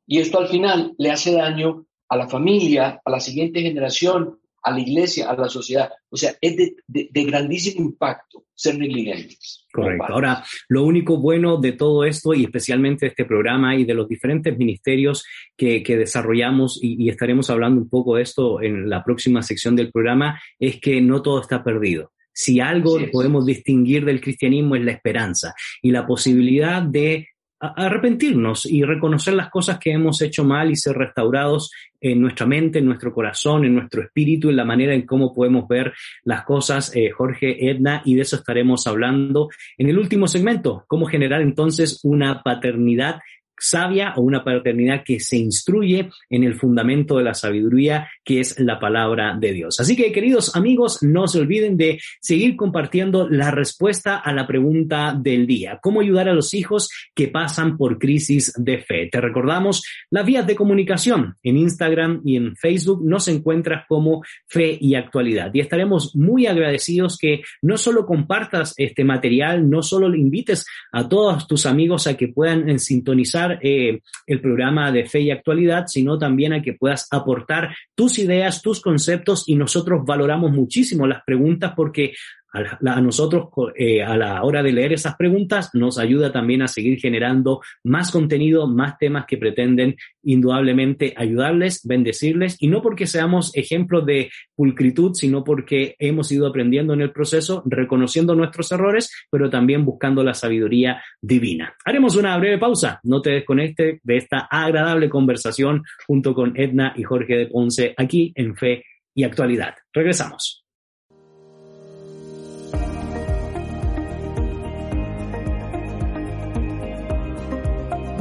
Y 0.05 0.19
esto 0.19 0.39
al 0.39 0.47
final 0.47 0.93
le 0.99 1.09
hace 1.09 1.33
daño 1.33 1.87
a 2.13 2.17
la 2.17 2.29
familia, 2.29 3.01
a 3.03 3.11
la 3.11 3.19
siguiente 3.19 3.61
generación, 3.61 4.37
a 4.61 4.71
la 4.71 4.79
iglesia, 4.79 5.29
a 5.29 5.35
la 5.35 5.49
sociedad. 5.49 5.89
O 6.09 6.15
sea, 6.15 6.33
es 6.39 6.55
de, 6.55 7.23
grandísimo 7.25 7.85
impacto 7.85 8.45
ser 8.53 8.77
negligentes. 8.77 9.65
Correcto. 9.73 10.05
Ahora, 10.07 10.43
lo 10.69 10.83
único 10.85 11.17
bueno 11.17 11.57
de 11.57 11.73
todo 11.73 12.05
esto, 12.05 12.33
y 12.33 12.43
especialmente 12.43 13.05
de 13.05 13.09
este 13.09 13.25
programa 13.25 13.75
y 13.75 13.83
de 13.83 13.95
los 13.95 14.07
diferentes 14.07 14.55
ministerios 14.57 15.25
que, 15.57 15.83
desarrollamos, 15.85 16.79
y, 16.81 17.09
estaremos 17.09 17.49
hablando 17.49 17.81
un 17.81 17.89
poco 17.89 18.15
de 18.15 18.21
esto 18.21 18.61
en 18.61 18.89
la 18.89 19.03
próxima 19.03 19.41
sección 19.41 19.75
del 19.75 19.91
programa, 19.91 20.39
es 20.59 20.79
que 20.79 21.01
no 21.01 21.21
todo 21.21 21.41
está 21.41 21.63
perdido. 21.63 22.11
Si 22.31 22.59
algo 22.59 22.97
podemos 23.11 23.45
distinguir 23.45 24.05
del 24.05 24.21
cristianismo 24.21 24.75
es 24.75 24.83
la 24.83 24.91
esperanza 24.91 25.53
y 25.81 25.91
la 25.91 26.07
posibilidad 26.07 26.81
de 26.81 27.27
arrepentirnos 27.67 28.65
y 28.65 28.83
reconocer 28.83 29.33
las 29.33 29.49
cosas 29.49 29.79
que 29.79 29.91
hemos 29.91 30.21
hecho 30.21 30.43
mal 30.43 30.69
y 30.69 30.75
ser 30.75 30.97
restaurados 30.97 31.71
en 32.01 32.19
nuestra 32.19 32.45
mente, 32.45 32.79
en 32.79 32.85
nuestro 32.85 33.13
corazón, 33.13 33.63
en 33.63 33.75
nuestro 33.75 34.03
espíritu, 34.03 34.49
en 34.49 34.57
la 34.57 34.65
manera 34.65 34.93
en 34.93 35.05
cómo 35.05 35.33
podemos 35.33 35.67
ver 35.67 35.93
las 36.25 36.43
cosas, 36.43 36.93
eh, 36.95 37.11
Jorge, 37.11 37.69
Edna, 37.69 38.01
y 38.03 38.15
de 38.15 38.21
eso 38.21 38.35
estaremos 38.35 38.85
hablando 38.87 39.49
en 39.77 39.87
el 39.87 39.97
último 39.97 40.27
segmento, 40.27 40.83
cómo 40.87 41.05
generar 41.05 41.41
entonces 41.41 42.01
una 42.03 42.43
paternidad 42.43 43.19
sabia 43.57 44.13
o 44.15 44.21
una 44.21 44.43
paternidad 44.43 45.03
que 45.03 45.19
se 45.19 45.37
instruye 45.37 46.09
en 46.29 46.43
el 46.43 46.55
fundamento 46.55 47.17
de 47.17 47.23
la 47.23 47.33
sabiduría 47.33 48.09
que 48.23 48.39
es 48.39 48.59
la 48.59 48.79
palabra 48.79 49.35
de 49.39 49.53
Dios. 49.53 49.79
Así 49.79 49.95
que 49.95 50.11
queridos 50.11 50.55
amigos, 50.55 50.99
no 51.01 51.27
se 51.27 51.39
olviden 51.39 51.77
de 51.77 51.99
seguir 52.21 52.55
compartiendo 52.55 53.29
la 53.29 53.51
respuesta 53.51 54.17
a 54.17 54.33
la 54.33 54.47
pregunta 54.47 55.17
del 55.19 55.47
día. 55.47 55.79
¿Cómo 55.81 56.01
ayudar 56.01 56.29
a 56.29 56.33
los 56.33 56.53
hijos 56.53 56.89
que 57.13 57.27
pasan 57.27 57.77
por 57.77 57.99
crisis 57.99 58.53
de 58.57 58.79
fe? 58.79 59.09
Te 59.11 59.21
recordamos 59.21 59.83
las 60.09 60.25
vías 60.25 60.47
de 60.47 60.55
comunicación 60.55 61.35
en 61.43 61.57
Instagram 61.57 62.21
y 62.25 62.37
en 62.37 62.55
Facebook 62.55 63.01
nos 63.03 63.27
encuentras 63.27 63.85
como 63.87 64.23
Fe 64.47 64.77
y 64.79 64.95
Actualidad. 64.95 65.51
Y 65.53 65.59
estaremos 65.59 66.15
muy 66.15 66.47
agradecidos 66.47 67.17
que 67.17 67.41
no 67.61 67.77
solo 67.77 68.05
compartas 68.05 68.73
este 68.77 69.03
material, 69.03 69.69
no 69.69 69.81
solo 69.81 70.09
le 70.09 70.17
invites 70.17 70.65
a 70.91 71.07
todos 71.07 71.47
tus 71.47 71.65
amigos 71.65 72.07
a 72.07 72.15
que 72.15 72.27
puedan 72.27 72.79
sintonizar 72.79 73.42
eh, 73.61 74.01
el 74.27 74.41
programa 74.41 74.91
de 74.91 75.05
fe 75.05 75.21
y 75.21 75.31
actualidad, 75.31 75.85
sino 75.87 76.17
también 76.17 76.53
a 76.53 76.61
que 76.61 76.73
puedas 76.73 77.07
aportar 77.11 77.75
tus 77.95 78.19
ideas, 78.19 78.61
tus 78.61 78.81
conceptos 78.81 79.43
y 79.47 79.55
nosotros 79.55 80.01
valoramos 80.05 80.51
muchísimo 80.51 81.07
las 81.07 81.23
preguntas 81.23 81.73
porque 81.75 82.13
a, 82.53 83.01
nosotros 83.01 83.47
eh, 83.75 84.03
a 84.03 84.15
la 84.15 84.43
hora 84.43 84.61
de 84.61 84.71
leer 84.71 84.93
esas 84.93 85.15
preguntas 85.15 85.71
nos 85.73 85.97
ayuda 85.97 86.31
también 86.31 86.61
a 86.61 86.67
seguir 86.67 86.99
generando 86.99 87.61
más 87.83 88.11
contenido, 88.11 88.67
más 88.67 88.97
temas 88.97 89.25
que 89.27 89.37
pretenden 89.37 89.95
indudablemente 90.23 91.13
ayudarles, 91.17 91.81
bendecirles 91.85 92.57
y 92.59 92.67
no 92.67 92.81
porque 92.81 93.07
seamos 93.07 93.55
ejemplos 93.55 94.05
de 94.05 94.29
pulcritud, 94.55 95.13
sino 95.15 95.43
porque 95.43 95.95
hemos 95.99 96.31
ido 96.31 96.47
aprendiendo 96.47 96.93
en 96.93 97.01
el 97.01 97.11
proceso, 97.11 97.63
reconociendo 97.65 98.35
nuestros 98.35 98.71
errores, 98.71 99.11
pero 99.31 99.49
también 99.49 99.83
buscando 99.83 100.23
la 100.23 100.33
sabiduría 100.33 101.01
divina. 101.21 101.75
Haremos 101.83 102.15
una 102.15 102.37
breve 102.37 102.59
pausa, 102.59 102.99
no 103.03 103.21
te 103.21 103.31
desconectes 103.31 103.99
de 104.03 104.17
esta 104.17 104.47
agradable 104.49 105.09
conversación 105.09 105.83
junto 106.05 106.33
con 106.33 106.53
Edna 106.55 106.93
y 106.95 107.03
Jorge 107.03 107.35
de 107.35 107.47
Ponce 107.47 107.93
aquí 107.97 108.31
en 108.35 108.55
Fe 108.55 108.85
y 109.15 109.23
Actualidad. 109.23 109.75
Regresamos. 109.91 110.62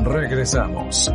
Regresamos. 0.05 1.13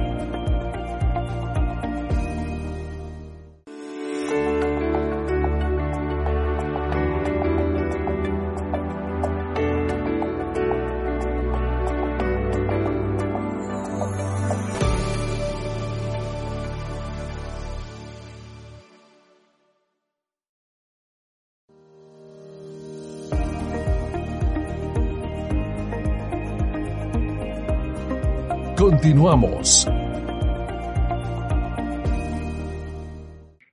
Continuamos. 29.07 29.87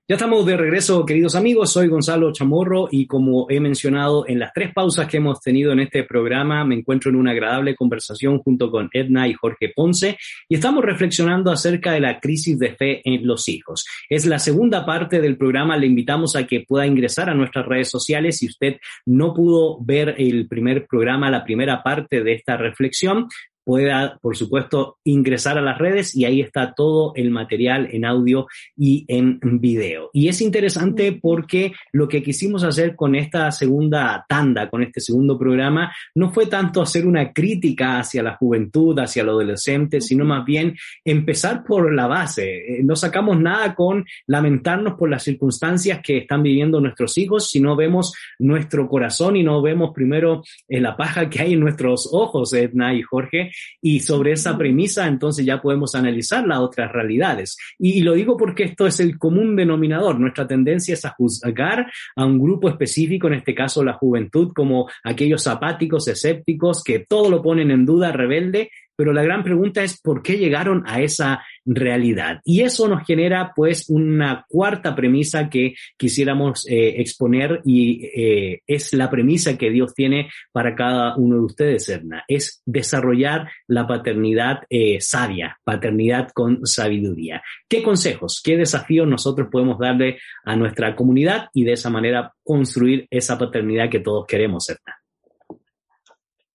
Ya 0.06 0.14
estamos 0.14 0.46
de 0.46 0.56
regreso, 0.56 1.04
queridos 1.04 1.34
amigos. 1.34 1.72
Soy 1.72 1.88
Gonzalo 1.88 2.32
Chamorro 2.32 2.86
y 2.88 3.08
como 3.08 3.46
he 3.48 3.58
mencionado 3.58 4.28
en 4.28 4.38
las 4.38 4.52
tres 4.52 4.72
pausas 4.72 5.08
que 5.08 5.16
hemos 5.16 5.40
tenido 5.40 5.72
en 5.72 5.80
este 5.80 6.04
programa, 6.04 6.64
me 6.64 6.76
encuentro 6.76 7.10
en 7.10 7.16
una 7.16 7.32
agradable 7.32 7.74
conversación 7.74 8.38
junto 8.38 8.70
con 8.70 8.88
Edna 8.92 9.26
y 9.26 9.34
Jorge 9.34 9.72
Ponce 9.74 10.16
y 10.48 10.54
estamos 10.54 10.84
reflexionando 10.84 11.50
acerca 11.50 11.90
de 11.90 12.00
la 12.00 12.20
crisis 12.20 12.56
de 12.60 12.76
fe 12.76 13.00
en 13.02 13.26
los 13.26 13.48
hijos. 13.48 13.86
Es 14.08 14.26
la 14.26 14.38
segunda 14.38 14.86
parte 14.86 15.20
del 15.20 15.36
programa. 15.36 15.76
Le 15.76 15.88
invitamos 15.88 16.36
a 16.36 16.46
que 16.46 16.60
pueda 16.60 16.86
ingresar 16.86 17.28
a 17.28 17.34
nuestras 17.34 17.66
redes 17.66 17.88
sociales. 17.88 18.38
Si 18.38 18.46
usted 18.46 18.76
no 19.06 19.34
pudo 19.34 19.78
ver 19.82 20.14
el 20.16 20.46
primer 20.46 20.86
programa, 20.86 21.28
la 21.28 21.42
primera 21.42 21.82
parte 21.82 22.22
de 22.22 22.34
esta 22.34 22.56
reflexión, 22.56 23.26
pueda, 23.64 24.18
por 24.20 24.36
supuesto, 24.36 24.98
ingresar 25.04 25.58
a 25.58 25.62
las 25.62 25.78
redes 25.78 26.14
y 26.14 26.24
ahí 26.24 26.40
está 26.40 26.74
todo 26.74 27.12
el 27.16 27.30
material 27.30 27.88
en 27.90 28.04
audio 28.04 28.46
y 28.76 29.04
en 29.08 29.40
video. 29.60 30.10
Y 30.12 30.28
es 30.28 30.40
interesante 30.40 31.18
porque 31.20 31.72
lo 31.92 32.08
que 32.08 32.22
quisimos 32.22 32.62
hacer 32.64 32.94
con 32.94 33.14
esta 33.14 33.50
segunda 33.50 34.24
tanda, 34.28 34.68
con 34.68 34.82
este 34.82 35.00
segundo 35.00 35.38
programa, 35.38 35.92
no 36.14 36.30
fue 36.30 36.46
tanto 36.46 36.82
hacer 36.82 37.06
una 37.06 37.32
crítica 37.32 37.98
hacia 37.98 38.22
la 38.22 38.36
juventud, 38.36 38.98
hacia 38.98 39.22
el 39.22 39.28
adolescente, 39.30 40.00
sino 40.00 40.24
más 40.24 40.44
bien 40.44 40.76
empezar 41.04 41.64
por 41.64 41.92
la 41.92 42.06
base. 42.06 42.78
Eh, 42.78 42.82
no 42.84 42.96
sacamos 42.96 43.40
nada 43.40 43.74
con 43.74 44.04
lamentarnos 44.26 44.94
por 44.94 45.10
las 45.10 45.22
circunstancias 45.22 46.00
que 46.02 46.18
están 46.18 46.42
viviendo 46.42 46.80
nuestros 46.80 47.16
hijos, 47.18 47.48
sino 47.48 47.76
vemos 47.76 48.14
nuestro 48.38 48.88
corazón 48.88 49.36
y 49.36 49.42
no 49.42 49.62
vemos 49.62 49.92
primero 49.94 50.42
eh, 50.68 50.80
la 50.80 50.96
paja 50.96 51.28
que 51.30 51.42
hay 51.42 51.54
en 51.54 51.60
nuestros 51.60 52.08
ojos, 52.12 52.52
Edna 52.52 52.94
y 52.94 53.02
Jorge, 53.02 53.50
y 53.80 54.00
sobre 54.00 54.32
esa 54.32 54.56
premisa 54.56 55.06
entonces 55.06 55.44
ya 55.44 55.60
podemos 55.60 55.94
analizar 55.94 56.46
las 56.46 56.58
otras 56.58 56.92
realidades. 56.92 57.56
Y, 57.78 58.02
lo 58.02 58.14
digo 58.14 58.36
porque 58.36 58.64
esto 58.64 58.86
es 58.86 59.00
el 59.00 59.18
común 59.18 59.56
denominador. 59.56 60.18
Nuestra 60.18 60.46
tendencia 60.46 60.94
es 60.94 61.04
a 61.04 61.10
juzgar 61.10 61.86
a 62.16 62.24
un 62.24 62.38
grupo 62.38 62.68
específico, 62.68 63.28
en 63.28 63.34
este 63.34 63.54
caso 63.54 63.82
la 63.84 63.94
juventud, 63.94 64.52
como 64.54 64.88
aquellos 65.02 65.46
apáticos, 65.46 66.08
escépticos, 66.08 66.82
que 66.82 67.00
todo 67.00 67.30
lo 67.30 67.42
ponen 67.42 67.70
en 67.70 67.86
duda, 67.86 68.12
rebelde, 68.12 68.70
pero 68.96 69.12
la 69.12 69.22
gran 69.22 69.42
pregunta 69.42 69.82
es 69.82 70.00
por 70.00 70.22
qué 70.22 70.36
llegaron 70.38 70.82
a 70.86 71.00
esa 71.00 71.44
realidad. 71.64 72.40
Y 72.44 72.62
eso 72.62 72.88
nos 72.88 73.06
genera 73.06 73.52
pues 73.54 73.88
una 73.88 74.44
cuarta 74.48 74.94
premisa 74.94 75.48
que 75.48 75.74
quisiéramos 75.96 76.66
eh, 76.68 77.00
exponer 77.00 77.60
y 77.64 78.06
eh, 78.06 78.62
es 78.66 78.92
la 78.92 79.10
premisa 79.10 79.56
que 79.56 79.70
Dios 79.70 79.94
tiene 79.94 80.30
para 80.52 80.74
cada 80.74 81.16
uno 81.16 81.36
de 81.36 81.44
ustedes, 81.44 81.88
Edna, 81.88 82.24
es 82.28 82.62
desarrollar 82.66 83.50
la 83.66 83.86
paternidad 83.86 84.62
eh, 84.68 85.00
sabia, 85.00 85.58
paternidad 85.64 86.28
con 86.32 86.66
sabiduría. 86.66 87.42
¿Qué 87.68 87.82
consejos, 87.82 88.40
qué 88.44 88.56
desafíos 88.56 89.08
nosotros 89.08 89.48
podemos 89.50 89.78
darle 89.78 90.18
a 90.44 90.56
nuestra 90.56 90.94
comunidad 90.94 91.48
y 91.54 91.64
de 91.64 91.72
esa 91.72 91.90
manera 91.90 92.32
construir 92.42 93.06
esa 93.10 93.38
paternidad 93.38 93.90
que 93.90 94.00
todos 94.00 94.26
queremos, 94.26 94.68
Edna? 94.68 95.03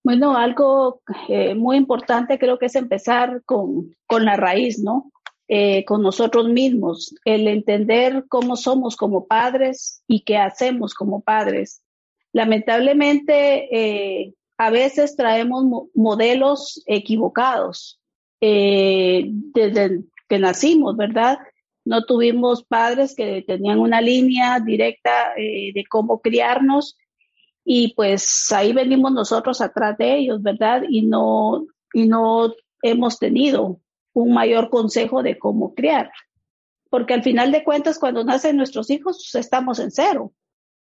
Bueno, 0.02 0.36
algo 0.36 1.02
eh, 1.28 1.54
muy 1.54 1.76
importante 1.76 2.38
creo 2.38 2.58
que 2.58 2.66
es 2.66 2.74
empezar 2.74 3.42
con, 3.44 3.94
con 4.06 4.24
la 4.24 4.36
raíz, 4.36 4.78
¿no? 4.78 5.10
Eh, 5.52 5.84
con 5.84 6.00
nosotros 6.00 6.48
mismos, 6.48 7.12
el 7.24 7.48
entender 7.48 8.24
cómo 8.28 8.54
somos 8.54 8.94
como 8.94 9.26
padres 9.26 10.00
y 10.06 10.20
qué 10.20 10.36
hacemos 10.36 10.94
como 10.94 11.22
padres. 11.22 11.82
Lamentablemente, 12.32 13.66
eh, 13.76 14.34
a 14.58 14.70
veces 14.70 15.16
traemos 15.16 15.88
modelos 15.92 16.84
equivocados 16.86 18.00
eh, 18.40 19.24
desde 19.26 20.04
que 20.28 20.38
nacimos, 20.38 20.96
¿verdad? 20.96 21.40
No 21.84 22.04
tuvimos 22.04 22.62
padres 22.62 23.16
que 23.16 23.42
tenían 23.44 23.80
una 23.80 24.00
línea 24.00 24.60
directa 24.60 25.34
de 25.36 25.84
cómo 25.90 26.20
criarnos 26.20 26.96
y 27.64 27.94
pues 27.94 28.50
ahí 28.52 28.72
venimos 28.72 29.12
nosotros 29.12 29.60
atrás 29.60 29.96
de 29.98 30.16
ellos, 30.16 30.42
¿verdad? 30.42 30.82
Y 30.88 31.02
no, 31.02 31.66
y 31.92 32.06
no 32.08 32.54
hemos 32.82 33.18
tenido 33.18 33.80
un 34.12 34.32
mayor 34.32 34.70
consejo 34.70 35.22
de 35.22 35.38
cómo 35.38 35.74
criar. 35.74 36.10
Porque 36.88 37.14
al 37.14 37.22
final 37.22 37.52
de 37.52 37.62
cuentas, 37.62 37.98
cuando 37.98 38.24
nacen 38.24 38.56
nuestros 38.56 38.90
hijos, 38.90 39.34
estamos 39.34 39.78
en 39.78 39.90
cero. 39.90 40.32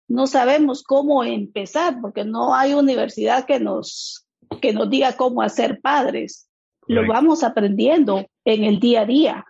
No 0.08 0.26
sabemos 0.26 0.82
cómo 0.82 1.22
empezar, 1.22 2.00
porque 2.00 2.24
no 2.24 2.54
hay 2.54 2.74
universidad 2.74 3.44
que 3.46 3.60
nos, 3.60 4.26
que 4.60 4.72
nos 4.72 4.90
diga 4.90 5.16
cómo 5.16 5.42
hacer 5.42 5.80
padres. 5.80 6.48
Lo 6.86 7.06
vamos 7.06 7.44
aprendiendo 7.44 8.26
en 8.44 8.64
el 8.64 8.80
día 8.80 9.02
a 9.02 9.06
día. 9.06 9.44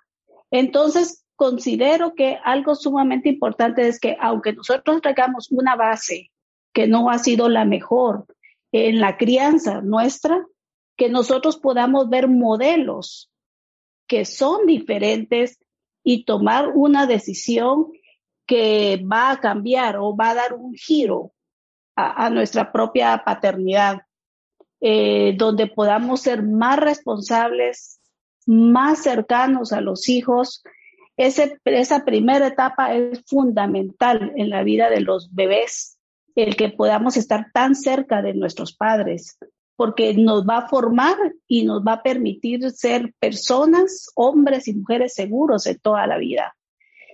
Entonces, 0.50 1.24
considero 1.34 2.14
que 2.14 2.38
algo 2.44 2.74
sumamente 2.74 3.28
importante 3.28 3.88
es 3.88 3.98
que 3.98 4.16
aunque 4.20 4.52
nosotros 4.52 5.00
traigamos 5.00 5.50
una 5.50 5.74
base 5.74 6.30
que 6.74 6.86
no 6.88 7.08
ha 7.08 7.18
sido 7.18 7.48
la 7.48 7.64
mejor 7.64 8.26
en 8.72 9.00
la 9.00 9.16
crianza 9.16 9.80
nuestra, 9.80 10.44
que 10.96 11.08
nosotros 11.08 11.56
podamos 11.56 12.10
ver 12.10 12.28
modelos 12.28 13.30
que 14.06 14.24
son 14.24 14.66
diferentes 14.66 15.58
y 16.02 16.24
tomar 16.24 16.72
una 16.74 17.06
decisión 17.06 17.92
que 18.46 19.02
va 19.10 19.30
a 19.30 19.40
cambiar 19.40 19.96
o 19.96 20.14
va 20.14 20.30
a 20.30 20.34
dar 20.34 20.54
un 20.54 20.74
giro 20.74 21.32
a, 21.96 22.28
nuestra 22.28 22.72
propia 22.72 23.22
paternidad, 23.24 24.00
eh, 24.80 25.34
donde 25.38 25.68
podamos 25.68 26.22
ser 26.22 26.42
más 26.42 26.78
responsables, 26.78 28.00
más 28.46 29.02
cercanos 29.02 29.72
a 29.72 29.80
los 29.80 30.08
hijos. 30.08 30.64
esa 31.16 32.04
primera 32.04 32.48
etapa 32.48 32.94
es 32.94 33.22
fundamental 33.26 34.32
en 34.36 34.50
la 34.50 34.64
vida 34.64 34.90
de 34.90 35.00
los 35.00 35.32
bebés, 35.32 35.93
el 36.34 36.56
que 36.56 36.70
podamos 36.70 37.16
estar 37.16 37.50
tan 37.52 37.74
cerca 37.74 38.22
de 38.22 38.34
nuestros 38.34 38.74
padres, 38.74 39.38
porque 39.76 40.14
nos 40.14 40.46
va 40.46 40.58
a 40.58 40.68
formar 40.68 41.16
y 41.46 41.64
nos 41.64 41.82
va 41.82 41.94
a 41.94 42.02
permitir 42.02 42.70
ser 42.70 43.12
personas, 43.18 44.10
hombres 44.14 44.68
y 44.68 44.74
mujeres 44.74 45.14
seguros 45.14 45.64
de 45.64 45.76
toda 45.76 46.06
la 46.06 46.18
vida. 46.18 46.56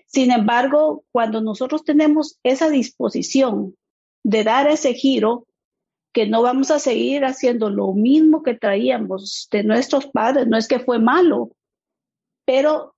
Sin 0.07 0.33
embargo, 0.33 1.05
cuando 1.13 1.41
nosotros 1.41 1.85
tenemos 1.85 2.39
esa 2.43 2.69
disposición 2.69 3.77
de 4.25 4.45
dar 4.45 4.69
ese 4.69 4.95
giro, 4.95 5.47
que 6.13 6.27
no 6.27 6.43
vamos 6.43 6.71
a 6.71 6.81
seguir 6.81 7.25
haciendo 7.25 7.71
lo 7.71 7.93
mismo 7.93 8.43
que 8.43 8.55
traíamos 8.55 9.49
de 9.53 9.63
nuestros 9.63 10.07
padres, 10.07 10.49
no 10.49 10.57
es 10.57 10.67
que 10.67 10.81
fue 10.81 10.99
malo, 10.99 11.51
pero 12.45 12.97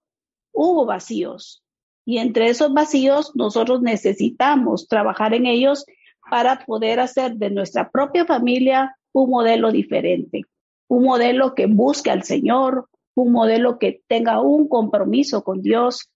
hubo 0.52 0.86
vacíos. 0.86 1.62
Y 2.06 2.18
entre 2.18 2.48
esos 2.48 2.72
vacíos 2.72 3.32
nosotros 3.34 3.82
necesitamos 3.82 4.88
trabajar 4.88 5.34
en 5.34 5.46
ellos 5.46 5.84
para 6.30 6.64
poder 6.64 7.00
hacer 7.00 7.34
de 7.34 7.50
nuestra 7.50 7.90
propia 7.90 8.24
familia 8.24 8.96
un 9.12 9.30
modelo 9.30 9.70
diferente, 9.70 10.42
un 10.88 11.04
modelo 11.04 11.54
que 11.54 11.66
busque 11.66 12.10
al 12.10 12.22
Señor, 12.22 12.88
un 13.14 13.32
modelo 13.32 13.78
que 13.78 14.02
tenga 14.06 14.40
un 14.40 14.68
compromiso 14.68 15.42
con 15.44 15.62
Dios, 15.62 16.10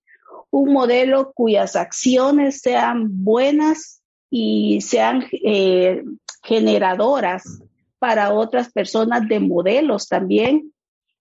un 0.50 0.72
modelo 0.72 1.32
cuyas 1.34 1.76
acciones 1.76 2.60
sean 2.60 3.24
buenas 3.24 4.02
y 4.30 4.80
sean 4.80 5.24
eh, 5.32 6.02
generadoras 6.42 7.62
para 7.98 8.32
otras 8.32 8.72
personas 8.72 9.28
de 9.28 9.40
modelos 9.40 10.08
también, 10.08 10.72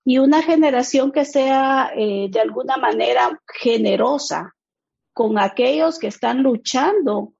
y 0.07 0.19
una 0.19 0.43
generación 0.43 1.11
que 1.11 1.25
sea 1.25 1.91
eh, 1.95 2.27
de 2.29 2.39
alguna 2.39 2.77
manera 2.77 3.41
generosa 3.59 4.53
con 5.13 5.39
aquellos 5.39 5.97
que 5.97 6.07
están 6.07 6.43
luchando 6.43 7.33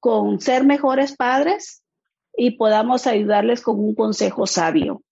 con 0.00 0.40
ser 0.40 0.64
mejores 0.64 1.16
padres 1.16 1.82
y 2.36 2.52
podamos 2.52 3.06
ayudarles 3.06 3.60
con 3.60 3.78
un 3.78 3.94
consejo 3.94 4.46
sabio. 4.46 5.02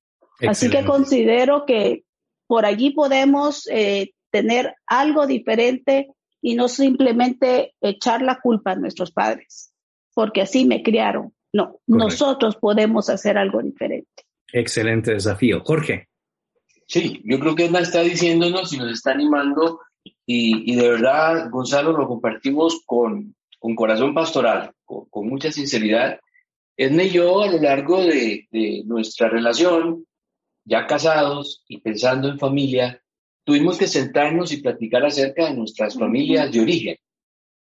Así 0.47 0.71
que 0.71 0.85
considero 0.85 1.67
que 1.67 2.05
por 2.47 2.65
allí 2.65 2.91
podemos 2.91 3.69
eh, 3.71 4.13
tener 4.31 4.75
algo 4.87 5.27
diferente 5.27 6.09
y 6.41 6.55
no 6.55 6.69
simplemente 6.69 7.75
echar 7.81 8.23
la 8.23 8.41
culpa 8.41 8.73
a 8.73 8.77
nuestros 8.77 9.11
padres, 9.11 9.73
porque 10.15 10.43
así 10.43 10.65
me 10.65 10.83
criaron. 10.83 11.35
No, 11.53 11.81
nosotros 11.87 12.57
podemos 12.57 13.09
hacer 13.09 13.39
algo 13.39 13.63
diferente. 13.63 14.25
Excelente 14.53 15.13
desafío. 15.13 15.63
Jorge. 15.65 16.09
Sí, 16.87 17.21
yo 17.25 17.39
creo 17.39 17.55
que 17.55 17.67
Edna 17.67 17.81
está 17.81 18.01
diciéndonos 18.01 18.73
y 18.73 18.79
nos 18.79 18.93
está 18.93 19.13
animando 19.13 19.81
y, 20.25 20.77
de 20.77 20.91
verdad, 20.91 21.51
Gonzalo, 21.51 21.93
lo 21.93 22.07
compartimos 22.07 22.83
con, 22.85 23.35
con 23.59 23.75
corazón 23.75 24.15
pastoral, 24.15 24.73
con, 24.85 25.07
con 25.07 25.29
mucha 25.29 25.51
sinceridad 25.53 26.19
Edna 26.81 27.03
y 27.03 27.11
yo, 27.11 27.43
a 27.43 27.51
lo 27.51 27.59
largo 27.59 28.05
de, 28.05 28.47
nuestra 28.87 29.29
relación, 29.29 30.07
ya 30.65 30.87
casados 30.87 31.65
y 31.67 31.81
pensando 31.81 32.29
en 32.29 32.39
familia, 32.39 33.03
tuvimos 33.45 33.79
que 33.79 33.89
sentarnos 33.89 34.53
y 34.53 34.63
platicar 34.63 35.05
acerca 35.05 35.47
de 35.47 35.55
nuestras 35.55 35.99
familias 35.99 36.53
de 36.53 36.61
origen 36.61 36.97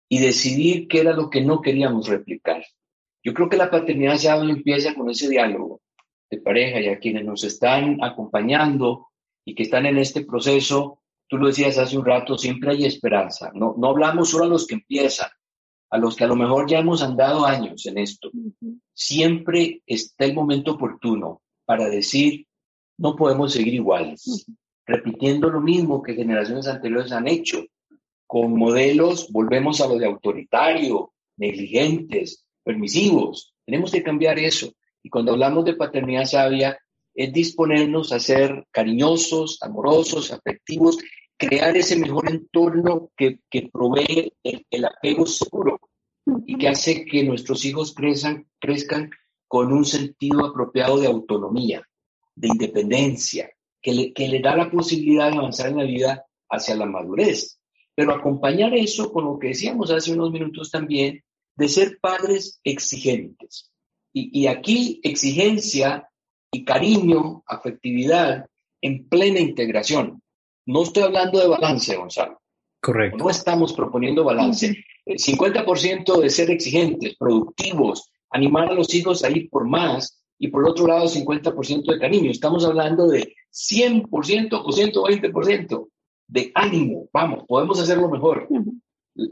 y 0.08 0.18
decidir 0.18 0.88
qué 0.88 1.02
era 1.02 1.12
lo 1.12 1.30
que 1.30 1.42
no 1.42 1.60
queríamos 1.60 2.08
replicar. 2.08 2.64
Yo 3.22 3.32
creo 3.34 3.48
que 3.48 3.56
la 3.56 3.70
paternidad 3.70 4.16
ya 4.16 4.34
empieza 4.34 4.94
con 4.96 5.08
ese 5.08 5.28
diálogo 5.28 5.80
de 6.28 6.38
pareja 6.38 6.80
y 6.80 6.88
a 6.88 6.98
quienes 6.98 7.24
nos 7.24 7.44
están 7.44 8.02
acompañando 8.02 9.10
y 9.44 9.54
que 9.54 9.62
están 9.62 9.86
en 9.86 9.98
este 9.98 10.24
proceso, 10.24 11.02
tú 11.28 11.36
lo 11.36 11.46
decías 11.46 11.78
hace 11.78 11.96
un 11.96 12.04
rato, 12.04 12.36
siempre 12.36 12.72
hay 12.72 12.84
esperanza. 12.84 13.52
No, 13.54 13.76
no 13.78 13.90
hablamos 13.90 14.30
solo 14.30 14.46
a 14.46 14.48
los 14.48 14.66
que 14.66 14.74
empiezan, 14.74 15.28
a 15.94 15.98
los 15.98 16.16
que 16.16 16.24
a 16.24 16.26
lo 16.26 16.34
mejor 16.34 16.68
ya 16.68 16.80
hemos 16.80 17.04
andado 17.04 17.46
años 17.46 17.86
en 17.86 17.98
esto, 17.98 18.28
siempre 18.92 19.80
está 19.86 20.24
el 20.24 20.34
momento 20.34 20.72
oportuno 20.72 21.40
para 21.64 21.88
decir, 21.88 22.48
no 22.98 23.14
podemos 23.14 23.52
seguir 23.52 23.74
iguales, 23.74 24.44
repitiendo 24.84 25.50
lo 25.50 25.60
mismo 25.60 26.02
que 26.02 26.14
generaciones 26.14 26.66
anteriores 26.66 27.12
han 27.12 27.28
hecho, 27.28 27.64
con 28.26 28.58
modelos, 28.58 29.30
volvemos 29.30 29.80
a 29.80 29.86
lo 29.86 29.96
de 29.96 30.06
autoritario, 30.06 31.12
negligentes, 31.36 32.44
permisivos. 32.64 33.54
Tenemos 33.64 33.92
que 33.92 34.02
cambiar 34.02 34.40
eso. 34.40 34.72
Y 35.00 35.08
cuando 35.08 35.30
hablamos 35.30 35.64
de 35.64 35.76
paternidad 35.76 36.24
sabia, 36.24 36.76
es 37.14 37.32
disponernos 37.32 38.10
a 38.10 38.18
ser 38.18 38.66
cariñosos, 38.72 39.58
amorosos, 39.62 40.32
afectivos 40.32 40.98
crear 41.36 41.76
ese 41.76 41.96
mejor 41.96 42.30
entorno 42.30 43.10
que, 43.16 43.40
que 43.50 43.68
provee 43.72 44.32
el, 44.42 44.84
apego 44.84 45.26
seguro 45.26 45.80
y 46.46 46.56
que 46.56 46.68
hace 46.68 47.04
que 47.04 47.24
nuestros 47.24 47.64
hijos 47.64 47.94
crezcan, 47.94 48.46
crezcan 48.58 49.10
con 49.48 49.72
un 49.72 49.84
sentido 49.84 50.46
apropiado 50.46 50.98
de 50.98 51.06
autonomía, 51.06 51.82
de 52.34 52.48
independencia, 52.48 53.50
que 53.80 53.92
le, 53.92 54.12
que 54.12 54.28
le 54.28 54.40
da 54.40 54.56
la 54.56 54.70
posibilidad 54.70 55.30
de 55.30 55.38
avanzar 55.38 55.68
en 55.68 55.76
la 55.76 55.84
vida 55.84 56.24
hacia 56.48 56.74
la 56.74 56.86
madurez. 56.86 57.60
Pero 57.94 58.12
acompañar 58.12 58.74
eso 58.74 59.12
con 59.12 59.24
lo 59.24 59.38
que 59.38 59.48
decíamos 59.48 59.90
hace 59.90 60.12
unos 60.12 60.32
minutos 60.32 60.70
también, 60.70 61.22
de 61.56 61.68
ser 61.68 61.98
padres 62.00 62.60
exigentes. 62.64 63.70
Y, 64.12 64.42
y 64.42 64.46
aquí 64.46 65.00
exigencia 65.04 66.08
y 66.50 66.64
cariño, 66.64 67.42
afectividad 67.46 68.46
en 68.80 69.08
plena 69.08 69.40
integración. 69.40 70.23
No 70.66 70.82
estoy 70.82 71.02
hablando 71.04 71.38
de 71.38 71.48
balance, 71.48 71.96
Gonzalo. 71.96 72.40
Correcto. 72.80 73.18
No 73.18 73.30
estamos 73.30 73.72
proponiendo 73.72 74.24
balance. 74.24 74.84
El 75.06 75.18
50% 75.18 76.20
de 76.20 76.30
ser 76.30 76.50
exigentes, 76.50 77.16
productivos, 77.16 78.10
animar 78.30 78.70
a 78.70 78.74
los 78.74 78.92
hijos 78.94 79.24
a 79.24 79.30
ir 79.30 79.48
por 79.50 79.66
más 79.66 80.22
y 80.38 80.48
por 80.48 80.68
otro 80.68 80.86
lado 80.86 81.06
50% 81.06 81.92
de 81.92 81.98
cariño. 81.98 82.30
Estamos 82.30 82.64
hablando 82.64 83.06
de 83.06 83.34
100% 83.52 84.08
o 84.52 84.70
120% 84.70 85.88
de 86.26 86.52
ánimo. 86.54 87.08
Vamos, 87.12 87.44
podemos 87.46 87.80
hacerlo 87.80 88.08
mejor. 88.08 88.48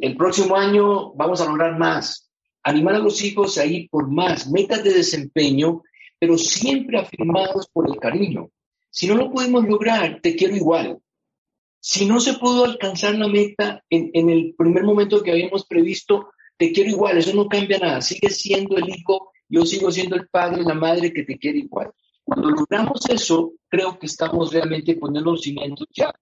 El 0.00 0.16
próximo 0.16 0.56
año 0.56 1.12
vamos 1.14 1.40
a 1.40 1.46
lograr 1.46 1.78
más. 1.78 2.30
Animar 2.62 2.94
a 2.94 3.00
los 3.00 3.22
hijos 3.24 3.58
a 3.58 3.66
ir 3.66 3.88
por 3.90 4.08
más, 4.08 4.48
metas 4.48 4.84
de 4.84 4.92
desempeño, 4.92 5.82
pero 6.18 6.38
siempre 6.38 6.98
afirmados 6.98 7.68
por 7.72 7.90
el 7.90 7.98
cariño. 7.98 8.50
Si 8.88 9.08
no 9.08 9.16
lo 9.16 9.32
podemos 9.32 9.64
lograr, 9.64 10.20
te 10.22 10.36
quiero 10.36 10.54
igual. 10.54 10.98
Si 11.84 12.06
no 12.06 12.20
se 12.20 12.34
pudo 12.34 12.64
alcanzar 12.64 13.16
la 13.16 13.26
meta 13.26 13.82
en, 13.90 14.30
el 14.30 14.54
primer 14.56 14.84
momento 14.84 15.20
que 15.20 15.32
habíamos 15.32 15.66
previsto, 15.66 16.30
te 16.56 16.70
quiero 16.70 16.90
igual, 16.90 17.18
eso 17.18 17.34
no 17.34 17.48
cambia 17.48 17.80
nada, 17.80 18.00
sigue 18.00 18.30
siendo 18.30 18.76
el 18.76 18.88
hijo, 18.88 19.32
yo 19.48 19.66
sigo 19.66 19.90
siendo 19.90 20.14
el 20.14 20.28
padre, 20.28 20.62
la 20.62 20.74
madre 20.74 21.12
que 21.12 21.24
te 21.24 21.36
quiere 21.36 21.58
igual. 21.58 21.90
Cuando 22.22 22.50
logramos 22.50 23.00
eso, 23.10 23.54
creo 23.68 23.98
que 23.98 24.06
estamos 24.06 24.52
realmente 24.52 24.94
poniendo 24.94 25.32
los 25.32 25.42
cimientos 25.42 25.88
ya 25.92 26.14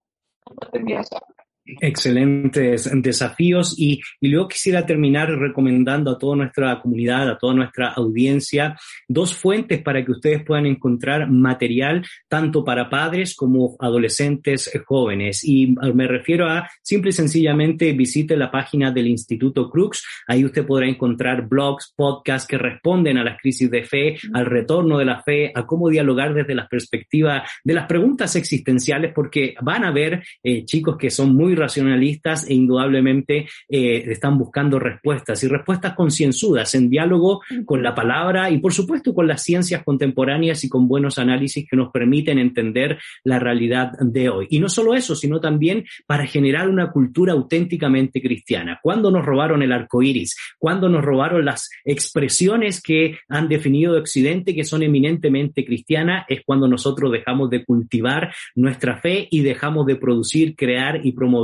excelentes 1.65 2.91
desafíos 3.03 3.75
y, 3.79 4.01
y, 4.21 4.29
luego 4.29 4.49
quisiera 4.49 4.87
terminar 4.87 5.31
recomendando 5.31 6.11
a 6.11 6.19
toda 6.19 6.37
nuestra 6.37 6.81
comunidad, 6.81 7.29
a 7.31 7.39
toda 7.39 7.55
nuestra 7.55 7.89
audiencia, 7.89 8.77
dos 9.09 9.35
fuentes 9.35 9.83
para 9.83 10.05
que 10.05 10.13
ustedes 10.13 10.45
puedan 10.45 10.67
encontrar 10.67 11.31
material 11.31 12.05
tanto 12.29 12.65
para 12.65 12.89
padres 12.89 13.35
como 13.35 13.77
adolescentes 13.79 14.71
jóvenes. 14.87 15.45
Y 15.45 15.75
me 15.95 16.07
refiero 16.07 16.49
a 16.49 16.69
simple 16.83 17.11
y 17.11 17.13
sencillamente 17.13 17.93
visite 17.93 18.37
la 18.37 18.51
página 18.51 18.91
del 18.91 19.07
Instituto 19.07 19.71
Crux. 19.71 20.05
Ahí 20.27 20.45
usted 20.45 20.67
podrá 20.67 20.89
encontrar 20.89 21.49
blogs, 21.49 21.93
podcasts 21.97 22.49
que 22.49 22.59
responden 22.59 23.19
a 23.19 23.25
las 23.25 23.39
crisis 23.39 23.71
de 23.71 23.85
fe, 23.85 24.17
al 24.33 24.47
retorno 24.47 24.99
de 24.99 25.05
la 25.05 25.23
fe, 25.23 25.53
a 25.55 25.67
cómo 25.67 25.89
dialogar 25.89 26.35
desde 26.35 26.55
la 26.55 26.69
perspectiva 26.69 27.45
de 27.65 27.75
las 27.75 27.87
preguntas 27.87 28.35
existenciales, 28.37 29.13
porque 29.15 29.55
van 29.63 29.85
a 29.85 29.91
ver 29.91 30.23
eh, 30.43 30.65
chicos 30.65 30.97
que 30.97 31.11
son 31.11 31.35
muy 31.35 31.50
racionalistas 31.55 32.49
e 32.49 32.55
indudablemente 32.55 33.47
eh, 33.69 34.05
están 34.07 34.39
buscando 34.39 34.79
respuestas 34.79 35.43
y 35.43 35.49
respuestas 35.49 35.95
concienzudas 35.95 36.75
en 36.75 36.91
diálogo 36.91 37.43
con 37.65 37.83
la 37.83 37.95
palabra 37.95 38.51
y 38.51 38.59
por 38.59 38.73
supuesto 38.73 39.15
con 39.15 39.27
las 39.27 39.43
ciencias 39.43 39.83
contemporáneas 39.85 40.65
y 40.65 40.69
con 40.69 40.89
buenos 40.89 41.19
análisis 41.19 41.67
que 41.69 41.77
nos 41.77 41.91
permiten 41.91 42.39
entender 42.39 42.99
la 43.25 43.39
realidad 43.39 43.93
de 44.01 44.29
hoy. 44.29 44.47
Y 44.51 44.59
no 44.59 44.69
solo 44.69 44.95
eso, 44.95 45.15
sino 45.15 45.41
también 45.41 45.85
para 46.07 46.27
generar 46.27 46.69
una 46.69 46.91
cultura 46.91 47.33
auténticamente 47.33 48.21
cristiana. 48.21 48.79
¿Cuándo 48.83 49.11
nos 49.11 49.25
robaron 49.25 49.63
el 49.63 49.73
arco 49.73 50.03
iris? 50.03 50.37
¿Cuándo 50.59 50.89
nos 50.89 51.05
robaron 51.05 51.45
las 51.45 51.71
expresiones 51.85 52.83
que 52.83 53.19
han 53.29 53.49
definido 53.49 53.99
Occidente 53.99 54.55
que 54.55 54.65
son 54.65 54.83
eminentemente 54.83 55.65
cristianas? 55.65 56.25
Es 56.29 56.43
cuando 56.45 56.69
nosotros 56.69 57.13
dejamos 57.13 57.51
de 57.51 57.65
cultivar 57.65 58.33
nuestra 58.55 58.97
fe 58.99 59.29
y 59.31 59.43
dejamos 59.43 59.87
de 59.87 59.97
producir, 59.97 60.57
crear 60.57 61.01
y 61.05 61.13
promover 61.13 61.40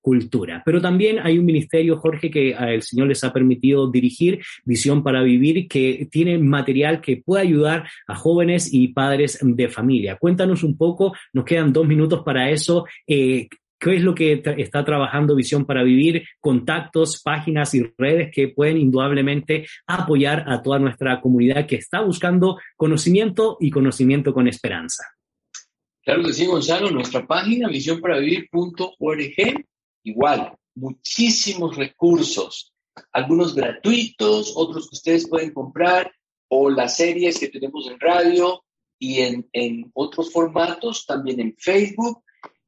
cultura. 0.00 0.62
Pero 0.64 0.80
también 0.80 1.18
hay 1.22 1.38
un 1.38 1.44
ministerio, 1.44 1.98
Jorge, 1.98 2.30
que 2.30 2.50
el 2.52 2.82
Señor 2.82 3.08
les 3.08 3.22
ha 3.24 3.32
permitido 3.32 3.90
dirigir, 3.90 4.40
Visión 4.64 5.02
para 5.02 5.22
Vivir, 5.22 5.68
que 5.68 6.08
tiene 6.10 6.38
material 6.38 7.00
que 7.00 7.18
puede 7.18 7.42
ayudar 7.42 7.88
a 8.06 8.14
jóvenes 8.14 8.72
y 8.72 8.88
padres 8.88 9.38
de 9.42 9.68
familia. 9.68 10.16
Cuéntanos 10.16 10.62
un 10.62 10.76
poco, 10.76 11.14
nos 11.32 11.44
quedan 11.44 11.72
dos 11.72 11.86
minutos 11.86 12.22
para 12.24 12.50
eso. 12.50 12.86
Eh, 13.06 13.48
¿Qué 13.80 13.96
es 13.96 14.02
lo 14.02 14.14
que 14.14 14.42
está 14.58 14.84
trabajando 14.84 15.34
Visión 15.34 15.64
para 15.64 15.82
Vivir? 15.82 16.24
Contactos, 16.38 17.22
páginas 17.22 17.74
y 17.74 17.90
redes 17.96 18.30
que 18.30 18.48
pueden 18.48 18.76
indudablemente 18.76 19.66
apoyar 19.86 20.44
a 20.46 20.60
toda 20.60 20.78
nuestra 20.78 21.18
comunidad 21.22 21.66
que 21.66 21.76
está 21.76 22.02
buscando 22.02 22.58
conocimiento 22.76 23.56
y 23.58 23.70
conocimiento 23.70 24.34
con 24.34 24.48
esperanza. 24.48 25.04
Claro 26.02 26.22
que 26.24 26.32
sí, 26.32 26.46
Gonzalo, 26.46 26.90
nuestra 26.90 27.26
página 27.26 27.68
visiónparavivir.org, 27.68 29.66
igual, 30.04 30.56
muchísimos 30.74 31.76
recursos, 31.76 32.72
algunos 33.12 33.54
gratuitos, 33.54 34.54
otros 34.56 34.88
que 34.88 34.96
ustedes 34.96 35.28
pueden 35.28 35.52
comprar, 35.52 36.10
o 36.48 36.70
las 36.70 36.96
series 36.96 37.38
que 37.38 37.48
tenemos 37.48 37.86
en 37.88 38.00
radio 38.00 38.64
y 38.98 39.20
en, 39.20 39.48
en 39.52 39.90
otros 39.94 40.32
formatos, 40.32 41.06
también 41.06 41.38
en 41.40 41.54
Facebook, 41.56 42.24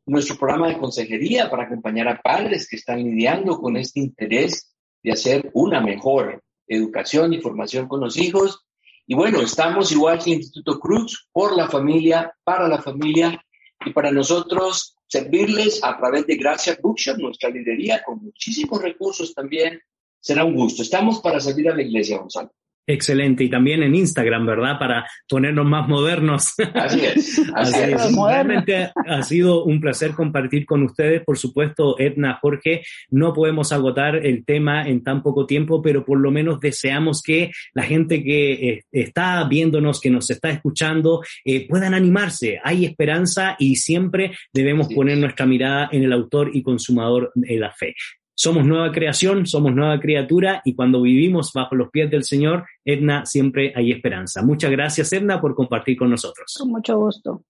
nuestro 0.07 0.37
programa 0.37 0.69
de 0.69 0.79
consejería 0.79 1.51
para 1.51 1.65
acompañar 1.65 2.09
a 2.09 2.21
padres 2.21 2.69
que 2.69 2.77
están 2.77 3.03
lidiando 3.03 3.59
con 3.59 3.77
este 3.77 4.01
interés 4.01 4.75
de 5.03 5.13
hacer 5.13 5.51
una 5.55 5.81
mejor 5.81 6.43
educación 6.67 7.33
y 7.33 7.41
formación 7.41 7.89
con 7.89 8.01
los 8.01 8.17
hijos 8.17 8.67
y 9.07 9.15
bueno, 9.15 9.41
estamos 9.41 9.91
igual 9.93 10.23
que 10.23 10.31
Instituto 10.31 10.79
Cruz, 10.79 11.29
por 11.33 11.57
la 11.57 11.69
familia, 11.69 12.35
para 12.45 12.69
la 12.69 12.81
familia 12.81 13.45
y 13.85 13.91
para 13.91 14.13
nosotros 14.13 14.97
servirles 15.09 15.83
a 15.83 15.97
través 15.99 16.27
de 16.27 16.37
Gracia 16.37 16.79
Bookshop, 16.81 17.19
nuestra 17.19 17.51
librería, 17.51 18.03
con 18.05 18.23
muchísimos 18.23 18.81
recursos 18.81 19.35
también. 19.35 19.81
Será 20.21 20.45
un 20.45 20.55
gusto. 20.55 20.83
Estamos 20.83 21.21
para 21.21 21.41
servir 21.41 21.69
a 21.69 21.75
la 21.75 21.83
iglesia, 21.83 22.19
Gonzalo. 22.19 22.53
Excelente. 22.87 23.45
Y 23.45 23.49
también 23.49 23.83
en 23.83 23.95
Instagram, 23.95 24.45
¿verdad? 24.45 24.79
Para 24.79 25.07
ponernos 25.29 25.65
más 25.67 25.89
modernos. 25.89 26.53
Así 26.75 27.01
es. 27.01 27.43
Así, 27.55 27.81
es. 27.81 28.17
Realmente 28.17 28.91
ha 29.07 29.23
sido 29.23 29.65
un 29.65 29.81
placer 29.81 30.13
compartir 30.13 30.67
con 30.67 30.83
ustedes. 30.83 31.23
Por 31.25 31.39
supuesto, 31.39 31.99
Edna, 32.01 32.39
Jorge, 32.41 32.83
no 33.11 33.33
podemos 33.33 33.73
agotar 33.73 34.17
el 34.17 34.45
tema 34.45 34.89
en 34.89 35.05
tan 35.05 35.23
poco 35.23 35.47
tiempo, 35.47 35.81
pero 35.81 36.05
por 36.05 36.19
lo 36.19 36.33
menos 36.33 36.59
deseamos 36.59 37.23
que 37.23 37.53
la 37.73 37.85
gente 37.85 38.23
que 38.25 38.53
eh, 38.53 38.85
está 38.91 39.45
viéndonos, 39.45 40.01
que 40.01 40.11
nos 40.11 40.29
está 40.31 40.51
escuchando, 40.51 41.23
eh, 41.45 41.69
puedan 41.69 41.95
animarse. 41.95 42.59
Hay 42.65 42.85
esperanza 42.85 43.55
y 43.61 43.77
siempre 43.77 44.33
debemos 44.53 44.93
poner 44.93 45.19
nuestra 45.19 45.47
mirada 45.47 45.89
en 45.93 46.03
el 46.03 46.13
autor 46.13 46.51
y 46.53 46.63
consumador 46.63 47.31
de 47.35 47.59
la 47.59 47.71
fe. 47.71 47.95
Somos 48.35 48.65
nueva 48.65 48.91
creación, 48.93 49.47
somos 49.47 49.75
nueva 49.75 50.01
criatura 50.01 50.63
y 50.65 50.75
cuando 50.75 51.03
vivimos 51.03 51.53
bajo 51.53 51.75
los 51.75 51.91
pies 51.91 52.11
del 52.11 52.25
Señor, 52.25 52.65
Edna, 52.85 53.27
siempre 53.27 53.73
hay 53.77 53.93
esperanza. 53.93 54.43
Muchas 54.43 54.71
gracias, 54.71 55.13
Edna, 55.13 55.41
por 55.41 55.55
compartir 55.55 55.97
con 55.97 56.11
nosotros. 56.11 56.55
Con 56.59 56.71
mucho 56.71 56.99
gusto. 56.99 57.45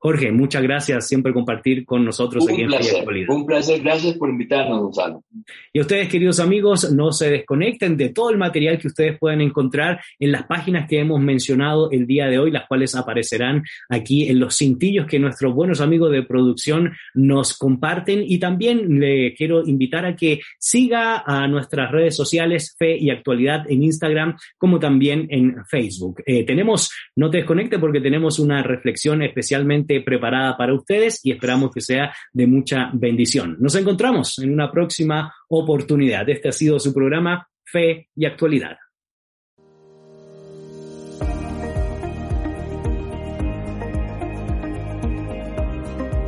Jorge, 0.00 0.30
muchas 0.30 0.62
gracias 0.62 1.08
siempre 1.08 1.32
compartir 1.32 1.84
con 1.84 2.04
nosotros 2.04 2.44
un 2.44 2.52
aquí 2.52 2.62
en 2.62 2.68
placer, 2.68 2.98
Actualidad. 2.98 3.34
Un 3.34 3.44
placer, 3.44 3.80
gracias 3.82 4.16
por 4.16 4.30
invitarnos, 4.30 4.80
Gonzalo. 4.80 5.24
Y 5.72 5.80
a 5.80 5.82
ustedes, 5.82 6.08
queridos 6.08 6.38
amigos, 6.38 6.92
no 6.92 7.10
se 7.10 7.30
desconecten 7.30 7.96
de 7.96 8.10
todo 8.10 8.30
el 8.30 8.38
material 8.38 8.78
que 8.78 8.86
ustedes 8.86 9.18
pueden 9.18 9.40
encontrar 9.40 10.00
en 10.20 10.30
las 10.30 10.44
páginas 10.44 10.88
que 10.88 11.00
hemos 11.00 11.20
mencionado 11.20 11.90
el 11.90 12.06
día 12.06 12.26
de 12.26 12.38
hoy, 12.38 12.52
las 12.52 12.68
cuales 12.68 12.94
aparecerán 12.94 13.64
aquí 13.88 14.28
en 14.28 14.38
los 14.38 14.56
cintillos 14.56 15.06
que 15.06 15.18
nuestros 15.18 15.52
buenos 15.52 15.80
amigos 15.80 16.12
de 16.12 16.22
producción 16.22 16.92
nos 17.14 17.58
comparten. 17.58 18.22
Y 18.24 18.38
también 18.38 19.00
le 19.00 19.34
quiero 19.34 19.66
invitar 19.66 20.06
a 20.06 20.14
que 20.14 20.40
siga 20.60 21.24
a 21.26 21.48
nuestras 21.48 21.90
redes 21.90 22.14
sociales, 22.14 22.76
Fe 22.78 22.96
y 22.96 23.10
Actualidad, 23.10 23.68
en 23.68 23.82
Instagram, 23.82 24.36
como 24.58 24.78
también 24.78 25.26
en 25.30 25.56
Facebook. 25.66 26.22
Eh, 26.24 26.44
tenemos, 26.44 26.92
no 27.16 27.30
te 27.30 27.38
desconecte 27.38 27.80
porque 27.80 28.00
tenemos 28.00 28.38
una 28.38 28.62
reflexión 28.62 29.22
especialmente 29.22 29.87
preparada 30.04 30.56
para 30.56 30.74
ustedes 30.74 31.20
y 31.24 31.32
esperamos 31.32 31.70
que 31.72 31.80
sea 31.80 32.14
de 32.32 32.46
mucha 32.46 32.90
bendición. 32.92 33.56
Nos 33.58 33.74
encontramos 33.74 34.38
en 34.38 34.52
una 34.52 34.70
próxima 34.70 35.34
oportunidad. 35.48 36.28
Este 36.28 36.48
ha 36.48 36.52
sido 36.52 36.78
su 36.78 36.92
programa 36.92 37.48
Fe 37.64 38.08
y 38.14 38.26
Actualidad. 38.26 38.76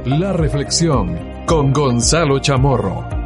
La 0.07 0.33
reflexión 0.33 1.45
con 1.47 1.73
Gonzalo 1.73 2.41
Chamorro. 2.41 3.20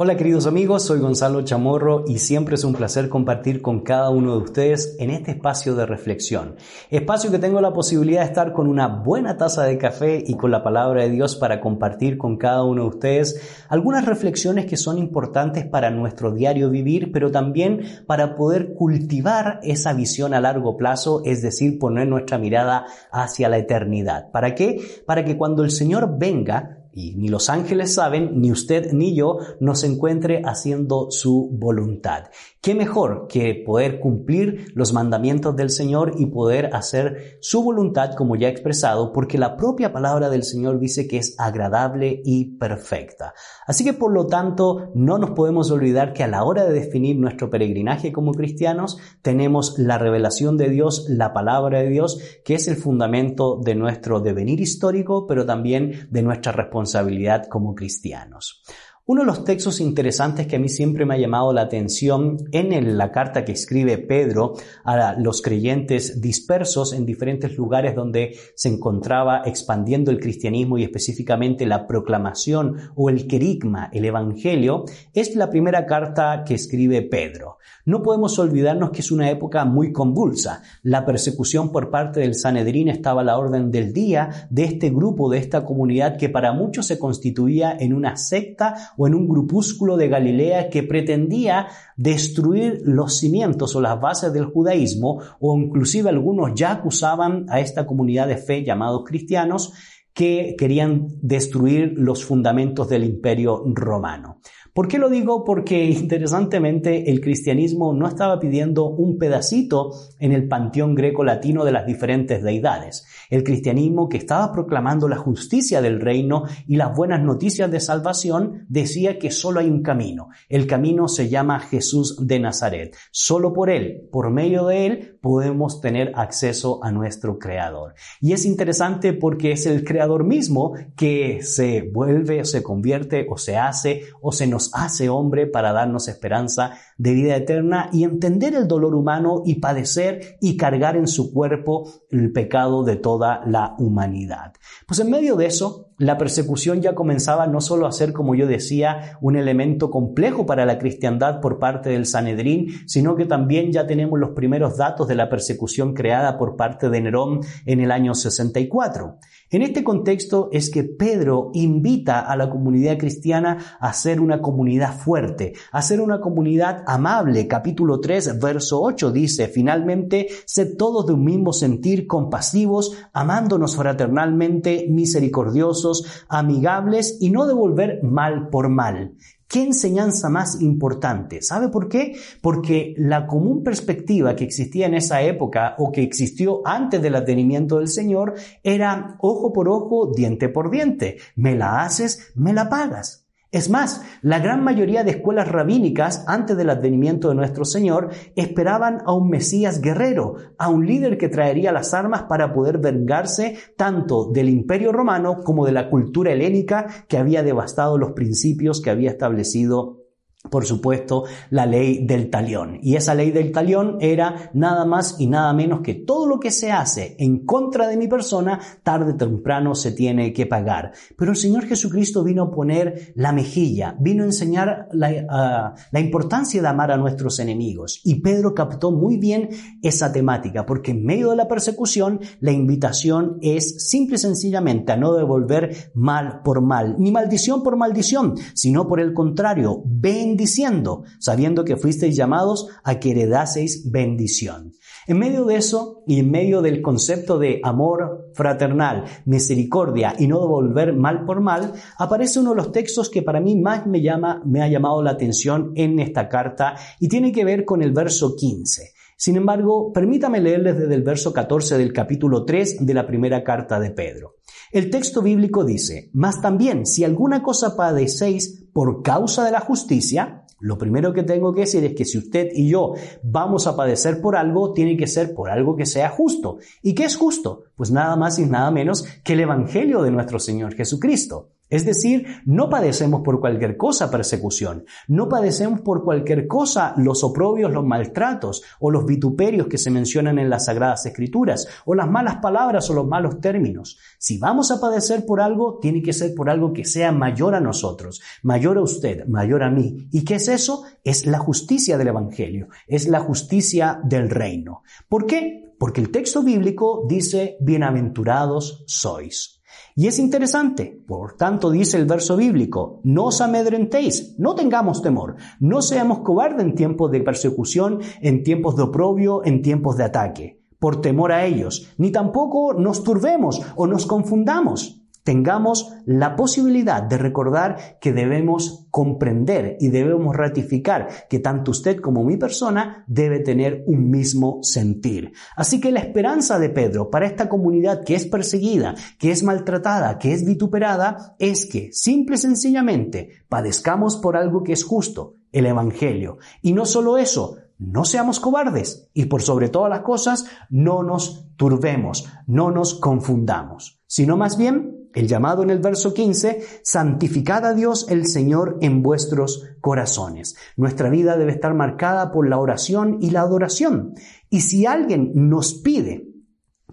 Hola 0.00 0.16
queridos 0.16 0.46
amigos, 0.46 0.84
soy 0.84 1.00
Gonzalo 1.00 1.42
Chamorro 1.42 2.04
y 2.06 2.20
siempre 2.20 2.54
es 2.54 2.62
un 2.62 2.72
placer 2.72 3.08
compartir 3.08 3.60
con 3.60 3.80
cada 3.80 4.10
uno 4.10 4.36
de 4.36 4.44
ustedes 4.44 4.94
en 5.00 5.10
este 5.10 5.32
espacio 5.32 5.74
de 5.74 5.86
reflexión. 5.86 6.54
Espacio 6.88 7.32
que 7.32 7.40
tengo 7.40 7.60
la 7.60 7.72
posibilidad 7.72 8.20
de 8.20 8.28
estar 8.28 8.52
con 8.52 8.68
una 8.68 8.86
buena 8.86 9.36
taza 9.36 9.64
de 9.64 9.76
café 9.76 10.22
y 10.24 10.36
con 10.36 10.52
la 10.52 10.62
palabra 10.62 11.02
de 11.02 11.10
Dios 11.10 11.34
para 11.34 11.60
compartir 11.60 12.16
con 12.16 12.36
cada 12.36 12.62
uno 12.62 12.82
de 12.82 12.88
ustedes 12.90 13.64
algunas 13.68 14.06
reflexiones 14.06 14.66
que 14.66 14.76
son 14.76 14.98
importantes 14.98 15.66
para 15.66 15.90
nuestro 15.90 16.30
diario 16.30 16.70
vivir, 16.70 17.10
pero 17.10 17.32
también 17.32 17.82
para 18.06 18.36
poder 18.36 18.74
cultivar 18.74 19.58
esa 19.64 19.94
visión 19.94 20.32
a 20.32 20.40
largo 20.40 20.76
plazo, 20.76 21.22
es 21.24 21.42
decir, 21.42 21.76
poner 21.80 22.06
nuestra 22.06 22.38
mirada 22.38 22.86
hacia 23.10 23.48
la 23.48 23.58
eternidad. 23.58 24.30
¿Para 24.30 24.54
qué? 24.54 24.80
Para 25.06 25.24
que 25.24 25.36
cuando 25.36 25.64
el 25.64 25.72
Señor 25.72 26.18
venga, 26.20 26.77
y 26.98 27.14
ni 27.14 27.28
los 27.28 27.48
ángeles 27.48 27.94
saben, 27.94 28.40
ni 28.40 28.50
usted 28.50 28.92
ni 28.92 29.14
yo 29.14 29.38
nos 29.60 29.84
encuentre 29.84 30.42
haciendo 30.44 31.12
su 31.12 31.48
voluntad. 31.52 32.24
¿Qué 32.68 32.74
mejor 32.74 33.28
que 33.28 33.54
poder 33.64 33.98
cumplir 33.98 34.72
los 34.74 34.92
mandamientos 34.92 35.56
del 35.56 35.70
Señor 35.70 36.16
y 36.18 36.26
poder 36.26 36.68
hacer 36.74 37.38
su 37.40 37.62
voluntad 37.62 38.12
como 38.14 38.36
ya 38.36 38.48
he 38.48 38.50
expresado? 38.50 39.10
Porque 39.10 39.38
la 39.38 39.56
propia 39.56 39.90
palabra 39.90 40.28
del 40.28 40.42
Señor 40.42 40.78
dice 40.78 41.08
que 41.08 41.16
es 41.16 41.34
agradable 41.38 42.20
y 42.26 42.58
perfecta. 42.58 43.32
Así 43.66 43.84
que 43.84 43.94
por 43.94 44.12
lo 44.12 44.26
tanto 44.26 44.90
no 44.94 45.16
nos 45.16 45.30
podemos 45.30 45.70
olvidar 45.70 46.12
que 46.12 46.24
a 46.24 46.28
la 46.28 46.44
hora 46.44 46.66
de 46.66 46.74
definir 46.74 47.16
nuestro 47.16 47.48
peregrinaje 47.48 48.12
como 48.12 48.34
cristianos 48.34 48.98
tenemos 49.22 49.78
la 49.78 49.96
revelación 49.96 50.58
de 50.58 50.68
Dios, 50.68 51.06
la 51.08 51.32
palabra 51.32 51.78
de 51.78 51.88
Dios, 51.88 52.20
que 52.44 52.54
es 52.54 52.68
el 52.68 52.76
fundamento 52.76 53.58
de 53.64 53.76
nuestro 53.76 54.20
devenir 54.20 54.60
histórico, 54.60 55.26
pero 55.26 55.46
también 55.46 56.06
de 56.10 56.20
nuestra 56.20 56.52
responsabilidad 56.52 57.46
como 57.48 57.74
cristianos. 57.74 58.62
Uno 59.10 59.22
de 59.22 59.26
los 59.26 59.42
textos 59.42 59.80
interesantes 59.80 60.46
que 60.46 60.56
a 60.56 60.58
mí 60.58 60.68
siempre 60.68 61.06
me 61.06 61.14
ha 61.14 61.18
llamado 61.18 61.50
la 61.54 61.62
atención 61.62 62.36
en 62.52 62.98
la 62.98 63.10
carta 63.10 63.42
que 63.42 63.52
escribe 63.52 63.96
Pedro 63.96 64.52
a 64.84 65.14
los 65.14 65.40
creyentes 65.40 66.20
dispersos 66.20 66.92
en 66.92 67.06
diferentes 67.06 67.56
lugares 67.56 67.94
donde 67.94 68.36
se 68.54 68.68
encontraba 68.68 69.44
expandiendo 69.46 70.10
el 70.10 70.20
cristianismo 70.20 70.76
y 70.76 70.84
específicamente 70.84 71.64
la 71.64 71.86
proclamación 71.86 72.76
o 72.96 73.08
el 73.08 73.26
querigma, 73.26 73.88
el 73.94 74.04
evangelio, 74.04 74.84
es 75.14 75.34
la 75.34 75.48
primera 75.48 75.86
carta 75.86 76.44
que 76.44 76.52
escribe 76.52 77.00
Pedro. 77.00 77.56
No 77.86 78.02
podemos 78.02 78.38
olvidarnos 78.38 78.90
que 78.90 79.00
es 79.00 79.10
una 79.10 79.30
época 79.30 79.64
muy 79.64 79.90
convulsa. 79.90 80.60
La 80.82 81.06
persecución 81.06 81.72
por 81.72 81.88
parte 81.88 82.20
del 82.20 82.34
Sanedrín 82.34 82.90
estaba 82.90 83.22
a 83.22 83.24
la 83.24 83.38
orden 83.38 83.70
del 83.70 83.94
día 83.94 84.48
de 84.50 84.64
este 84.64 84.90
grupo, 84.90 85.30
de 85.30 85.38
esta 85.38 85.64
comunidad 85.64 86.18
que 86.18 86.28
para 86.28 86.52
muchos 86.52 86.84
se 86.84 86.98
constituía 86.98 87.74
en 87.74 87.94
una 87.94 88.18
secta 88.18 88.92
o 88.98 89.06
en 89.06 89.14
un 89.14 89.26
grupúsculo 89.26 89.96
de 89.96 90.08
Galilea 90.08 90.68
que 90.68 90.82
pretendía 90.82 91.68
destruir 91.96 92.82
los 92.84 93.16
cimientos 93.18 93.74
o 93.76 93.80
las 93.80 93.98
bases 93.98 94.32
del 94.32 94.46
judaísmo 94.46 95.22
o 95.40 95.56
inclusive 95.56 96.10
algunos 96.10 96.52
ya 96.54 96.72
acusaban 96.72 97.46
a 97.48 97.60
esta 97.60 97.86
comunidad 97.86 98.26
de 98.26 98.36
fe 98.36 98.64
llamados 98.64 99.04
cristianos 99.06 99.72
que 100.12 100.56
querían 100.58 101.06
destruir 101.22 101.94
los 101.96 102.24
fundamentos 102.24 102.88
del 102.88 103.04
imperio 103.04 103.62
romano. 103.66 104.40
¿Por 104.78 104.86
qué 104.86 104.98
lo 104.98 105.10
digo? 105.10 105.42
Porque 105.42 105.86
interesantemente 105.86 107.10
el 107.10 107.20
cristianismo 107.20 107.92
no 107.92 108.06
estaba 108.06 108.38
pidiendo 108.38 108.88
un 108.88 109.18
pedacito 109.18 109.90
en 110.20 110.30
el 110.30 110.46
panteón 110.46 110.94
greco-latino 110.94 111.64
de 111.64 111.72
las 111.72 111.84
diferentes 111.84 112.44
deidades. 112.44 113.04
El 113.28 113.42
cristianismo 113.42 114.08
que 114.08 114.18
estaba 114.18 114.52
proclamando 114.52 115.08
la 115.08 115.16
justicia 115.16 115.82
del 115.82 116.00
reino 116.00 116.44
y 116.68 116.76
las 116.76 116.96
buenas 116.96 117.20
noticias 117.24 117.68
de 117.72 117.80
salvación 117.80 118.66
decía 118.68 119.18
que 119.18 119.32
solo 119.32 119.58
hay 119.58 119.68
un 119.68 119.82
camino. 119.82 120.28
El 120.48 120.68
camino 120.68 121.08
se 121.08 121.28
llama 121.28 121.58
Jesús 121.58 122.16
de 122.24 122.38
Nazaret. 122.38 122.96
Solo 123.10 123.52
por 123.52 123.70
él, 123.70 124.08
por 124.12 124.30
medio 124.30 124.64
de 124.66 124.86
él, 124.86 125.18
podemos 125.20 125.80
tener 125.80 126.12
acceso 126.14 126.78
a 126.84 126.92
nuestro 126.92 127.40
Creador. 127.40 127.94
Y 128.20 128.32
es 128.32 128.44
interesante 128.44 129.12
porque 129.12 129.50
es 129.50 129.66
el 129.66 129.82
Creador 129.82 130.22
mismo 130.22 130.74
que 130.96 131.40
se 131.42 131.82
vuelve, 131.82 132.44
se 132.44 132.62
convierte 132.62 133.26
o 133.28 133.36
se 133.38 133.56
hace 133.56 134.02
o 134.22 134.30
se 134.30 134.46
nos 134.46 134.67
hace 134.74 135.08
hombre 135.08 135.46
para 135.46 135.72
darnos 135.72 136.08
esperanza 136.08 136.72
de 136.96 137.14
vida 137.14 137.36
eterna 137.36 137.90
y 137.92 138.04
entender 138.04 138.54
el 138.54 138.68
dolor 138.68 138.94
humano 138.94 139.42
y 139.44 139.56
padecer 139.56 140.36
y 140.40 140.56
cargar 140.56 140.96
en 140.96 141.06
su 141.06 141.32
cuerpo 141.32 141.88
el 142.10 142.32
pecado 142.32 142.84
de 142.84 142.96
toda 142.96 143.42
la 143.46 143.74
humanidad. 143.78 144.52
Pues 144.86 145.00
en 145.00 145.10
medio 145.10 145.36
de 145.36 145.46
eso, 145.46 145.88
la 145.98 146.16
persecución 146.16 146.80
ya 146.80 146.94
comenzaba 146.94 147.48
no 147.48 147.60
solo 147.60 147.86
a 147.86 147.92
ser, 147.92 148.12
como 148.12 148.36
yo 148.36 148.46
decía, 148.46 149.18
un 149.20 149.36
elemento 149.36 149.90
complejo 149.90 150.46
para 150.46 150.64
la 150.64 150.78
cristiandad 150.78 151.40
por 151.40 151.58
parte 151.58 151.90
del 151.90 152.06
Sanedrín, 152.06 152.68
sino 152.86 153.16
que 153.16 153.24
también 153.24 153.72
ya 153.72 153.86
tenemos 153.86 154.18
los 154.18 154.30
primeros 154.30 154.76
datos 154.76 155.08
de 155.08 155.16
la 155.16 155.28
persecución 155.28 155.94
creada 155.94 156.38
por 156.38 156.56
parte 156.56 156.88
de 156.88 157.00
Nerón 157.00 157.40
en 157.66 157.80
el 157.80 157.90
año 157.90 158.14
64. 158.14 159.18
En 159.50 159.62
este 159.62 159.82
contexto 159.82 160.50
es 160.52 160.68
que 160.70 160.84
Pedro 160.84 161.50
invita 161.54 162.20
a 162.20 162.36
la 162.36 162.50
comunidad 162.50 162.98
cristiana 162.98 163.78
a 163.80 163.94
ser 163.94 164.20
una 164.20 164.42
comunidad 164.42 164.98
fuerte, 164.98 165.54
a 165.72 165.80
ser 165.80 166.02
una 166.02 166.20
comunidad 166.20 166.84
amable. 166.86 167.48
Capítulo 167.48 167.98
3, 167.98 168.38
verso 168.38 168.82
8 168.82 169.10
dice, 169.10 169.48
finalmente, 169.48 170.28
sed 170.44 170.76
todos 170.76 171.06
de 171.06 171.14
un 171.14 171.24
mismo 171.24 171.54
sentir, 171.54 172.06
compasivos, 172.06 172.92
amándonos 173.14 173.74
fraternalmente, 173.74 174.86
misericordiosos, 174.90 176.26
amigables 176.28 177.16
y 177.18 177.30
no 177.30 177.46
devolver 177.46 178.02
mal 178.02 178.50
por 178.50 178.68
mal. 178.68 179.14
¿Qué 179.48 179.62
enseñanza 179.62 180.28
más 180.28 180.60
importante? 180.60 181.40
¿Sabe 181.40 181.70
por 181.70 181.88
qué? 181.88 182.14
Porque 182.42 182.94
la 182.98 183.26
común 183.26 183.64
perspectiva 183.64 184.36
que 184.36 184.44
existía 184.44 184.84
en 184.86 184.94
esa 184.94 185.22
época 185.22 185.74
o 185.78 185.90
que 185.90 186.02
existió 186.02 186.60
antes 186.66 187.00
del 187.00 187.14
advenimiento 187.14 187.78
del 187.78 187.88
Señor 187.88 188.34
era 188.62 189.16
ojo 189.20 189.50
por 189.54 189.70
ojo, 189.70 190.12
diente 190.14 190.50
por 190.50 190.70
diente. 190.70 191.16
Me 191.34 191.56
la 191.56 191.80
haces, 191.80 192.30
me 192.34 192.52
la 192.52 192.68
pagas. 192.68 193.27
Es 193.50 193.70
más, 193.70 194.02
la 194.20 194.40
gran 194.40 194.62
mayoría 194.62 195.04
de 195.04 195.12
escuelas 195.12 195.48
rabínicas 195.48 196.22
antes 196.26 196.54
del 196.54 196.68
advenimiento 196.68 197.30
de 197.30 197.34
nuestro 197.34 197.64
Señor 197.64 198.10
esperaban 198.36 198.98
a 199.06 199.14
un 199.14 199.30
Mesías 199.30 199.80
guerrero, 199.80 200.34
a 200.58 200.68
un 200.68 200.86
líder 200.86 201.16
que 201.16 201.30
traería 201.30 201.72
las 201.72 201.94
armas 201.94 202.24
para 202.24 202.52
poder 202.52 202.76
vengarse 202.76 203.56
tanto 203.78 204.30
del 204.30 204.50
imperio 204.50 204.92
romano 204.92 205.42
como 205.44 205.64
de 205.64 205.72
la 205.72 205.88
cultura 205.88 206.32
helénica 206.32 206.88
que 207.08 207.16
había 207.16 207.42
devastado 207.42 207.96
los 207.96 208.12
principios 208.12 208.82
que 208.82 208.90
había 208.90 209.10
establecido 209.10 210.07
por 210.50 210.64
supuesto, 210.64 211.24
la 211.50 211.66
ley 211.66 212.06
del 212.06 212.30
talión. 212.30 212.78
Y 212.80 212.94
esa 212.94 213.14
ley 213.14 213.32
del 213.32 213.50
talión 213.50 213.98
era 214.00 214.50
nada 214.54 214.84
más 214.84 215.16
y 215.18 215.26
nada 215.26 215.52
menos 215.52 215.80
que 215.80 215.94
todo 215.94 216.26
lo 216.26 216.38
que 216.38 216.52
se 216.52 216.70
hace 216.70 217.16
en 217.18 217.44
contra 217.44 217.88
de 217.88 217.96
mi 217.96 218.06
persona, 218.06 218.60
tarde 218.82 219.12
o 219.12 219.16
temprano 219.16 219.74
se 219.74 219.92
tiene 219.92 220.32
que 220.32 220.46
pagar. 220.46 220.92
Pero 221.16 221.32
el 221.32 221.36
Señor 221.36 221.66
Jesucristo 221.66 222.22
vino 222.22 222.44
a 222.44 222.50
poner 222.50 223.12
la 223.16 223.32
mejilla, 223.32 223.96
vino 223.98 224.22
a 224.22 224.26
enseñar 224.26 224.88
la, 224.92 225.74
la 225.90 226.00
importancia 226.00 226.62
de 226.62 226.68
amar 226.68 226.92
a 226.92 226.96
nuestros 226.96 227.40
enemigos. 227.40 228.00
Y 228.04 228.20
Pedro 228.20 228.54
captó 228.54 228.92
muy 228.92 229.16
bien 229.18 229.50
esa 229.82 230.12
temática, 230.12 230.64
porque 230.64 230.92
en 230.92 231.04
medio 231.04 231.30
de 231.30 231.36
la 231.36 231.48
persecución, 231.48 232.20
la 232.40 232.52
invitación 232.52 233.38
es 233.42 233.88
simple 233.90 234.16
y 234.16 234.18
sencillamente 234.18 234.92
a 234.92 234.96
no 234.96 235.14
devolver 235.14 235.90
mal 235.94 236.42
por 236.42 236.62
mal, 236.62 236.96
ni 236.98 237.10
maldición 237.10 237.62
por 237.62 237.76
maldición, 237.76 238.36
sino 238.54 238.86
por 238.86 239.00
el 239.00 239.12
contrario, 239.12 239.82
ven 239.84 240.37
diciendo, 240.38 241.04
sabiendo 241.18 241.66
que 241.66 241.76
fuisteis 241.76 242.16
llamados 242.16 242.68
a 242.82 242.98
que 242.98 243.10
heredaseis 243.10 243.90
bendición. 243.90 244.72
En 245.06 245.18
medio 245.18 245.44
de 245.44 245.56
eso 245.56 246.02
y 246.06 246.20
en 246.20 246.30
medio 246.30 246.62
del 246.62 246.80
concepto 246.80 247.38
de 247.38 247.60
amor 247.62 248.30
fraternal, 248.34 249.04
misericordia 249.26 250.14
y 250.18 250.26
no 250.26 250.40
devolver 250.40 250.94
mal 250.94 251.26
por 251.26 251.40
mal, 251.40 251.72
aparece 251.98 252.40
uno 252.40 252.50
de 252.50 252.56
los 252.56 252.72
textos 252.72 253.10
que 253.10 253.22
para 253.22 253.40
mí 253.40 253.56
más 253.56 253.86
me 253.86 254.00
llama, 254.00 254.42
me 254.46 254.62
ha 254.62 254.68
llamado 254.68 255.02
la 255.02 255.10
atención 255.10 255.72
en 255.74 255.98
esta 255.98 256.28
carta 256.28 256.76
y 257.00 257.08
tiene 257.08 257.32
que 257.32 257.44
ver 257.44 257.64
con 257.64 257.82
el 257.82 257.92
verso 257.92 258.34
15. 258.36 258.92
Sin 259.16 259.36
embargo, 259.36 259.92
permítame 259.92 260.40
leerles 260.40 260.78
desde 260.78 260.94
el 260.94 261.02
verso 261.02 261.32
14 261.32 261.76
del 261.76 261.92
capítulo 261.92 262.44
3 262.44 262.86
de 262.86 262.94
la 262.94 263.06
primera 263.06 263.42
carta 263.42 263.80
de 263.80 263.90
Pedro. 263.90 264.37
El 264.70 264.90
texto 264.90 265.22
bíblico 265.22 265.64
dice, 265.64 266.10
Mas 266.12 266.40
también, 266.40 266.84
si 266.86 267.04
alguna 267.04 267.42
cosa 267.42 267.76
padecéis 267.76 268.66
por 268.72 269.02
causa 269.02 269.44
de 269.44 269.50
la 269.50 269.60
justicia, 269.60 270.44
lo 270.60 270.76
primero 270.76 271.12
que 271.12 271.22
tengo 271.22 271.54
que 271.54 271.60
decir 271.60 271.84
es 271.84 271.94
que 271.94 272.04
si 272.04 272.18
usted 272.18 272.48
y 272.52 272.68
yo 272.68 272.94
vamos 273.22 273.66
a 273.66 273.76
padecer 273.76 274.20
por 274.20 274.36
algo, 274.36 274.72
tiene 274.72 274.96
que 274.96 275.06
ser 275.06 275.34
por 275.34 275.50
algo 275.50 275.76
que 275.76 275.86
sea 275.86 276.10
justo. 276.10 276.58
¿Y 276.82 276.94
qué 276.94 277.04
es 277.04 277.16
justo? 277.16 277.64
Pues 277.76 277.90
nada 277.90 278.16
más 278.16 278.38
y 278.38 278.44
nada 278.44 278.70
menos 278.70 279.04
que 279.24 279.34
el 279.34 279.40
Evangelio 279.40 280.02
de 280.02 280.10
nuestro 280.10 280.38
Señor 280.38 280.74
Jesucristo. 280.74 281.50
Es 281.70 281.84
decir, 281.84 282.26
no 282.46 282.70
padecemos 282.70 283.20
por 283.22 283.40
cualquier 283.40 283.76
cosa 283.76 284.10
persecución, 284.10 284.84
no 285.06 285.28
padecemos 285.28 285.80
por 285.82 286.02
cualquier 286.02 286.46
cosa 286.46 286.94
los 286.96 287.22
oprobios, 287.22 287.70
los 287.70 287.84
maltratos 287.84 288.62
o 288.80 288.90
los 288.90 289.04
vituperios 289.04 289.66
que 289.66 289.76
se 289.76 289.90
mencionan 289.90 290.38
en 290.38 290.48
las 290.48 290.64
Sagradas 290.64 291.04
Escrituras 291.04 291.68
o 291.84 291.94
las 291.94 292.08
malas 292.08 292.36
palabras 292.36 292.88
o 292.88 292.94
los 292.94 293.06
malos 293.06 293.40
términos. 293.40 293.98
Si 294.18 294.38
vamos 294.38 294.70
a 294.70 294.80
padecer 294.80 295.26
por 295.26 295.40
algo, 295.40 295.78
tiene 295.78 296.02
que 296.02 296.12
ser 296.12 296.34
por 296.34 296.48
algo 296.48 296.72
que 296.72 296.84
sea 296.84 297.12
mayor 297.12 297.54
a 297.54 297.60
nosotros, 297.60 298.22
mayor 298.42 298.78
a 298.78 298.82
usted, 298.82 299.26
mayor 299.26 299.62
a 299.62 299.70
mí. 299.70 300.08
¿Y 300.10 300.24
qué 300.24 300.36
es 300.36 300.48
eso? 300.48 300.84
Es 301.04 301.26
la 301.26 301.38
justicia 301.38 301.98
del 301.98 302.08
Evangelio, 302.08 302.68
es 302.86 303.08
la 303.08 303.20
justicia 303.20 304.00
del 304.04 304.30
reino. 304.30 304.82
¿Por 305.08 305.26
qué? 305.26 305.64
Porque 305.78 306.00
el 306.00 306.10
texto 306.10 306.42
bíblico 306.42 307.04
dice, 307.08 307.56
bienaventurados 307.60 308.84
sois. 308.86 309.57
Y 309.98 310.06
es 310.06 310.20
interesante, 310.20 311.02
por 311.08 311.32
tanto 311.32 311.72
dice 311.72 311.96
el 311.96 312.06
verso 312.06 312.36
bíblico, 312.36 313.00
no 313.02 313.24
os 313.24 313.40
amedrentéis, 313.40 314.38
no 314.38 314.54
tengamos 314.54 315.02
temor, 315.02 315.34
no 315.58 315.82
seamos 315.82 316.20
cobardes 316.20 316.64
en 316.64 316.76
tiempos 316.76 317.10
de 317.10 317.18
persecución, 317.18 317.98
en 318.20 318.44
tiempos 318.44 318.76
de 318.76 318.84
oprobio, 318.84 319.44
en 319.44 319.60
tiempos 319.60 319.96
de 319.96 320.04
ataque, 320.04 320.62
por 320.78 321.00
temor 321.00 321.32
a 321.32 321.46
ellos, 321.46 321.92
ni 321.98 322.12
tampoco 322.12 322.74
nos 322.74 323.02
turbemos 323.02 323.60
o 323.74 323.88
nos 323.88 324.06
confundamos 324.06 324.97
tengamos 325.28 325.92
la 326.06 326.36
posibilidad 326.36 327.02
de 327.02 327.18
recordar 327.18 327.98
que 328.00 328.14
debemos 328.14 328.86
comprender 328.90 329.76
y 329.78 329.88
debemos 329.88 330.34
ratificar 330.34 331.06
que 331.28 331.38
tanto 331.38 331.72
usted 331.72 332.00
como 332.00 332.24
mi 332.24 332.38
persona 332.38 333.04
debe 333.06 333.40
tener 333.40 333.84
un 333.86 334.08
mismo 334.08 334.60
sentir. 334.62 335.32
Así 335.54 335.82
que 335.82 335.92
la 335.92 336.00
esperanza 336.00 336.58
de 336.58 336.70
Pedro 336.70 337.10
para 337.10 337.26
esta 337.26 337.50
comunidad 337.50 338.04
que 338.04 338.14
es 338.14 338.24
perseguida, 338.24 338.94
que 339.18 339.30
es 339.30 339.42
maltratada, 339.42 340.18
que 340.18 340.32
es 340.32 340.46
vituperada, 340.46 341.36
es 341.38 341.66
que 341.66 341.90
simple 341.92 342.36
y 342.36 342.38
sencillamente 342.38 343.28
padezcamos 343.50 344.16
por 344.16 344.34
algo 344.34 344.62
que 344.62 344.72
es 344.72 344.82
justo, 344.82 345.34
el 345.52 345.66
Evangelio. 345.66 346.38
Y 346.62 346.72
no 346.72 346.86
solo 346.86 347.18
eso, 347.18 347.58
no 347.76 348.06
seamos 348.06 348.40
cobardes 348.40 349.10
y 349.12 349.26
por 349.26 349.42
sobre 349.42 349.68
todas 349.68 349.90
las 349.90 350.00
cosas 350.00 350.46
no 350.70 351.02
nos 351.02 351.54
turbemos, 351.56 352.26
no 352.46 352.70
nos 352.70 352.94
confundamos, 352.94 354.00
sino 354.06 354.38
más 354.38 354.56
bien 354.56 354.97
El 355.18 355.26
llamado 355.26 355.64
en 355.64 355.70
el 355.70 355.80
verso 355.80 356.14
15, 356.14 356.64
santificad 356.84 357.66
a 357.66 357.74
Dios 357.74 358.06
el 358.08 358.24
Señor 358.28 358.78
en 358.82 359.02
vuestros 359.02 359.64
corazones. 359.80 360.54
Nuestra 360.76 361.10
vida 361.10 361.36
debe 361.36 361.50
estar 361.50 361.74
marcada 361.74 362.30
por 362.30 362.48
la 362.48 362.56
oración 362.58 363.18
y 363.20 363.30
la 363.30 363.40
adoración. 363.40 364.14
Y 364.48 364.60
si 364.60 364.86
alguien 364.86 365.32
nos 365.34 365.74
pide 365.74 366.28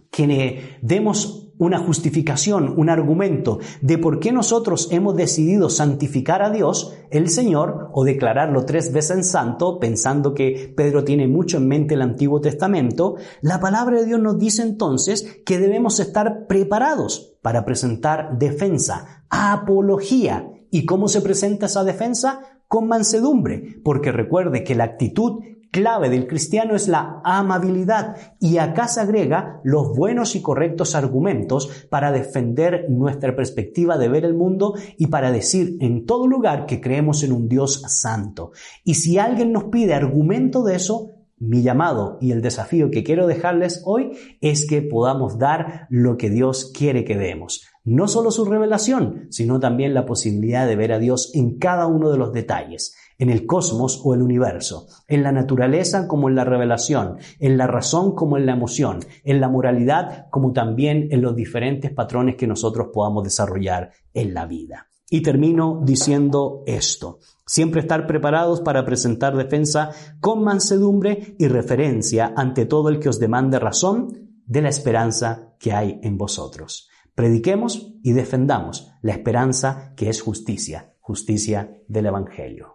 que 0.09 0.79
demos 0.81 1.44
una 1.57 1.79
justificación, 1.79 2.73
un 2.77 2.89
argumento 2.89 3.59
de 3.81 3.97
por 3.97 4.19
qué 4.19 4.31
nosotros 4.31 4.89
hemos 4.91 5.15
decidido 5.15 5.69
santificar 5.69 6.41
a 6.41 6.49
Dios, 6.49 6.93
el 7.11 7.29
Señor, 7.29 7.89
o 7.93 8.03
declararlo 8.03 8.65
tres 8.65 8.91
veces 8.91 9.17
en 9.17 9.23
santo, 9.23 9.79
pensando 9.79 10.33
que 10.33 10.73
Pedro 10.75 11.03
tiene 11.03 11.27
mucho 11.27 11.57
en 11.57 11.67
mente 11.67 11.93
el 11.93 12.01
Antiguo 12.01 12.41
Testamento, 12.41 13.15
la 13.41 13.59
palabra 13.59 13.99
de 13.99 14.05
Dios 14.05 14.19
nos 14.19 14.37
dice 14.37 14.63
entonces 14.63 15.41
que 15.45 15.59
debemos 15.59 15.99
estar 15.99 16.47
preparados 16.47 17.37
para 17.41 17.63
presentar 17.63 18.37
defensa, 18.37 19.25
apología. 19.29 20.51
¿Y 20.71 20.85
cómo 20.85 21.07
se 21.07 21.21
presenta 21.21 21.67
esa 21.67 21.83
defensa? 21.83 22.41
Con 22.67 22.87
mansedumbre, 22.87 23.79
porque 23.83 24.11
recuerde 24.11 24.63
que 24.63 24.75
la 24.75 24.83
actitud 24.83 25.43
clave 25.75 26.09
del 26.09 26.25
cristiano 26.25 26.73
es 26.73 26.87
la 26.87 27.19
amabilidad 27.25 28.15
y 28.39 28.59
acá 28.59 28.87
se 28.87 29.01
agrega 29.01 29.59
los 29.65 29.93
buenos 29.93 30.33
y 30.37 30.41
correctos 30.41 30.95
argumentos 30.95 31.67
para 31.89 32.13
defender 32.13 32.85
nuestra 32.89 33.35
perspectiva 33.35 33.97
de 33.97 34.07
ver 34.07 34.23
el 34.23 34.35
mundo 34.35 34.75
y 34.97 35.07
para 35.07 35.33
decir 35.33 35.75
en 35.81 36.05
todo 36.05 36.27
lugar 36.27 36.65
que 36.65 36.79
creemos 36.79 37.23
en 37.23 37.33
un 37.33 37.49
Dios 37.49 37.81
santo. 37.89 38.53
Y 38.85 38.93
si 38.93 39.17
alguien 39.17 39.51
nos 39.51 39.65
pide 39.65 39.93
argumento 39.93 40.63
de 40.63 40.77
eso, 40.77 41.11
mi 41.39 41.61
llamado 41.61 42.19
y 42.21 42.31
el 42.31 42.41
desafío 42.41 42.89
que 42.89 43.03
quiero 43.03 43.27
dejarles 43.27 43.81
hoy 43.83 44.13
es 44.39 44.65
que 44.65 44.81
podamos 44.81 45.37
dar 45.39 45.87
lo 45.89 46.15
que 46.15 46.29
Dios 46.29 46.71
quiere 46.73 47.03
que 47.03 47.17
demos. 47.17 47.67
No 47.83 48.07
solo 48.07 48.31
su 48.31 48.45
revelación, 48.45 49.27
sino 49.29 49.59
también 49.59 49.93
la 49.93 50.05
posibilidad 50.05 50.65
de 50.65 50.77
ver 50.77 50.93
a 50.93 50.99
Dios 50.99 51.31
en 51.33 51.57
cada 51.57 51.85
uno 51.85 52.11
de 52.11 52.17
los 52.17 52.31
detalles 52.31 52.95
en 53.17 53.29
el 53.29 53.45
cosmos 53.45 54.01
o 54.03 54.13
el 54.13 54.21
universo, 54.21 54.87
en 55.07 55.23
la 55.23 55.31
naturaleza 55.31 56.07
como 56.07 56.29
en 56.29 56.35
la 56.35 56.43
revelación, 56.43 57.17
en 57.39 57.57
la 57.57 57.67
razón 57.67 58.13
como 58.15 58.37
en 58.37 58.45
la 58.45 58.53
emoción, 58.53 58.99
en 59.23 59.39
la 59.39 59.49
moralidad 59.49 60.27
como 60.29 60.53
también 60.53 61.07
en 61.11 61.21
los 61.21 61.35
diferentes 61.35 61.91
patrones 61.91 62.35
que 62.35 62.47
nosotros 62.47 62.87
podamos 62.93 63.23
desarrollar 63.23 63.91
en 64.13 64.33
la 64.33 64.45
vida. 64.45 64.89
Y 65.09 65.21
termino 65.21 65.81
diciendo 65.83 66.63
esto. 66.65 67.19
Siempre 67.45 67.81
estar 67.81 68.07
preparados 68.07 68.61
para 68.61 68.85
presentar 68.85 69.37
defensa 69.37 69.91
con 70.19 70.43
mansedumbre 70.43 71.35
y 71.37 71.47
referencia 71.47 72.33
ante 72.35 72.65
todo 72.65 72.89
el 72.89 72.99
que 72.99 73.09
os 73.09 73.19
demande 73.19 73.59
razón 73.59 74.31
de 74.47 74.61
la 74.61 74.69
esperanza 74.69 75.53
que 75.59 75.73
hay 75.73 75.99
en 76.01 76.17
vosotros. 76.17 76.89
Prediquemos 77.13 77.93
y 78.03 78.13
defendamos 78.13 78.91
la 79.01 79.13
esperanza 79.13 79.93
que 79.95 80.09
es 80.09 80.21
justicia, 80.21 80.95
justicia 80.99 81.81
del 81.87 82.07
Evangelio. 82.07 82.74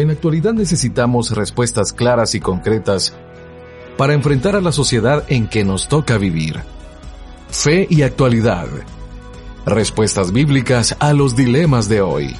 En 0.00 0.06
la 0.06 0.14
actualidad 0.14 0.54
necesitamos 0.54 1.32
respuestas 1.32 1.92
claras 1.92 2.34
y 2.34 2.40
concretas 2.40 3.12
para 3.98 4.14
enfrentar 4.14 4.56
a 4.56 4.62
la 4.62 4.72
sociedad 4.72 5.24
en 5.28 5.46
que 5.46 5.62
nos 5.62 5.88
toca 5.88 6.16
vivir. 6.16 6.58
Fe 7.50 7.86
y 7.90 8.00
actualidad. 8.00 8.66
Respuestas 9.66 10.32
bíblicas 10.32 10.96
a 11.00 11.12
los 11.12 11.36
dilemas 11.36 11.86
de 11.90 12.00
hoy. 12.00 12.34